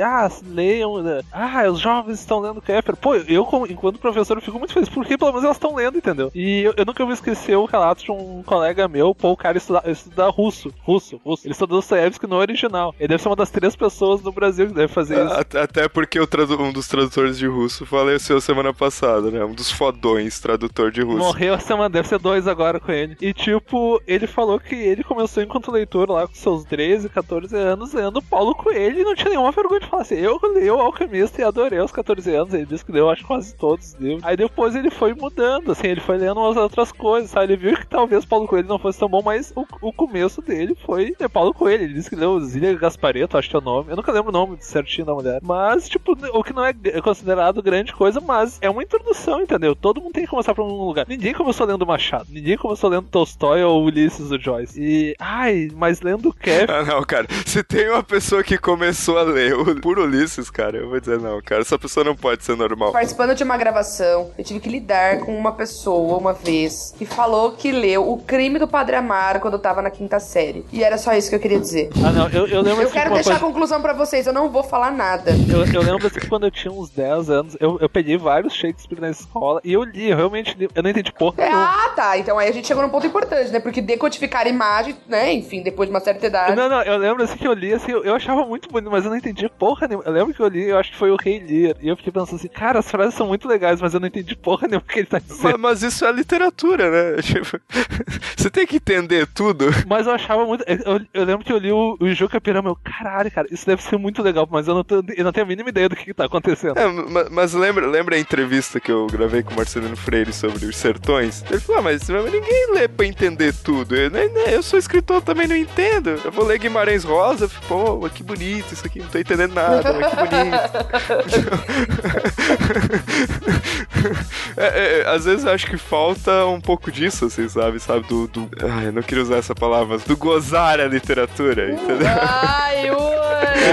ah, 0.00 0.28
leiam, 0.44 1.00
ah, 1.32 1.64
os 1.70 1.80
jovens 1.80 2.18
estão 2.20 2.40
lendo 2.40 2.60
Kefir. 2.60 2.96
Pô, 2.96 3.14
eu, 3.14 3.46
enquanto 3.68 3.98
professor, 3.98 4.36
eu 4.36 4.42
fico 4.42 4.58
muito 4.58 4.72
feliz, 4.72 4.88
porque 4.88 5.16
pelo 5.18 5.30
menos 5.32 5.44
elas 5.44 5.56
estão 5.56 5.74
lendo, 5.74 5.98
entendeu? 5.98 6.30
E 6.34 6.62
eu, 6.62 6.74
eu 6.76 6.84
nunca 6.84 7.04
vou 7.04 7.12
esquecer 7.14 7.56
o 7.56 7.64
relato 7.64 8.04
de 8.04 8.10
um 8.10 8.42
colega 8.44 8.88
meu, 8.88 9.14
pô, 9.14 9.30
o 9.32 9.36
cara 9.36 9.58
estuda, 9.58 9.82
estuda 9.86 10.28
russo, 10.28 10.72
russo, 10.82 11.20
russo. 11.24 11.46
Ele 11.46 11.52
estuda 11.52 11.74
Dostoiévski 11.74 12.26
no 12.26 12.36
original. 12.36 12.94
Ele 12.98 13.08
deve 13.08 13.22
ser 13.22 13.28
uma 13.28 13.36
das 13.36 13.50
três 13.50 13.74
pessoas 13.76 14.22
no 14.22 14.32
Brasil 14.32 14.66
que 14.68 14.74
deve 14.74 14.92
fazer 14.92 15.24
isso. 15.24 15.34
At- 15.34 15.54
Até 15.56 15.88
porque 15.88 16.18
um 16.20 16.72
dos 16.72 16.86
tradutores 16.88 17.38
de 17.38 17.46
russo 17.46 17.84
faleceu 17.86 18.40
semana 18.40 18.72
passada, 18.72 19.30
né? 19.30 19.44
Um 19.44 19.52
dos 19.52 19.70
fodões 19.70 20.38
tradutor 20.40 20.90
de 20.90 21.02
russo. 21.02 21.18
Morreu 21.18 21.54
a 21.54 21.58
semana, 21.58 21.88
deve 21.88 22.08
ser 22.08 22.18
dois 22.18 22.46
agora 22.46 22.78
com 22.80 22.92
ele. 22.92 23.16
E 23.20 23.32
tipo, 23.32 24.00
ele 24.06 24.26
falou 24.26 24.58
que 24.58 24.74
ele 24.74 25.02
começou 25.04 25.42
enquanto 25.42 25.70
leitor 25.70 26.10
lá 26.10 26.26
com 26.26 26.34
seus 26.34 26.64
13, 26.64 27.08
14 27.08 27.54
anos, 27.56 27.92
lendo 27.92 28.22
Paulo 28.22 28.54
Coelho 28.54 29.00
e 29.00 29.04
não 29.04 29.14
tinha 29.14 29.30
nenhuma 29.30 29.52
vergonha 29.52 29.80
de 29.80 29.86
falar 29.86 30.02
assim. 30.02 30.16
Eu 30.16 30.38
li 30.54 30.70
o 30.70 30.76
Alquimista 31.08 31.40
e 31.40 31.44
adorei 31.44 31.78
aos 31.78 31.90
14 31.90 32.34
anos. 32.34 32.52
Ele 32.54 32.66
disse 32.66 32.84
que 32.84 32.92
leu, 32.92 33.08
acho, 33.08 33.24
quase 33.26 33.54
todos 33.56 33.94
os 33.94 34.00
livros. 34.00 34.22
Aí 34.24 34.36
depois 34.36 34.74
ele 34.74 34.90
foi 34.90 35.14
mudando, 35.14 35.72
assim, 35.72 35.88
ele 35.88 36.00
foi 36.00 36.18
lendo 36.18 36.38
umas 36.38 36.56
outras 36.56 36.92
coisas, 36.92 37.30
sabe? 37.30 37.54
Ele 37.54 37.56
viu 37.70 37.76
que 37.76 37.86
talvez 37.86 38.24
Paulo 38.24 38.46
Coelho 38.46 38.68
não 38.68 38.78
fosse 38.78 38.98
tão 38.98 39.08
bom, 39.08 39.22
mas 39.24 39.52
o, 39.56 39.64
o 39.80 39.92
começo 39.92 40.42
dele 40.42 40.76
foi 40.84 41.14
ler 41.18 41.28
Paulo 41.28 41.54
Coelho. 41.54 41.84
Ele 41.84 41.94
disse 41.94 42.10
que 42.10 42.16
leu 42.16 42.38
Zília 42.40 42.74
Gaspareto, 42.74 43.38
acho 43.38 43.48
que 43.48 43.56
é 43.56 43.58
o 43.58 43.62
nome. 43.62 43.90
Eu 43.90 43.96
nunca 43.96 44.12
lembro 44.12 44.28
o 44.28 44.32
nome 44.32 44.56
certinho 44.60 45.06
da 45.06 45.14
mulher. 45.14 45.40
Mas, 45.42 45.88
tipo, 45.88 46.12
o 46.32 46.44
que 46.44 46.52
não 46.52 46.64
é 46.64 46.72
considerado 47.02 47.62
grande 47.62 47.92
coisa, 47.92 48.20
mas 48.20 48.58
é 48.60 48.68
uma 48.68 48.82
introdução, 48.82 49.40
entendeu? 49.40 49.74
Todo 49.74 50.00
mundo 50.00 50.12
tem 50.12 50.24
que 50.24 50.30
começar 50.30 50.54
por 50.54 50.64
um 50.64 50.68
lugar. 50.86 51.06
Ninguém 51.08 51.32
começou 51.34 51.66
lendo 51.66 51.86
Machado, 51.86 52.26
ninguém 52.30 52.56
começou 52.58 52.90
lendo 52.90 53.08
Tolstói 53.08 53.62
ou 53.62 53.82
Ulisses 53.84 54.28
do 54.28 54.38
Joyce. 54.38 54.78
E, 54.80 55.14
ai, 55.18 55.68
mas 55.74 56.00
lendo 56.02 56.32
Kef. 56.32 56.68
Ah, 56.78 56.84
não, 56.84 57.02
cara. 57.02 57.26
Se 57.46 57.62
tem 57.64 57.88
uma 57.88 58.02
pessoa 58.02 58.42
que 58.42 58.58
começou 58.58 59.16
a 59.18 59.22
ler 59.22 59.54
o- 59.54 59.80
por 59.80 59.98
Ulisses, 59.98 60.50
cara, 60.50 60.76
eu 60.76 60.88
vou 60.90 60.97
dizer 61.00 61.18
não, 61.20 61.40
cara. 61.42 61.60
Essa 61.62 61.78
pessoa 61.78 62.04
não 62.04 62.14
pode 62.16 62.44
ser 62.44 62.56
normal. 62.56 62.92
Participando 62.92 63.34
de 63.34 63.42
uma 63.44 63.56
gravação, 63.56 64.30
eu 64.38 64.44
tive 64.44 64.60
que 64.60 64.68
lidar 64.68 65.18
com 65.20 65.36
uma 65.36 65.52
pessoa 65.52 66.16
uma 66.18 66.32
vez 66.32 66.94
que 66.96 67.04
falou 67.06 67.52
que 67.52 67.70
leu 67.72 68.08
O 68.10 68.18
Crime 68.18 68.58
do 68.58 68.66
Padre 68.68 68.96
Amaro 68.96 69.40
quando 69.40 69.54
eu 69.54 69.58
tava 69.60 69.82
na 69.82 69.90
quinta 69.90 70.18
série. 70.20 70.64
E 70.72 70.82
era 70.82 70.98
só 70.98 71.12
isso 71.14 71.28
que 71.28 71.36
eu 71.36 71.40
queria 71.40 71.58
dizer. 71.58 71.90
Ah, 72.04 72.10
não, 72.10 72.28
eu, 72.28 72.46
eu 72.46 72.60
lembro 72.62 72.82
Eu 72.82 72.90
quero 72.90 73.10
deixar 73.14 73.30
coisa- 73.30 73.36
a 73.36 73.40
conclusão 73.48 73.80
pra 73.82 73.92
vocês, 73.92 74.26
eu 74.26 74.32
não 74.32 74.48
vou 74.48 74.62
falar 74.62 74.90
nada. 74.90 75.32
Eu, 75.50 75.64
eu 75.72 75.82
lembro 75.82 76.06
assim 76.06 76.20
que 76.20 76.28
quando 76.28 76.46
eu 76.46 76.50
tinha 76.50 76.72
uns 76.72 76.90
10 76.90 77.30
anos, 77.30 77.56
eu, 77.60 77.78
eu 77.80 77.88
peguei 77.88 78.16
vários 78.16 78.52
Shakespeare 78.54 79.00
na 79.00 79.10
escola 79.10 79.60
e 79.64 79.72
eu 79.72 79.82
li, 79.82 80.10
eu 80.10 80.16
realmente 80.16 80.56
li. 80.58 80.68
Eu 80.74 80.82
não 80.82 80.90
entendi 80.90 81.12
porra 81.12 81.34
É, 81.38 81.44
nenhuma. 81.48 81.64
ah, 81.86 81.88
tá. 81.94 82.18
Então 82.18 82.38
aí 82.38 82.48
a 82.48 82.52
gente 82.52 82.66
chegou 82.66 82.82
num 82.82 82.88
ponto 82.90 83.06
importante, 83.06 83.50
né? 83.50 83.60
Porque 83.60 83.80
decodificar 83.80 84.46
imagem, 84.46 84.96
né? 85.08 85.32
Enfim, 85.32 85.62
depois 85.62 85.88
de 85.88 85.94
uma 85.94 86.00
certa 86.00 86.26
idade. 86.26 86.56
Não, 86.56 86.68
não, 86.68 86.82
eu 86.82 86.96
lembro 86.96 87.22
assim 87.22 87.36
que 87.36 87.46
eu 87.46 87.52
li, 87.52 87.72
assim, 87.72 87.92
eu, 87.92 88.04
eu 88.04 88.14
achava 88.14 88.44
muito 88.44 88.68
bonito, 88.68 88.90
mas 88.90 89.04
eu 89.04 89.10
não 89.10 89.16
entendia 89.16 89.48
porra 89.48 89.86
nenhuma. 89.86 90.04
Eu 90.06 90.12
lembro 90.12 90.34
que 90.34 90.40
eu 90.40 90.48
li, 90.48 90.68
eu 90.68 90.78
acho 90.78 90.87
acho 90.88 90.92
que 90.92 90.96
foi 90.98 91.10
o 91.10 91.16
Rei 91.16 91.38
Lear. 91.40 91.76
E 91.80 91.88
eu 91.88 91.96
fiquei 91.96 92.12
pensando 92.12 92.36
assim, 92.36 92.48
cara, 92.48 92.78
as 92.78 92.90
frases 92.90 93.14
são 93.14 93.26
muito 93.26 93.46
legais, 93.46 93.80
mas 93.80 93.94
eu 93.94 94.00
não 94.00 94.08
entendi 94.08 94.34
porra 94.34 94.66
nenhuma 94.66 94.84
o 94.84 94.88
que 94.90 94.98
ele 95.00 95.06
tá 95.06 95.18
dizendo. 95.18 95.42
Mas, 95.42 95.56
mas 95.58 95.82
isso 95.82 96.04
é 96.04 96.12
literatura, 96.12 96.90
né? 96.90 97.22
Tipo, 97.28 97.60
você 98.36 98.48
tem 98.50 98.66
que 98.66 98.76
entender 98.76 99.26
tudo. 99.26 99.66
Mas 99.86 100.06
eu 100.06 100.12
achava 100.12 100.44
muito. 100.46 100.64
Eu, 100.66 101.00
eu 101.12 101.24
lembro 101.24 101.44
que 101.44 101.52
eu 101.52 101.58
li 101.58 101.70
o, 101.70 101.96
o 102.00 102.14
Juca 102.14 102.40
Pirama, 102.40 102.70
eu, 102.70 102.76
caralho, 102.76 103.30
cara, 103.30 103.46
isso 103.50 103.66
deve 103.66 103.82
ser 103.82 103.98
muito 103.98 104.22
legal, 104.22 104.48
mas 104.50 104.66
eu 104.66 104.74
não, 104.74 104.82
tô, 104.84 105.02
eu 105.16 105.24
não 105.24 105.32
tenho 105.32 105.44
a 105.44 105.48
mínima 105.48 105.68
ideia 105.68 105.88
do 105.88 105.96
que, 105.96 106.04
que 106.04 106.14
tá 106.14 106.24
acontecendo. 106.24 106.78
É, 106.78 106.86
ma- 106.86 107.28
mas 107.30 107.52
lembra, 107.52 107.86
lembra 107.86 108.16
a 108.16 108.18
entrevista 108.18 108.80
que 108.80 108.90
eu 108.90 109.06
gravei 109.08 109.42
com 109.42 109.52
o 109.52 109.56
Marcelino 109.56 109.96
Freire 109.96 110.32
sobre 110.32 110.64
os 110.64 110.76
sertões? 110.76 111.44
Ele 111.50 111.60
falou, 111.60 111.80
ah, 111.80 111.84
mas 111.84 112.08
ninguém 112.08 112.72
lê 112.72 112.88
pra 112.88 113.06
entender 113.06 113.52
tudo. 113.52 113.94
Eu, 113.94 114.10
né, 114.10 114.26
né, 114.28 114.54
eu 114.54 114.62
sou 114.62 114.78
escritor, 114.78 115.20
também 115.20 115.46
não 115.46 115.56
entendo. 115.56 116.10
Eu 116.24 116.32
vou 116.32 116.44
ler 116.46 116.58
Guimarães 116.58 117.04
Rosa, 117.04 117.50
pô, 117.66 117.98
mas 118.00 118.12
que 118.12 118.22
bonito 118.22 118.72
isso 118.72 118.86
aqui, 118.86 119.00
não 119.00 119.08
tô 119.08 119.18
entendendo 119.18 119.52
nada, 119.54 119.92
mas 119.92 120.10
que 120.10 120.16
bonito. 120.16 120.68
É, 124.56 125.00
é, 125.00 125.08
às 125.08 125.24
vezes 125.24 125.44
eu 125.44 125.52
acho 125.52 125.66
que 125.66 125.76
falta 125.76 126.46
um 126.46 126.60
pouco 126.60 126.90
disso, 126.90 127.26
assim, 127.26 127.48
sabe? 127.48 127.78
Sabe? 127.78 128.06
Do. 128.08 128.26
do... 128.26 128.48
Ai, 128.68 128.88
eu 128.88 128.92
não 128.92 129.02
queria 129.02 129.22
usar 129.22 129.36
essa 129.36 129.54
palavra, 129.54 129.96
mas 129.96 130.04
do 130.04 130.16
gozar 130.16 130.80
a 130.80 130.86
literatura, 130.86 131.72
entendeu? 131.72 132.08
Ai, 132.20 132.90
ui! 132.90 132.96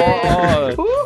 Ó, 0.02 1.05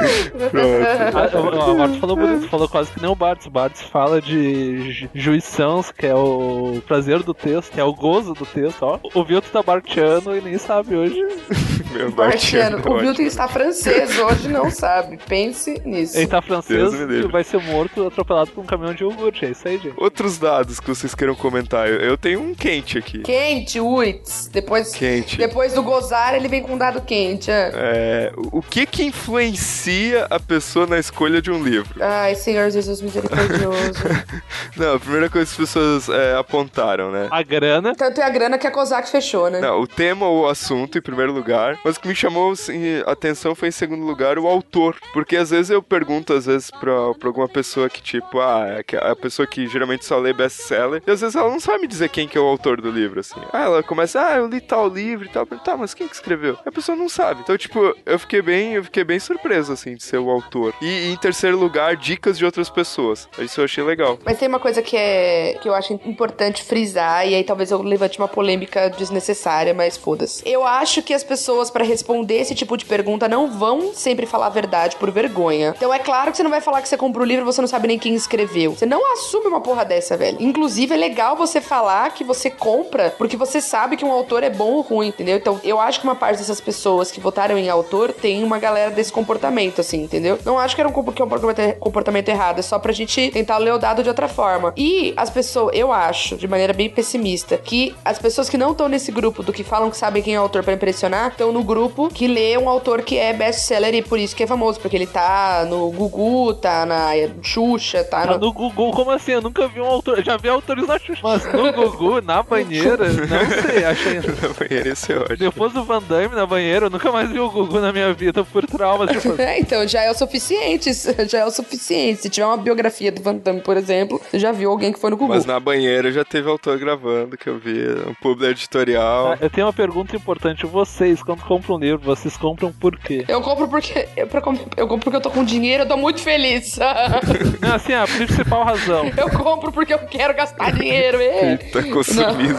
Uhul! 0.00 1.60
a, 1.60 1.66
o- 1.68 1.70
o 1.72 1.76
Bartz 1.76 1.96
falou 1.98 2.16
bonito, 2.16 2.48
falou 2.48 2.68
quase 2.68 2.90
que 2.90 3.00
nem 3.00 3.10
o 3.10 3.14
Bartz. 3.14 3.46
O 3.46 3.50
Bartz 3.50 3.82
fala 3.82 4.20
de 4.20 4.90
ju- 4.92 5.08
juiçãos, 5.14 5.90
que 5.92 6.06
é 6.06 6.14
o 6.14 6.80
prazer 6.86 7.22
do 7.22 7.34
texto, 7.34 7.72
que 7.72 7.80
é 7.80 7.84
o 7.84 7.92
gozo 7.94 8.34
do 8.34 8.46
texto, 8.46 8.82
ó. 8.82 8.98
O 9.14 9.24
Vilto 9.24 9.48
tá 9.50 9.62
barteando 9.62 10.36
e 10.36 10.40
nem 10.40 10.58
sabe 10.58 10.94
hoje. 10.96 11.16
Meu 11.92 12.10
Bartiano, 12.12 12.78
o 12.88 13.00
Milton 13.00 13.22
está 13.22 13.48
francês 13.48 14.16
hoje, 14.16 14.46
não 14.48 14.70
sabe. 14.70 15.18
Pense 15.26 15.80
nisso. 15.84 16.16
Ele 16.16 16.26
tá 16.28 16.40
francês 16.40 16.92
e 16.94 17.22
vai 17.22 17.42
ser 17.42 17.60
morto, 17.60 18.06
atropelado 18.06 18.52
por 18.52 18.60
um 18.62 18.64
caminhão 18.66 18.94
de 18.94 19.02
iogurte. 19.02 19.44
É 19.44 19.50
isso 19.50 19.66
aí, 19.66 19.76
gente. 19.76 19.94
Outros 19.96 20.38
dados 20.38 20.78
que 20.78 20.88
vocês 20.88 21.16
queiram 21.16 21.34
comentar. 21.34 21.88
Eu, 21.88 21.96
eu 21.96 22.16
tenho 22.16 22.40
um 22.40 22.54
quente 22.54 22.96
aqui. 22.96 23.18
Quente, 23.22 23.80
uits. 23.80 24.48
Depois, 24.52 24.92
Quente. 24.94 25.36
depois 25.36 25.74
do 25.74 25.82
gozar, 25.82 26.34
ele 26.36 26.46
vem 26.46 26.62
com 26.62 26.74
um 26.74 26.78
dado 26.78 27.00
quente. 27.00 27.50
ah. 27.50 27.70
É, 27.74 28.32
o 28.36 28.60
o 28.60 28.62
que 28.62 28.84
que 28.86 29.02
influencia 29.02 29.89
a 30.30 30.38
pessoa 30.38 30.86
na 30.86 30.98
escolha 30.98 31.42
de 31.42 31.50
um 31.50 31.62
livro? 31.62 32.02
Ai, 32.02 32.34
Senhor 32.34 32.70
Jesus 32.70 33.00
misericordioso. 33.00 34.00
Não, 34.76 34.94
a 34.94 35.00
primeira 35.00 35.28
coisa 35.28 35.46
que 35.46 35.62
as 35.62 35.68
pessoas 35.68 36.08
é, 36.08 36.36
apontaram, 36.36 37.10
né? 37.10 37.28
A 37.30 37.42
grana. 37.42 37.94
Tanto 37.94 38.20
é 38.20 38.24
a 38.24 38.30
grana 38.30 38.58
que 38.58 38.66
a 38.66 38.70
Kozak 38.70 39.08
fechou, 39.10 39.50
né? 39.50 39.60
Não, 39.60 39.80
o 39.80 39.86
tema 39.86 40.26
ou 40.26 40.42
o 40.42 40.48
assunto 40.48 40.98
em 40.98 41.00
primeiro 41.00 41.32
lugar, 41.32 41.78
mas 41.84 41.96
o 41.96 42.00
que 42.00 42.08
me 42.08 42.14
chamou 42.14 42.52
assim, 42.52 43.02
a 43.06 43.12
atenção 43.12 43.54
foi 43.54 43.68
em 43.68 43.72
segundo 43.72 44.04
lugar 44.04 44.38
o 44.38 44.46
autor, 44.46 44.96
porque 45.12 45.36
às 45.36 45.50
vezes 45.50 45.70
eu 45.70 45.82
pergunto 45.82 46.32
às 46.32 46.46
vezes 46.46 46.70
pra, 46.70 47.14
pra 47.14 47.28
alguma 47.28 47.48
pessoa 47.48 47.88
que 47.88 48.02
tipo, 48.02 48.40
ah, 48.40 48.66
é 48.68 49.10
a 49.10 49.16
pessoa 49.16 49.46
que 49.46 49.66
geralmente 49.66 50.04
só 50.04 50.18
lê 50.18 50.32
best-seller, 50.32 51.02
e 51.06 51.10
às 51.10 51.20
vezes 51.20 51.36
ela 51.36 51.50
não 51.50 51.60
sabe 51.60 51.82
me 51.82 51.86
dizer 51.86 52.08
quem 52.08 52.28
que 52.28 52.38
é 52.38 52.40
o 52.40 52.46
autor 52.46 52.80
do 52.80 52.90
livro, 52.90 53.20
assim. 53.20 53.40
Ah, 53.52 53.64
ela 53.64 53.82
começa, 53.82 54.20
ah, 54.20 54.36
eu 54.36 54.46
li 54.46 54.60
tal 54.60 54.88
livro 54.88 55.26
e 55.26 55.28
tal, 55.28 55.46
tá, 55.46 55.76
mas 55.76 55.94
quem 55.94 56.06
que 56.06 56.14
escreveu? 56.14 56.58
A 56.64 56.72
pessoa 56.72 56.96
não 56.96 57.08
sabe. 57.08 57.40
Então, 57.42 57.56
tipo, 57.56 57.94
eu 58.04 58.18
fiquei 58.18 58.42
bem, 58.42 58.74
eu 58.74 58.84
fiquei 58.84 59.04
bem 59.04 59.18
surpreso, 59.18 59.72
assim, 59.80 59.94
de 59.94 60.02
ser 60.02 60.18
o 60.18 60.30
autor. 60.30 60.74
E, 60.80 61.10
em 61.10 61.16
terceiro 61.16 61.58
lugar, 61.58 61.96
dicas 61.96 62.36
de 62.36 62.44
outras 62.44 62.68
pessoas. 62.68 63.28
Isso 63.38 63.60
eu 63.60 63.64
achei 63.64 63.82
legal. 63.82 64.18
Mas 64.24 64.38
tem 64.38 64.48
uma 64.48 64.60
coisa 64.60 64.82
que 64.82 64.96
é 64.96 65.58
que 65.60 65.68
eu 65.68 65.74
acho 65.74 65.92
importante 66.04 66.62
frisar, 66.62 67.26
e 67.26 67.34
aí 67.34 67.44
talvez 67.44 67.70
eu 67.70 67.80
levante 67.82 68.18
uma 68.18 68.28
polêmica 68.28 68.90
desnecessária, 68.90 69.72
mas 69.72 69.96
foda-se. 69.96 70.42
Eu 70.46 70.66
acho 70.66 71.02
que 71.02 71.14
as 71.14 71.24
pessoas, 71.24 71.70
pra 71.70 71.84
responder 71.84 72.40
esse 72.40 72.54
tipo 72.54 72.76
de 72.76 72.84
pergunta, 72.84 73.28
não 73.28 73.50
vão 73.50 73.92
sempre 73.94 74.26
falar 74.26 74.46
a 74.46 74.50
verdade 74.50 74.96
por 74.96 75.10
vergonha. 75.10 75.74
Então 75.76 75.92
é 75.92 75.98
claro 75.98 76.30
que 76.30 76.36
você 76.36 76.42
não 76.42 76.50
vai 76.50 76.60
falar 76.60 76.82
que 76.82 76.88
você 76.88 76.96
comprou 76.96 77.24
o 77.24 77.28
livro 77.28 77.44
e 77.44 77.46
você 77.46 77.60
não 77.60 77.68
sabe 77.68 77.88
nem 77.88 77.98
quem 77.98 78.14
escreveu. 78.14 78.74
Você 78.74 78.86
não 78.86 79.12
assume 79.12 79.46
uma 79.46 79.60
porra 79.60 79.84
dessa, 79.84 80.16
velho. 80.16 80.36
Inclusive, 80.40 80.94
é 80.94 80.96
legal 80.96 81.36
você 81.36 81.60
falar 81.60 82.12
que 82.12 82.24
você 82.24 82.50
compra 82.50 83.14
porque 83.16 83.36
você 83.36 83.60
sabe 83.60 83.96
que 83.96 84.04
um 84.04 84.12
autor 84.12 84.42
é 84.42 84.50
bom 84.50 84.72
ou 84.72 84.80
ruim, 84.82 85.08
entendeu? 85.08 85.36
Então, 85.36 85.60
eu 85.64 85.80
acho 85.80 86.00
que 86.00 86.06
uma 86.06 86.14
parte 86.14 86.38
dessas 86.38 86.60
pessoas 86.60 87.10
que 87.10 87.20
votaram 87.20 87.56
em 87.56 87.68
autor 87.68 88.12
tem 88.12 88.42
uma 88.42 88.58
galera 88.58 88.90
desse 88.90 89.12
comportamento, 89.12 89.69
assim, 89.78 90.02
entendeu? 90.02 90.38
Não 90.44 90.58
acho 90.58 90.74
que 90.74 90.80
era 90.80 90.88
um 90.88 90.92
que 90.92 90.98
é 91.22 91.24
um 91.24 91.28
comportamento- 91.28 91.78
comportamento 91.78 92.28
errado, 92.28 92.58
é 92.58 92.62
só 92.62 92.78
pra 92.78 92.92
gente 92.92 93.30
tentar 93.30 93.58
ler 93.58 93.72
o 93.72 93.78
dado 93.78 94.02
de 94.02 94.08
outra 94.08 94.28
forma. 94.28 94.72
E 94.76 95.12
as 95.16 95.28
pessoas, 95.30 95.74
eu 95.76 95.92
acho, 95.92 96.36
de 96.36 96.48
maneira 96.48 96.72
bem 96.72 96.88
pessimista, 96.88 97.56
que 97.56 97.94
as 98.04 98.18
pessoas 98.18 98.48
que 98.48 98.56
não 98.56 98.72
estão 98.72 98.88
nesse 98.88 99.12
grupo 99.12 99.42
do 99.42 99.52
que 99.52 99.62
falam 99.64 99.90
que 99.90 99.96
sabem 99.96 100.22
quem 100.22 100.34
é 100.34 100.38
o 100.38 100.42
autor 100.42 100.62
pra 100.62 100.72
impressionar, 100.74 101.28
estão 101.30 101.52
no 101.52 101.62
grupo 101.62 102.08
que 102.08 102.26
lê 102.26 102.56
um 102.58 102.68
autor 102.68 103.02
que 103.02 103.18
é 103.18 103.32
best-seller 103.32 103.94
e 103.94 104.02
por 104.02 104.18
isso 104.18 104.34
que 104.34 104.42
é 104.42 104.46
famoso, 104.46 104.80
porque 104.80 104.96
ele 104.96 105.06
tá 105.06 105.66
no 105.68 105.90
Gugu, 105.90 106.54
tá 106.54 106.86
na 106.86 107.10
Xuxa, 107.42 108.04
tá 108.04 108.22
Ah, 108.22 108.26
no... 108.26 108.38
no 108.38 108.52
Gugu, 108.52 108.90
como 108.92 109.10
assim? 109.10 109.32
Eu 109.32 109.42
nunca 109.42 109.66
vi 109.68 109.80
um 109.80 109.86
autor. 109.86 110.22
Já 110.24 110.36
vi 110.36 110.48
autores 110.48 110.86
na 110.86 110.98
Xuxa. 110.98 111.20
Mas 111.22 111.44
no 111.52 111.72
Gugu, 111.72 112.20
na 112.22 112.42
banheira, 112.42 113.08
não 113.08 113.62
sei, 113.70 113.84
achei. 113.84 114.14
Na 114.40 114.48
banheira, 114.58 114.88
esse 114.90 115.12
é 115.12 115.16
ótimo. 115.18 115.36
Depois 115.36 115.72
do 115.72 115.84
Van 115.84 116.02
Damme 116.02 116.34
na 116.34 116.46
banheira, 116.46 116.86
eu 116.86 116.90
nunca 116.90 117.10
mais 117.12 117.30
vi 117.30 117.38
o 117.40 117.50
Gugu 117.50 117.78
na 117.80 117.92
minha 117.92 118.12
vida 118.12 118.44
por 118.44 118.64
traumas. 118.66 119.10
Tipo, 119.10 119.34
É, 119.50 119.58
então 119.60 119.86
já 119.88 120.02
é 120.02 120.10
o 120.10 120.14
suficiente, 120.14 120.90
já 121.28 121.38
é 121.40 121.44
o 121.44 121.50
suficiente. 121.50 122.22
Se 122.22 122.28
tiver 122.30 122.46
uma 122.46 122.56
biografia 122.56 123.10
do 123.10 123.20
Van 123.22 123.34
Damme, 123.36 123.60
por 123.60 123.76
exemplo, 123.76 124.20
você 124.30 124.38
já 124.38 124.52
viu 124.52 124.70
alguém 124.70 124.92
que 124.92 124.98
foi 125.00 125.10
no 125.10 125.16
Gugu. 125.16 125.32
Mas 125.34 125.44
na 125.44 125.58
banheira 125.58 126.12
já 126.12 126.24
teve 126.24 126.48
autor 126.48 126.78
gravando, 126.78 127.36
que 127.36 127.48
eu 127.48 127.58
vi, 127.58 127.84
um 128.08 128.14
público 128.14 128.44
editorial. 128.50 129.32
Ah, 129.32 129.38
Eu 129.40 129.50
tenho 129.50 129.66
uma 129.66 129.72
pergunta 129.72 130.14
importante. 130.14 130.64
Vocês, 130.66 131.22
quando 131.22 131.42
compram 131.42 131.76
um 131.76 131.78
livro, 131.78 132.00
vocês 132.04 132.36
compram 132.36 132.72
por 132.72 132.96
quê? 132.98 133.24
Eu 133.28 133.40
compro 133.40 133.66
porque 133.68 134.06
eu, 134.16 134.26
pra 134.26 134.40
com- 134.40 134.56
eu 134.76 134.86
compro 134.86 135.04
porque 135.04 135.16
eu 135.16 135.20
tô 135.20 135.30
com 135.30 135.44
dinheiro, 135.44 135.82
eu 135.84 135.88
tô 135.88 135.96
muito 135.96 136.20
feliz. 136.20 136.78
Não, 137.60 137.74
assim, 137.74 137.92
a 137.92 138.06
principal 138.06 138.64
razão. 138.64 139.10
eu 139.16 139.30
compro 139.30 139.72
porque 139.72 139.92
eu 139.94 139.98
quero 140.00 140.34
gastar 140.34 140.72
dinheiro. 140.72 141.18
é. 141.20 141.52
Eita, 141.52 141.82
consumismo. 141.84 142.58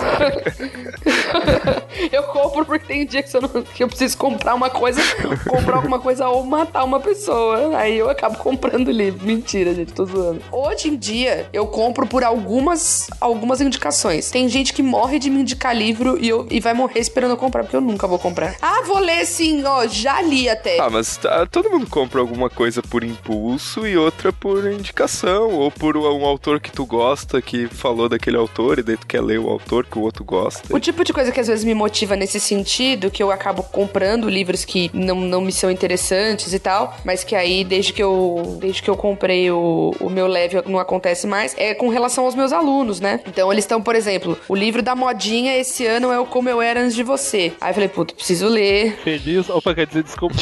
eu 2.12 2.24
compro 2.24 2.66
porque 2.66 2.86
tem 2.86 3.06
dia 3.06 3.24
que 3.24 3.36
eu, 3.36 3.42
não- 3.42 3.62
que 3.64 3.84
eu 3.84 3.88
preciso 3.88 4.18
comprar 4.18 4.56
uma 4.56 4.70
coisa, 4.70 5.02
comprar 5.48 5.76
alguma 5.76 6.00
coisa 6.00 6.28
ou 6.28 6.44
matar 6.44 6.81
uma 6.84 7.00
pessoa. 7.00 7.78
Aí 7.78 7.98
eu 7.98 8.10
acabo 8.10 8.38
comprando 8.40 8.92
livro. 8.92 9.26
Mentira, 9.26 9.74
gente, 9.74 9.94
tô 9.94 10.06
zoando. 10.06 10.42
Hoje 10.52 10.90
em 10.90 10.96
dia, 10.96 11.50
eu 11.54 11.68
compro 11.68 12.06
por 12.06 12.24
algumas, 12.24 13.08
algumas 13.20 13.62
indicações. 13.62 14.30
Tem 14.30 14.48
gente 14.50 14.74
que 14.74 14.84
morre 14.84 15.20
de 15.20 15.30
me 15.30 15.42
indicar 15.42 15.76
livro 15.76 16.18
e, 16.20 16.30
eu, 16.30 16.48
e 16.50 16.60
vai 16.60 16.74
morrer 16.74 17.00
esperando 17.00 17.32
eu 17.32 17.38
comprar, 17.38 17.64
porque 17.64 17.76
eu 17.76 17.82
nunca 17.82 18.08
vou 18.08 18.20
comprar. 18.20 18.56
Ah, 18.62 18.82
vou 18.86 19.00
ler 19.00 19.26
sim, 19.26 19.64
ó, 19.66 19.88
já 19.88 20.22
li 20.22 20.50
até. 20.50 20.80
Ah, 20.80 20.90
mas 20.90 21.18
tá, 21.18 21.46
todo 21.46 21.70
mundo 21.70 21.88
compra 21.88 22.20
alguma 22.20 22.50
coisa 22.50 22.82
por 22.82 23.04
impulso 23.04 23.86
e 23.86 23.98
outra 23.98 24.34
por 24.34 24.66
indicação, 24.72 25.52
ou 25.52 25.72
por 25.72 25.98
um 25.98 26.26
autor 26.26 26.60
que 26.60 26.72
tu 26.72 26.86
gosta, 26.86 27.42
que 27.42 27.68
falou 27.68 28.10
daquele 28.10 28.38
autor, 28.38 28.80
e 28.80 28.84
daí 28.84 28.98
tu 28.98 29.08
quer 29.08 29.22
ler 29.22 29.40
o 29.40 29.50
autor 29.50 29.86
que 29.86 29.98
o 29.98 30.02
outro 30.02 30.24
gosta. 30.24 30.76
O 30.76 30.80
tipo 30.80 31.04
de 31.04 31.14
coisa 31.14 31.32
que 31.32 31.40
às 31.40 31.48
vezes 31.48 31.64
me 31.64 31.74
motiva 31.74 32.16
nesse 32.16 32.40
sentido, 32.40 33.12
que 33.12 33.22
eu 33.22 33.32
acabo 33.32 33.64
comprando 33.64 34.30
livros 34.30 34.66
que 34.66 34.90
não, 34.94 35.20
não 35.20 35.42
me 35.42 35.52
são 35.52 35.70
interessantes 35.70 36.54
e 36.54 36.60
tal, 36.60 36.71
mas 37.04 37.24
que 37.24 37.36
aí, 37.36 37.64
desde 37.64 37.94
que 37.94 38.04
eu, 38.04 38.58
desde 38.60 38.82
que 38.82 38.90
eu 38.90 38.98
comprei 38.98 39.52
o, 39.52 39.94
o 40.00 40.10
meu 40.10 40.28
leve, 40.28 40.62
não 40.66 40.80
acontece 40.80 41.28
mais, 41.28 41.56
é 41.58 41.74
com 41.74 41.90
relação 41.90 42.26
aos 42.26 42.36
meus 42.36 42.52
alunos, 42.54 43.00
né? 43.00 43.20
Então 43.28 43.52
eles 43.52 43.64
estão, 43.64 43.82
por 43.82 43.96
exemplo, 43.96 44.38
o 44.48 44.56
livro 44.56 44.82
da 44.82 44.96
modinha 44.96 45.58
esse 45.58 45.86
ano 45.86 46.12
é 46.12 46.20
o 46.20 46.26
Como 46.26 46.50
Eu 46.50 46.62
Era 46.62 46.82
Antes 46.82 46.96
de 46.96 47.04
Você. 47.04 47.54
Aí 47.60 47.70
eu 47.72 47.74
falei, 47.74 47.90
puta, 47.90 48.14
preciso 48.14 48.48
ler. 48.48 48.98
Feliz. 49.04 49.50
Opa, 49.50 49.74
quer 49.74 49.88
dizer, 49.88 50.04
desculpa. 50.04 50.36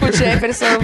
o 0.00 0.12
Jefferson. 0.12 0.78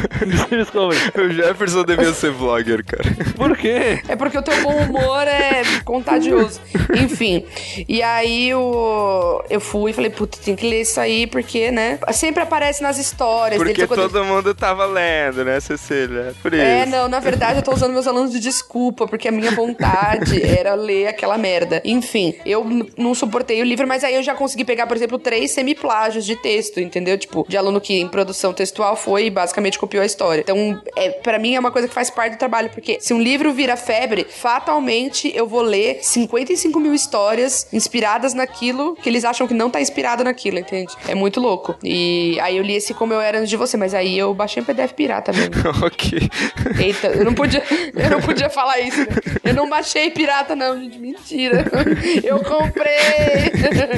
desculpa. 0.51 0.95
O 1.21 1.31
Jefferson 1.31 1.85
devia 1.85 2.13
ser 2.13 2.31
vlogger, 2.33 2.85
cara. 2.85 3.05
Por 3.37 3.57
quê? 3.57 4.03
É 4.09 4.17
porque 4.17 4.39
o 4.39 4.43
teu 4.43 4.61
bom 4.63 4.77
humor 4.77 5.27
é 5.27 5.63
contagioso. 5.85 6.61
Enfim. 6.95 7.45
E 7.89 8.03
aí 8.03 8.49
eu, 8.51 9.45
eu 9.49 9.61
fui 9.61 9.91
e 9.91 9.95
falei, 9.95 10.11
puta, 10.11 10.39
tem 10.39 10.57
que 10.57 10.69
ler 10.69 10.83
isso 10.83 11.01
aí, 11.01 11.27
porque, 11.27 11.71
né? 11.71 11.99
Sempre 12.13 12.43
aparece 12.43 12.83
nas 12.83 12.99
histórias. 12.99 13.59
Porque 13.59 13.75
dele, 13.75 13.87
quando- 13.87 14.11
todo 14.11 14.25
mundo 14.25 14.55
tava 14.55 14.85
lendo, 14.87 15.45
né, 15.45 15.61
Cecília? 15.61 16.35
Por 16.43 16.53
isso. 16.53 16.63
É, 16.63 16.87
não, 16.87 17.09
na 17.09 17.21
verdade 17.21 17.59
eu 17.59 17.63
tô 17.63 17.73
usando 17.73 17.93
meus 17.93 18.07
alunos 18.07 18.33
de 18.33 18.41
desculpa, 18.41 19.07
porque 19.07 19.29
a 19.29 19.33
minha 19.33 19.51
vontade 19.53 20.43
era 20.43 20.75
ler 20.75 21.07
aquela 21.09 21.37
merda. 21.39 21.81
Enfim, 21.85 22.35
eu 22.45 22.65
não 22.97 23.15
suportei 23.15 23.61
o 23.61 23.65
livro, 23.65 23.87
mas 23.87 24.03
aí 24.05 24.15
eu 24.15 24.23
já 24.23 24.35
consegui 24.35 24.65
pegar, 24.65 24.87
por 24.87 24.97
exemplo, 24.97 25.19
três 25.19 25.51
semiplágios 25.53 26.25
de 26.25 26.37
texto, 26.37 26.81
entendeu? 26.81 27.17
Tipo, 27.19 27.45
de 27.49 27.57
aluno 27.57 27.81
que 27.81 27.95
em 28.01 28.09
produção 28.09 28.53
textual 28.53 28.97
foi 28.97 29.27
e 29.27 29.31
basicamente 29.31 29.79
copiou 29.79 30.03
a 30.03 30.07
história. 30.07 30.41
Então, 30.43 30.81
é, 30.97 31.11
para 31.11 31.39
mim 31.39 31.55
é 31.55 31.61
uma 31.61 31.71
coisa 31.71 31.87
que 31.89 31.95
faz 31.95 32.11
parte 32.11 32.35
do 32.35 32.39
trabalho, 32.39 32.71
porque 32.71 32.99
se 33.01 33.13
um 33.15 33.21
livro 33.21 33.53
vira 33.53 33.77
febre, 33.77 34.27
fatalmente 34.29 35.33
eu 35.35 35.47
vou 35.47 35.63
ler 35.63 35.99
55 36.03 36.79
mil 36.81 36.95
histórias 36.95 37.67
inspiradas 37.73 38.33
naquilo 38.35 38.95
que 38.97 39.09
eles 39.09 39.25
acham 39.25 39.47
que 39.47 39.55
não 39.55 39.69
tá 39.71 39.81
inspirado 39.81 40.23
naquilo, 40.25 40.59
entende? 40.59 40.95
É 41.09 41.15
muito 41.15 41.41
louco. 41.41 41.75
E 41.83 41.92
aí 42.41 42.57
eu 42.57 42.63
li 42.63 42.75
esse 42.75 42.95
Como 42.95 43.13
Eu 43.13 43.21
Era 43.21 43.39
Antes 43.39 43.51
de 43.51 43.57
Você, 43.57 43.77
mas 43.77 43.95
aí 43.95 44.19
eu 44.19 44.33
baixei 44.35 44.63
um 44.63 44.67
PDF 44.67 44.93
pirata 44.93 45.33
mesmo. 45.33 45.53
ok. 45.85 46.31
Eita, 46.79 47.09
eu 47.09 47.25
não 47.25 47.35
podia, 47.35 47.63
eu 47.95 48.11
não 48.11 48.21
podia 48.21 48.49
falar 48.49 48.81
isso. 48.81 49.01
Né? 49.01 49.07
Eu 49.45 49.55
não 49.55 49.69
baixei 49.69 50.11
pirata, 50.11 50.55
não, 50.55 50.81
gente. 50.81 50.99
Mentira. 50.99 51.65
Eu 52.23 52.39
comprei. 52.41 52.93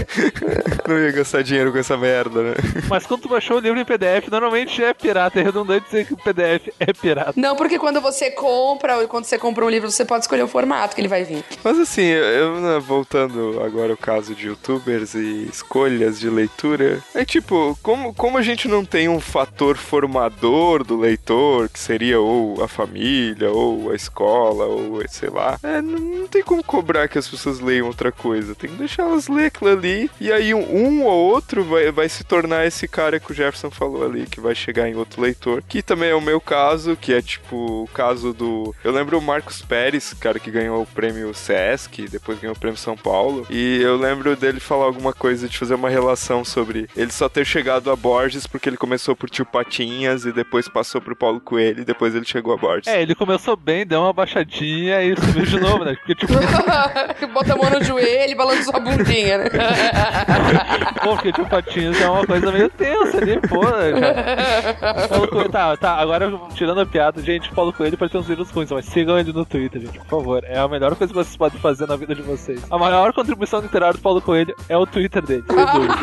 Não 0.86 0.98
ia 0.98 1.12
gastar 1.12 1.42
dinheiro 1.42 1.72
com 1.72 1.78
essa 1.78 1.96
merda, 1.96 2.42
né? 2.42 2.54
Mas 2.88 3.06
quando 3.06 3.22
tu 3.22 3.28
baixou 3.28 3.56
o 3.56 3.60
livro 3.60 3.80
em 3.80 3.84
PDF, 3.84 4.28
normalmente 4.30 4.82
é 4.82 4.92
pirata. 4.92 5.40
É 5.40 5.42
redundante 5.42 5.86
dizer 5.86 6.06
que 6.06 6.12
o 6.12 6.16
PDF 6.16 6.68
é 6.78 6.92
pirata. 6.92 7.32
Não, 7.36 7.56
porque 7.56 7.78
quando 7.78 8.00
você 8.00 8.30
compra, 8.30 8.98
ou 8.98 9.08
quando 9.08 9.24
você 9.24 9.38
compra 9.38 9.64
um 9.64 9.70
livro, 9.70 9.90
você 9.90 10.04
pode 10.04 10.24
escolher 10.24 10.42
o 10.42 10.48
formato 10.48 10.94
que 10.94 11.00
ele 11.00 11.08
vai 11.08 11.24
vir. 11.24 11.42
Mas 11.62 11.78
assim, 11.80 12.02
eu 12.04 12.60
né, 12.60 12.78
voltando 12.78 13.62
agora 13.64 13.92
ao 13.92 13.96
caso 13.96 14.34
de 14.34 14.48
youtubers 14.48 15.14
e 15.14 15.48
escolhas 15.50 16.20
de 16.20 16.28
leitura, 16.28 17.00
é 17.14 17.24
tipo, 17.24 17.78
como, 17.84 18.14
como 18.14 18.38
a 18.38 18.42
gente 18.42 18.66
não 18.66 18.82
tem 18.82 19.10
um 19.10 19.20
fator 19.20 19.76
formador 19.76 20.82
do 20.82 20.98
leitor, 20.98 21.68
que 21.68 21.78
seria 21.78 22.18
ou 22.18 22.64
a 22.64 22.66
família, 22.66 23.50
ou 23.50 23.90
a 23.90 23.94
escola, 23.94 24.64
ou 24.64 25.06
sei 25.06 25.28
lá, 25.28 25.58
é, 25.62 25.82
não, 25.82 25.98
não 25.98 26.26
tem 26.26 26.42
como 26.42 26.64
cobrar 26.64 27.06
que 27.08 27.18
as 27.18 27.28
pessoas 27.28 27.60
leiam 27.60 27.86
outra 27.86 28.10
coisa. 28.10 28.54
Tem 28.54 28.70
que 28.70 28.76
deixar 28.76 29.02
elas 29.02 29.28
ler 29.28 29.46
aquilo 29.46 29.70
ali, 29.70 30.10
e 30.18 30.32
aí 30.32 30.54
um, 30.54 30.62
um 30.62 31.04
ou 31.04 31.30
outro 31.30 31.62
vai, 31.62 31.92
vai 31.92 32.08
se 32.08 32.24
tornar 32.24 32.66
esse 32.66 32.88
cara 32.88 33.20
que 33.20 33.30
o 33.30 33.34
Jefferson 33.34 33.70
falou 33.70 34.06
ali, 34.06 34.24
que 34.24 34.40
vai 34.40 34.54
chegar 34.54 34.88
em 34.88 34.94
outro 34.94 35.20
leitor, 35.20 35.62
que 35.68 35.82
também 35.82 36.08
é 36.08 36.14
o 36.14 36.22
meu 36.22 36.40
caso, 36.40 36.96
que 36.96 37.12
é 37.12 37.20
tipo 37.20 37.82
o 37.84 37.88
caso 37.92 38.32
do. 38.32 38.74
Eu 38.82 38.92
lembro 38.92 39.18
o 39.18 39.22
Marcos 39.22 39.60
Pérez, 39.60 40.14
cara 40.14 40.38
que 40.38 40.50
ganhou 40.50 40.82
o 40.82 40.86
prêmio 40.86 41.34
Sesc, 41.34 42.08
depois 42.08 42.38
ganhou 42.38 42.56
o 42.56 42.58
prêmio 42.58 42.78
São 42.78 42.96
Paulo, 42.96 43.46
e 43.50 43.82
eu 43.82 43.98
lembro 43.98 44.34
dele 44.34 44.58
falar 44.58 44.86
alguma 44.86 45.12
coisa 45.12 45.46
de 45.46 45.58
fazer 45.58 45.74
uma 45.74 45.90
relação 45.90 46.42
sobre 46.46 46.88
ele 46.96 47.12
só 47.12 47.28
ter 47.28 47.44
chegado 47.44 47.73
a 47.76 47.96
Borges 47.96 48.46
porque 48.46 48.68
ele 48.68 48.76
começou 48.76 49.16
por 49.16 49.28
Tio 49.28 49.44
Patinhas 49.44 50.24
e 50.24 50.32
depois 50.32 50.68
passou 50.68 51.00
pro 51.00 51.16
Paulo 51.16 51.40
Coelho 51.40 51.80
e 51.80 51.84
depois 51.84 52.14
ele 52.14 52.24
chegou 52.24 52.54
a 52.54 52.56
Borges. 52.56 52.86
É, 52.86 53.02
ele 53.02 53.14
começou 53.14 53.56
bem, 53.56 53.86
deu 53.86 54.00
uma 54.00 54.12
baixadinha 54.12 55.02
e 55.02 55.16
subiu 55.16 55.44
de 55.44 55.60
novo, 55.60 55.84
né? 55.84 55.94
Porque, 55.94 56.14
tipo, 56.14 56.32
Bota 57.32 57.52
a 57.52 57.56
mão 57.56 57.70
no 57.70 57.84
joelho 57.84 58.30
e 58.30 58.34
balança 58.34 58.64
sua 58.64 58.80
bundinha, 58.80 59.38
né? 59.38 59.50
pô, 61.02 61.14
porque 61.14 61.32
tipo, 61.32 61.48
Patinhas 61.48 62.00
é 62.00 62.08
uma 62.08 62.26
coisa 62.26 62.52
meio 62.52 62.68
tensa 62.70 63.18
ali, 63.18 63.40
pô, 63.40 63.60
cara. 63.60 65.08
Paulo 65.08 65.28
Coelho, 65.28 65.48
tá, 65.50 65.76
tá, 65.76 65.96
agora 65.96 66.32
tirando 66.54 66.80
a 66.80 66.86
piada, 66.86 67.22
gente, 67.22 67.50
Paulo 67.52 67.72
Coelho 67.72 67.98
pode 67.98 68.12
ter 68.12 68.18
uns 68.18 68.28
livros 68.28 68.50
ruins, 68.50 68.70
mas 68.70 68.86
sigam 68.86 69.18
ele 69.18 69.32
no 69.32 69.44
Twitter, 69.44 69.80
gente, 69.80 69.98
por 69.98 70.06
favor. 70.06 70.44
É 70.44 70.58
a 70.58 70.68
melhor 70.68 70.94
coisa 70.94 71.12
que 71.12 71.18
vocês 71.18 71.36
podem 71.36 71.58
fazer 71.60 71.86
na 71.86 71.96
vida 71.96 72.14
de 72.14 72.22
vocês. 72.22 72.62
A 72.70 72.78
maior 72.78 73.12
contribuição 73.12 73.60
literária 73.60 73.94
do 73.94 74.00
Paulo 74.00 74.20
Coelho 74.20 74.54
é 74.68 74.76
o 74.76 74.86
Twitter 74.86 75.22
dele, 75.22 75.44
sem 75.48 75.66
dúvida. 75.66 75.94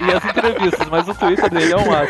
E 0.00 0.12
as 0.12 0.24
entrevistas, 0.24 0.88
mas 0.90 1.08
o 1.08 1.14
Twitter 1.14 1.48
dele 1.50 1.72
é 1.72 1.76
um 1.76 1.84
cara. 1.84 2.08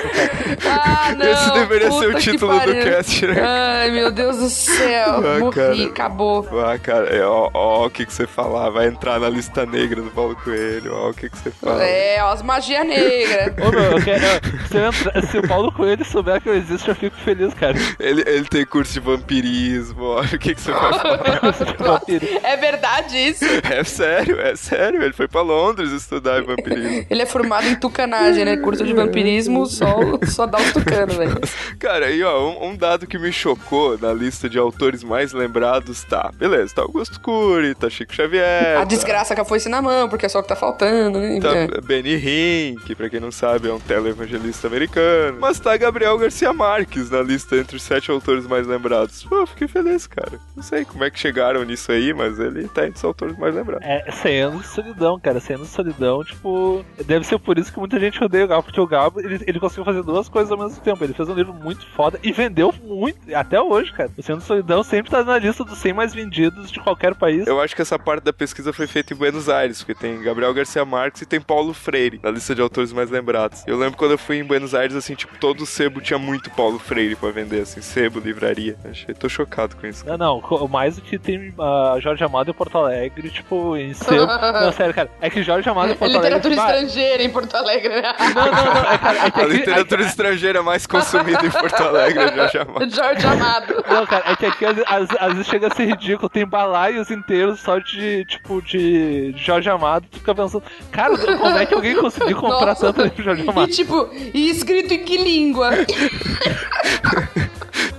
Ah, 0.66 1.12
não, 1.16 1.26
Esse 1.26 1.52
deveria 1.52 1.90
ser 1.90 2.08
o 2.08 2.18
título 2.18 2.58
do 2.58 2.72
cast, 2.74 3.26
né? 3.26 3.42
Ai, 3.44 3.90
meu 3.90 4.10
Deus 4.10 4.38
do 4.38 4.48
céu. 4.48 5.16
Ah, 5.16 5.38
Morri, 5.38 5.54
cara. 5.54 5.84
acabou. 5.86 6.48
Ah, 6.64 6.78
cara, 6.78 7.06
é, 7.14 7.24
ó, 7.24 7.50
ó 7.52 7.86
o 7.86 7.90
que, 7.90 8.06
que 8.06 8.12
você 8.12 8.26
falar, 8.26 8.70
vai 8.70 8.86
entrar 8.86 9.20
na 9.20 9.28
lista 9.28 9.66
negra 9.66 10.00
do 10.00 10.10
Paulo 10.10 10.34
Coelho, 10.36 10.94
ó 10.94 11.10
o 11.10 11.14
que, 11.14 11.28
que 11.28 11.36
você 11.38 11.50
fala. 11.50 11.84
É, 11.84 12.22
ó, 12.22 12.32
as 12.32 12.42
magia 12.42 12.82
negra. 12.84 13.54
Ô, 13.64 13.70
meu, 13.70 13.82
eu 13.98 14.02
quero, 14.02 14.22
se, 14.68 14.76
eu 14.76 14.86
entrar- 14.86 15.22
se 15.22 15.38
o 15.38 15.46
Paulo 15.48 15.70
Coelho 15.72 16.04
souber 16.04 16.40
que 16.40 16.48
eu 16.48 16.54
existo, 16.54 16.90
eu 16.90 16.94
fico 16.94 17.16
feliz, 17.18 17.52
cara. 17.54 17.76
Ele, 18.00 18.22
ele 18.26 18.44
tem 18.46 18.64
curso 18.64 18.94
de 18.94 19.00
vampirismo, 19.00 20.02
ó, 20.04 20.20
o 20.24 20.38
que, 20.38 20.54
que 20.54 20.60
você 20.60 20.72
vai 20.72 20.92
falar? 20.98 22.02
É 22.42 22.56
verdade 22.56 23.16
isso. 23.18 23.44
É 23.70 23.84
sério, 23.84 24.40
é 24.40 24.56
sério, 24.56 25.02
ele 25.02 25.12
foi 25.12 25.28
pra 25.28 25.42
Londres 25.42 25.90
estudar 25.92 26.42
vampirismo. 26.42 27.06
Ele 27.14 27.22
é 27.22 27.26
formado 27.26 27.66
em 27.68 27.76
tucanagem, 27.76 28.44
né? 28.44 28.56
Curso 28.56 28.84
de 28.84 28.92
vampirismo, 28.92 29.66
só, 29.66 29.96
só 30.28 30.46
dá 30.46 30.58
os 30.58 30.72
tucanos, 30.72 31.14
velho. 31.14 31.38
Cara, 31.78 32.06
aí 32.06 32.20
ó, 32.24 32.48
um, 32.50 32.70
um 32.70 32.76
dado 32.76 33.06
que 33.06 33.16
me 33.16 33.30
chocou 33.32 33.96
na 33.96 34.12
lista 34.12 34.48
de 34.48 34.58
autores 34.58 35.04
mais 35.04 35.32
lembrados 35.32 36.02
tá, 36.02 36.32
beleza, 36.34 36.74
tá 36.74 36.82
Augusto 36.82 37.20
Cury, 37.20 37.74
tá 37.76 37.88
Chico 37.88 38.12
Xavier, 38.12 38.76
A 38.76 38.80
tá- 38.80 38.84
desgraça 38.84 39.44
foice 39.44 39.68
na 39.68 39.80
mão, 39.82 40.08
porque 40.08 40.26
é 40.26 40.28
só 40.28 40.40
o 40.40 40.42
que 40.42 40.48
tá 40.48 40.56
faltando, 40.56 41.20
né? 41.20 41.38
Tá 41.40 41.50
É. 41.54 41.80
Benny 41.82 42.16
Hinn, 42.16 42.76
que 42.84 42.94
pra 42.96 43.08
quem 43.08 43.20
não 43.20 43.30
sabe 43.30 43.68
é 43.68 43.72
um 43.72 43.78
televangelista 43.78 44.66
americano. 44.66 45.38
Mas 45.40 45.60
tá 45.60 45.76
Gabriel 45.76 46.16
Garcia 46.18 46.52
Marques 46.52 47.10
na 47.10 47.20
lista 47.22 47.56
entre 47.56 47.76
os 47.76 47.82
sete 47.82 48.10
autores 48.10 48.46
mais 48.46 48.66
lembrados. 48.66 49.22
Pô, 49.24 49.46
fiquei 49.46 49.68
feliz, 49.68 50.06
cara. 50.06 50.40
Não 50.56 50.62
sei 50.62 50.84
como 50.84 51.04
é 51.04 51.10
que 51.10 51.18
chegaram 51.20 51.62
nisso 51.64 51.92
aí, 51.92 52.12
mas 52.14 52.38
ele 52.40 52.66
tá 52.68 52.86
entre 52.86 52.96
os 52.98 53.04
autores 53.04 53.36
mais 53.38 53.54
lembrados. 53.54 53.86
É, 53.86 54.10
100 54.10 54.40
anos 54.40 54.62
de 54.62 54.68
solidão, 54.68 55.20
cara. 55.20 55.38
100 55.40 55.56
anos 55.56 55.68
de 55.68 55.74
solidão, 55.74 56.24
tipo. 56.24 56.84
Deve 57.06 57.24
ser 57.26 57.38
por 57.38 57.58
isso 57.58 57.72
que 57.72 57.78
muita 57.78 57.98
gente 58.00 58.22
odeia 58.22 58.44
o 58.44 58.48
Gabo, 58.48 58.62
porque 58.62 58.80
o 58.80 58.86
Gabo 58.86 59.20
ele, 59.20 59.42
ele 59.46 59.60
conseguiu 59.60 59.84
fazer 59.84 60.02
duas 60.02 60.28
coisas 60.28 60.50
ao 60.50 60.58
mesmo 60.58 60.80
tempo. 60.80 61.02
Ele 61.04 61.12
fez 61.14 61.28
um 61.28 61.34
livro 61.34 61.52
muito 61.52 61.86
foda 61.88 62.18
e 62.22 62.32
vendeu 62.32 62.72
muito, 62.82 63.18
até 63.34 63.60
hoje, 63.60 63.92
cara. 63.92 64.10
O 64.16 64.22
100 64.22 64.32
anos 64.34 64.44
de 64.44 64.48
solidão 64.48 64.82
sempre 64.82 65.10
tá 65.10 65.22
na 65.22 65.38
lista 65.38 65.64
dos 65.64 65.78
100 65.78 65.92
mais 65.92 66.14
vendidos 66.14 66.70
de 66.70 66.80
qualquer 66.80 67.14
país. 67.14 67.46
Eu 67.46 67.60
acho 67.60 67.74
que 67.76 67.82
essa 67.82 67.98
parte 67.98 68.24
da 68.24 68.32
pesquisa 68.32 68.72
foi 68.72 68.86
feita 68.86 69.12
em 69.12 69.16
Buenos 69.16 69.48
Aires, 69.48 69.82
porque 69.82 69.94
tem 69.94 70.20
Gabriel 70.22 70.52
Garcia 70.54 70.84
Marques 70.84 71.22
e 71.22 71.26
tem 71.26 71.40
Paulo 71.40 71.74
Freire 71.74 72.20
na 72.22 72.30
lista 72.30 72.54
de 72.54 72.60
autores 72.60 72.92
mais 72.92 73.10
lembrados. 73.10 73.62
Eu 73.66 73.76
lembro 73.78 73.96
quando 73.96 74.12
eu 74.12 74.18
fui 74.18 74.38
em 74.38 74.44
Buenos 74.44 74.74
Aires, 74.74 74.96
assim, 74.96 75.14
tipo, 75.14 75.36
todo 75.38 75.66
sebo 75.66 76.00
tinha 76.00 76.18
muito 76.18 76.50
Paulo 76.50 76.78
Freire 76.78 77.16
pra 77.16 77.30
vender, 77.30 77.62
assim, 77.62 77.80
sebo, 77.80 78.18
livraria. 78.20 78.76
Achei, 78.84 79.14
tô 79.14 79.28
chocado 79.28 79.76
com 79.76 79.86
isso. 79.86 80.06
Não, 80.06 80.16
não, 80.16 80.40
co- 80.40 80.66
mais 80.68 80.96
do 80.96 81.02
que 81.02 81.18
tem 81.18 81.52
a 81.58 81.98
Jorge 82.00 82.24
Amado 82.24 82.50
em 82.50 82.54
Porto 82.54 82.78
Alegre, 82.78 83.30
tipo, 83.30 83.76
em 83.76 83.92
seu. 83.92 84.26
não, 84.26 84.72
sério, 84.72 84.94
cara. 84.94 85.10
É 85.20 85.28
que 85.28 85.42
Jorge 85.42 85.68
Amado 85.68 85.92
em 85.92 85.96
Porto 85.96 86.16
Alegre. 86.16 86.34
Literatura 86.36 86.54
ah, 86.62 86.93
estrangeira 86.94 87.22
em 87.22 87.30
Porto 87.30 87.54
Alegre, 87.56 88.00
né? 88.00 88.14
Não, 88.34 88.46
não, 88.46 88.74
não. 88.74 88.92
É, 88.92 88.98
cara, 88.98 89.26
é 89.26 89.30
que 89.30 89.40
A 89.40 89.44
aqui- 89.44 89.52
literatura 89.56 90.02
estrangeira 90.02 90.62
mais 90.62 90.86
consumida 90.86 91.44
em 91.44 91.50
Porto 91.50 91.82
Alegre, 91.82 92.34
já 92.36 92.48
chamava. 92.48 92.86
Jorge 92.88 93.26
Amado. 93.26 93.84
Não, 93.88 94.06
cara, 94.06 94.24
é 94.32 94.36
que 94.36 94.46
aqui 94.46 94.64
às, 94.64 95.32
vezes 95.34 95.46
chega 95.46 95.68
a 95.68 95.74
ser 95.74 95.86
ridículo. 95.86 96.28
Tem 96.28 96.46
balaios 96.46 97.10
inteiros 97.10 97.60
só 97.60 97.78
de, 97.78 98.24
tipo, 98.26 98.62
de 98.62 99.34
Jorge 99.36 99.68
Amado. 99.68 100.06
Tu 100.10 100.18
fica 100.18 100.34
pensando, 100.34 100.62
cara, 100.90 101.16
como 101.18 101.58
é 101.58 101.66
que 101.66 101.74
alguém 101.74 101.96
conseguiu 101.96 102.36
comprar 102.36 102.66
Nossa. 102.66 102.86
tanto 102.92 103.02
livro 103.02 103.16
de 103.16 103.22
Jorge 103.24 103.44
E 103.44 103.48
Amado? 103.50 103.70
tipo, 103.72 104.08
e 104.32 104.50
escrito 104.50 104.94
em 104.94 105.04
que 105.04 105.16
língua? 105.16 105.70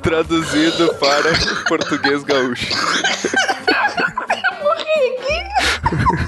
Traduzido 0.02 0.94
para 0.96 1.32
português 1.68 2.24
gaúcho. 2.24 2.74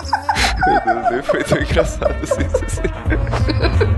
Meu 0.86 1.10
Deus, 1.10 1.26
foi 1.26 1.44
tão 1.44 1.58
engraçado 1.58 2.16
assim. 2.24 3.98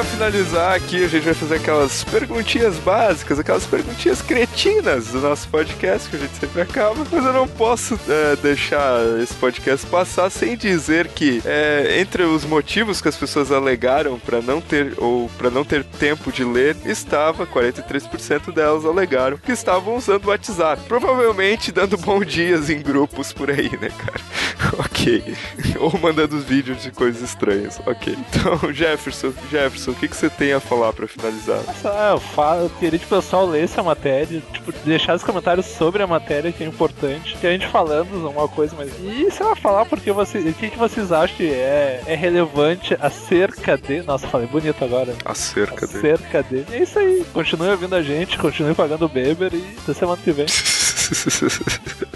Pra 0.00 0.04
finalizar 0.04 0.74
aqui, 0.74 1.04
a 1.04 1.08
gente 1.08 1.24
vai 1.24 1.34
fazer 1.34 1.56
aquelas 1.56 2.04
perguntinhas 2.04 2.76
básicas, 2.76 3.38
aquelas 3.38 3.66
perguntinhas 3.66 4.22
cretinas 4.22 5.08
do 5.08 5.20
nosso 5.20 5.46
podcast, 5.48 6.08
que 6.08 6.16
a 6.16 6.18
gente 6.18 6.36
sempre 6.36 6.62
acaba. 6.62 7.06
Mas 7.12 7.24
eu 7.24 7.32
não 7.34 7.46
posso 7.46 8.00
é, 8.08 8.36
deixar 8.36 8.98
esse 9.22 9.34
podcast 9.34 9.86
passar 9.86 10.30
sem 10.30 10.56
dizer 10.56 11.08
que, 11.08 11.42
é, 11.44 11.98
entre 12.00 12.22
os 12.22 12.46
motivos 12.46 13.02
que 13.02 13.08
as 13.08 13.16
pessoas 13.16 13.52
alegaram 13.52 14.18
pra 14.18 14.40
não 14.40 14.60
ter, 14.60 14.94
ou 14.96 15.28
para 15.36 15.50
não 15.50 15.64
ter 15.64 15.84
tempo 15.84 16.32
de 16.32 16.44
ler, 16.44 16.76
estava, 16.86 17.46
43% 17.46 18.54
delas 18.54 18.86
alegaram, 18.86 19.36
que 19.36 19.52
estavam 19.52 19.96
usando 19.96 20.24
o 20.24 20.28
WhatsApp. 20.28 20.82
Provavelmente 20.88 21.70
dando 21.70 21.98
bom 21.98 22.24
dias 22.24 22.70
em 22.70 22.80
grupos 22.80 23.34
por 23.34 23.50
aí, 23.50 23.70
né, 23.78 23.90
cara? 23.90 24.20
ok. 24.78 25.36
Ou 25.78 25.98
mandando 25.98 26.38
vídeos 26.38 26.82
de 26.82 26.90
coisas 26.90 27.22
estranhas. 27.22 27.78
Ok. 27.86 28.16
Então, 28.30 28.72
Jefferson, 28.72 29.32
Jefferson, 29.50 29.89
o 29.90 29.94
que, 29.94 30.08
que 30.08 30.16
você 30.16 30.30
tem 30.30 30.52
a 30.52 30.60
falar 30.60 30.92
pra 30.92 31.06
finalizar? 31.06 31.60
Ah, 31.84 32.12
eu, 32.12 32.20
falo, 32.20 32.62
eu 32.62 32.70
queria 32.70 32.98
que 32.98 33.04
o 33.04 33.08
pessoal 33.08 33.46
lesse 33.46 33.78
a 33.78 33.82
matéria, 33.82 34.42
tipo, 34.52 34.72
deixar 34.84 35.14
os 35.14 35.22
comentários 35.22 35.66
sobre 35.66 36.02
a 36.02 36.06
matéria, 36.06 36.52
que 36.52 36.62
é 36.62 36.66
importante. 36.66 37.36
Que 37.38 37.46
a 37.46 37.52
gente 37.52 37.66
falando 37.66 38.26
alguma 38.26 38.48
coisa, 38.48 38.74
mas. 38.76 38.90
E 39.00 39.30
sei 39.30 39.46
lá, 39.46 39.54
falar 39.56 39.86
porque 39.86 40.12
você, 40.12 40.38
o 40.38 40.54
que, 40.54 40.70
que 40.70 40.78
vocês 40.78 41.12
acham 41.12 41.36
que 41.36 41.50
é, 41.50 42.02
é 42.06 42.14
relevante 42.14 42.96
acerca 43.00 43.76
de. 43.76 44.02
Nossa, 44.02 44.28
falei 44.28 44.46
bonito 44.46 44.84
agora. 44.84 45.14
Acerca 45.24 45.86
dele. 45.86 45.98
Acerca 45.98 46.42
de. 46.42 46.64
É 46.72 46.82
isso 46.82 46.98
aí. 46.98 47.24
Continue 47.32 47.70
ouvindo 47.70 47.94
a 47.94 48.02
gente, 48.02 48.38
continue 48.38 48.74
pagando 48.74 49.04
o 49.04 49.08
Beber 49.08 49.52
e 49.54 49.76
até 49.82 49.94
semana 49.94 50.20
que 50.22 50.32
vem. 50.32 50.46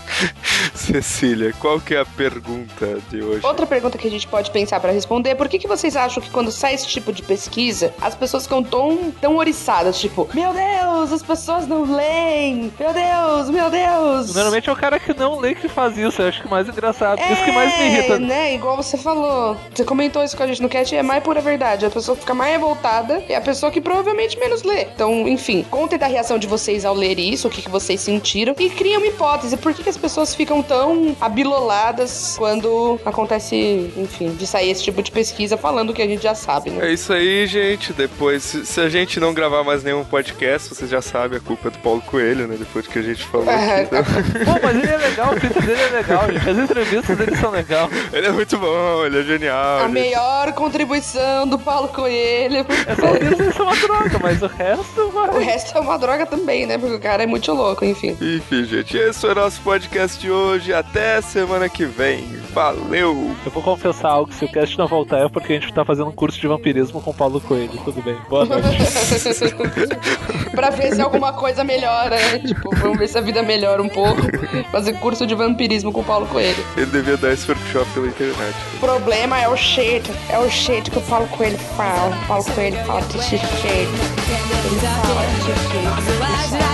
Cecília, 0.84 1.54
qual 1.58 1.80
que 1.80 1.94
é 1.94 2.00
a 2.00 2.04
pergunta 2.04 2.98
de 3.10 3.22
hoje? 3.22 3.44
Outra 3.44 3.66
pergunta 3.66 3.96
que 3.96 4.06
a 4.06 4.10
gente 4.10 4.26
pode 4.26 4.50
pensar 4.50 4.78
pra 4.80 4.92
responder 4.92 5.30
é 5.30 5.34
por 5.34 5.48
que, 5.48 5.58
que 5.58 5.66
vocês 5.66 5.96
acham 5.96 6.22
que 6.22 6.30
quando 6.30 6.50
sai 6.50 6.74
esse 6.74 6.86
tipo 6.86 7.10
de 7.10 7.22
pesquisa, 7.22 7.94
as 8.02 8.14
pessoas 8.14 8.44
ficam 8.44 8.62
tão, 8.62 9.10
tão 9.20 9.36
oriçadas, 9.36 9.98
tipo, 9.98 10.28
meu 10.34 10.52
Deus, 10.52 11.10
as 11.10 11.22
pessoas 11.22 11.66
não 11.66 11.84
leem, 11.84 12.70
meu 12.78 12.92
Deus, 12.92 13.50
meu 13.50 13.70
Deus. 13.70 14.34
Normalmente 14.34 14.68
é 14.68 14.72
o 14.72 14.76
cara 14.76 15.00
que 15.00 15.14
não 15.14 15.38
lê 15.38 15.54
que 15.54 15.68
faz 15.68 15.96
isso, 15.96 16.20
eu 16.20 16.28
acho 16.28 16.42
que 16.42 16.48
mais 16.48 16.68
engraçado. 16.68 17.18
Isso 17.18 17.44
que 17.44 17.52
mais 17.52 17.78
me 17.78 17.84
irrita. 17.86 18.14
É, 18.14 18.18
né? 18.18 18.54
Igual 18.54 18.76
você 18.76 18.98
falou. 18.98 19.56
Você 19.74 19.84
comentou 19.84 20.22
isso 20.22 20.36
com 20.36 20.42
a 20.42 20.46
gente 20.46 20.62
no 20.62 20.68
cast, 20.68 20.94
é 20.94 21.02
mais 21.02 21.22
pura 21.22 21.40
verdade. 21.40 21.86
A 21.86 21.90
pessoa 21.90 22.16
fica 22.16 22.34
mais 22.34 22.52
revoltada 22.52 23.24
é 23.28 23.36
a 23.36 23.40
pessoa 23.40 23.72
que 23.72 23.80
provavelmente 23.80 24.38
menos 24.38 24.62
lê. 24.62 24.82
Então, 24.82 25.26
enfim, 25.26 25.64
contem 25.70 25.98
da 25.98 26.06
reação 26.06 26.38
de 26.38 26.46
vocês 26.46 26.84
ao 26.84 26.94
ler 26.94 27.18
isso, 27.18 27.48
o 27.48 27.50
que, 27.50 27.62
que 27.62 27.70
vocês 27.70 28.00
sentiram, 28.00 28.54
e 28.58 28.68
criem 28.68 28.98
uma 28.98 29.06
hipótese. 29.06 29.56
Por 29.56 29.72
que, 29.72 29.82
que 29.82 29.88
as 29.88 29.96
pessoas 29.96 30.34
ficam 30.34 30.62
tão 30.62 30.73
abiloladas 31.20 32.34
quando 32.38 32.98
acontece, 33.04 33.92
enfim, 33.96 34.30
de 34.34 34.46
sair 34.46 34.70
esse 34.70 34.82
tipo 34.82 35.02
de 35.02 35.10
pesquisa 35.10 35.56
falando 35.56 35.90
o 35.90 35.94
que 35.94 36.02
a 36.02 36.06
gente 36.06 36.22
já 36.22 36.34
sabe, 36.34 36.70
né? 36.70 36.88
É 36.88 36.92
isso 36.92 37.12
aí, 37.12 37.46
gente. 37.46 37.92
Depois, 37.92 38.42
se 38.42 38.80
a 38.80 38.88
gente 38.88 39.18
não 39.20 39.32
gravar 39.34 39.62
mais 39.64 39.82
nenhum 39.82 40.04
podcast, 40.04 40.68
vocês 40.74 40.90
já 40.90 41.00
sabem, 41.02 41.38
a 41.38 41.40
culpa 41.40 41.68
é 41.68 41.70
do 41.70 41.78
Paulo 41.78 42.00
Coelho, 42.02 42.46
né? 42.46 42.56
Depois 42.58 42.87
que 42.87 42.98
a 42.98 43.02
gente 43.02 43.24
falou 43.24 43.48
É, 43.48 43.82
aqui. 43.82 43.96
Então, 43.96 44.04
Pô, 44.54 44.60
mas 44.62 44.76
ele 44.76 44.90
é 44.92 44.96
legal, 44.96 45.32
o 45.34 45.40
Twitter 45.40 45.62
dele 45.64 45.82
é 45.82 45.88
legal, 45.90 46.32
gente. 46.32 46.48
As 46.50 46.58
entrevistas 46.58 47.16
dele 47.18 47.37
são 47.37 47.50
legais. 47.50 47.90
ele 48.12 48.26
é 48.26 48.30
muito 48.32 48.56
bom, 48.58 49.04
ele 49.04 49.20
é 49.20 49.22
genial. 49.22 49.78
A 49.80 49.84
ele- 49.84 49.92
melhor 49.92 50.52
contribuição 50.52 51.46
do 51.46 51.58
Paulo 51.58 51.88
Coelho. 51.88 52.64
É 52.87 52.94
só 52.94 53.14
isso, 53.50 53.60
é 53.60 53.62
uma 53.62 53.76
droga, 53.76 54.18
mas 54.20 54.42
o 54.42 54.46
resto, 54.46 55.00
O 55.02 55.10
vai. 55.10 55.42
resto 55.44 55.76
é 55.76 55.80
uma 55.80 55.98
droga 55.98 56.26
também, 56.26 56.66
né? 56.66 56.78
Porque 56.78 56.94
o 56.94 57.00
cara 57.00 57.22
é 57.22 57.26
muito 57.26 57.52
louco, 57.52 57.84
enfim. 57.84 58.16
Enfim, 58.20 58.64
gente, 58.64 58.96
esse 58.96 59.20
foi 59.20 59.30
o 59.32 59.34
nosso 59.34 59.60
podcast 59.62 60.18
de 60.20 60.30
hoje. 60.30 60.63
Até 60.72 61.20
semana 61.20 61.68
que 61.68 61.85
vem. 61.85 62.24
Valeu! 62.53 63.35
Eu 63.44 63.50
vou 63.50 63.62
confessar 63.62 64.11
algo, 64.11 64.33
se 64.33 64.44
o 64.44 64.48
cast 64.50 64.79
não 64.79 64.87
voltar 64.87 65.18
é 65.18 65.29
porque 65.29 65.53
a 65.53 65.61
gente 65.61 65.72
tá 65.72 65.85
fazendo 65.85 66.09
um 66.09 66.12
curso 66.12 66.40
de 66.40 66.46
vampirismo 66.46 67.00
com 67.00 67.11
o 67.11 67.14
Paulo 67.14 67.40
Coelho. 67.40 67.77
Tudo 67.85 68.00
bem, 68.00 68.16
boa 68.29 68.44
noite. 68.44 68.68
pra 70.55 70.70
ver 70.70 70.94
se 70.94 71.00
alguma 71.00 71.33
coisa 71.33 71.64
melhora, 71.64 72.16
né? 72.16 72.38
Tipo, 72.38 72.74
vamos 72.77 72.98
ver 72.98 73.09
se 73.09 73.18
a 73.18 73.20
vida 73.20 73.42
melhora 73.42 73.83
um 73.83 73.88
pouco. 73.88 74.22
Fazer 74.70 74.92
curso 74.94 75.27
de 75.27 75.35
vampirismo 75.35 75.92
com 75.92 76.00
o 76.00 76.05
Paulo 76.05 76.27
Coelho. 76.27 76.64
Ele 76.77 76.87
devia 76.87 77.16
dar 77.16 77.33
esse 77.33 77.50
workshop 77.50 77.90
pela 77.90 78.07
internet. 78.07 78.55
O 78.77 78.79
problema 78.79 79.40
é 79.40 79.48
o 79.48 79.57
jeito, 79.57 80.11
é 80.29 80.38
o 80.38 80.48
jeito 80.48 80.90
que 80.90 80.98
o 80.98 81.03
Paulo 81.03 81.27
Coelho 81.29 81.59
fala. 81.77 82.16
O 82.16 82.27
Paulo 82.27 82.44
Coelho 82.44 82.77
fala 82.85 83.00
desse 83.03 83.31
jeito. 83.31 83.48
Ele 83.48 84.81
fala 84.81 85.27
desse 85.27 86.59
jeito. 86.61 86.73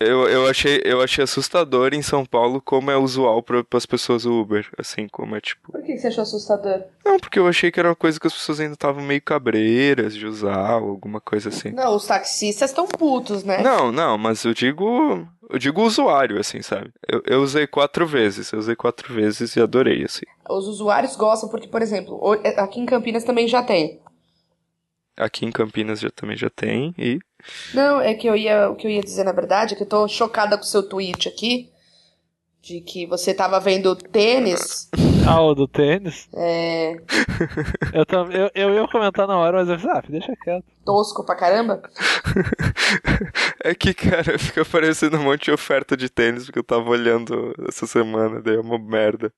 Eu, 0.00 0.28
eu, 0.28 0.46
achei, 0.46 0.80
eu 0.84 1.00
achei 1.00 1.24
assustador 1.24 1.92
em 1.94 2.02
São 2.02 2.24
Paulo 2.24 2.60
como 2.60 2.90
é 2.90 2.96
usual 2.96 3.42
para 3.42 3.64
as 3.74 3.86
pessoas 3.86 4.24
o 4.24 4.40
Uber. 4.40 4.68
Assim, 4.78 5.06
como 5.08 5.36
é 5.36 5.40
tipo. 5.40 5.70
Por 5.72 5.82
que 5.82 5.96
você 5.98 6.08
achou 6.08 6.22
assustador? 6.22 6.82
Não, 7.04 7.18
porque 7.18 7.38
eu 7.38 7.46
achei 7.46 7.70
que 7.70 7.78
era 7.78 7.88
uma 7.90 7.94
coisa 7.96 8.18
que 8.18 8.26
as 8.26 8.32
pessoas 8.32 8.60
ainda 8.60 8.74
estavam 8.74 9.02
meio 9.02 9.20
cabreiras 9.22 10.14
de 10.14 10.26
usar, 10.26 10.70
alguma 10.72 11.20
coisa 11.20 11.48
assim. 11.50 11.70
Não, 11.70 11.94
os 11.94 12.06
taxistas 12.06 12.70
estão 12.70 12.86
putos, 12.86 13.44
né? 13.44 13.62
Não, 13.62 13.90
não, 13.92 14.16
mas 14.18 14.44
eu 14.44 14.54
digo. 14.54 15.26
Eu 15.50 15.58
digo 15.58 15.82
usuário, 15.82 16.40
assim, 16.40 16.62
sabe? 16.62 16.90
Eu, 17.06 17.22
eu 17.26 17.42
usei 17.42 17.66
quatro 17.66 18.06
vezes, 18.06 18.50
eu 18.50 18.58
usei 18.58 18.74
quatro 18.74 19.12
vezes 19.12 19.54
e 19.56 19.60
adorei, 19.60 20.02
assim. 20.04 20.24
Os 20.48 20.66
usuários 20.66 21.14
gostam 21.16 21.50
porque, 21.50 21.68
por 21.68 21.82
exemplo, 21.82 22.14
o- 22.20 22.32
aqui 22.60 22.80
em 22.80 22.86
Campinas 22.86 23.24
também 23.24 23.46
já 23.46 23.62
tem. 23.62 24.00
Aqui 25.16 25.44
em 25.46 25.52
Campinas 25.52 26.00
já 26.00 26.10
também 26.10 26.36
já 26.36 26.50
tem, 26.50 26.94
e. 26.98 27.20
Não, 27.72 28.00
é 28.00 28.14
que 28.14 28.26
eu 28.26 28.36
ia, 28.36 28.68
o 28.70 28.76
que 28.76 28.86
eu 28.86 28.90
ia 28.90 29.02
dizer 29.02 29.24
na 29.24 29.32
verdade 29.32 29.74
é 29.74 29.76
que 29.76 29.82
eu 29.82 29.88
tô 29.88 30.06
chocada 30.08 30.56
com 30.56 30.62
o 30.64 30.66
seu 30.66 30.82
tweet 30.82 31.28
aqui 31.28 31.70
de 32.62 32.80
que 32.80 33.06
você 33.06 33.34
tava 33.34 33.60
vendo 33.60 33.94
tênis. 33.96 34.88
Ah, 35.26 35.40
o 35.40 35.54
do 35.54 35.66
tênis? 35.66 36.28
É, 36.34 36.96
Eu, 37.94 38.04
tam- 38.04 38.30
eu, 38.30 38.50
eu 38.54 38.74
ia 38.74 38.86
comentar 38.88 39.26
na 39.26 39.38
hora, 39.38 39.56
mas 39.64 39.70
eu 39.70 39.78
falei, 39.78 39.96
ah, 39.96 40.02
deixa 40.06 40.36
quieto. 40.36 40.66
tosco 40.84 41.24
pra 41.24 41.34
caramba. 41.34 41.80
é 43.64 43.74
que, 43.74 43.94
cara, 43.94 44.38
fica 44.38 44.60
aparecendo 44.60 45.16
um 45.16 45.22
monte 45.22 45.44
de 45.46 45.52
oferta 45.52 45.96
de 45.96 46.10
tênis 46.10 46.44
porque 46.44 46.58
eu 46.58 46.64
tava 46.64 46.90
olhando 46.90 47.54
essa 47.66 47.86
semana, 47.86 48.42
daí 48.42 48.56
é 48.56 48.60
uma 48.60 48.78
merda. 48.78 49.32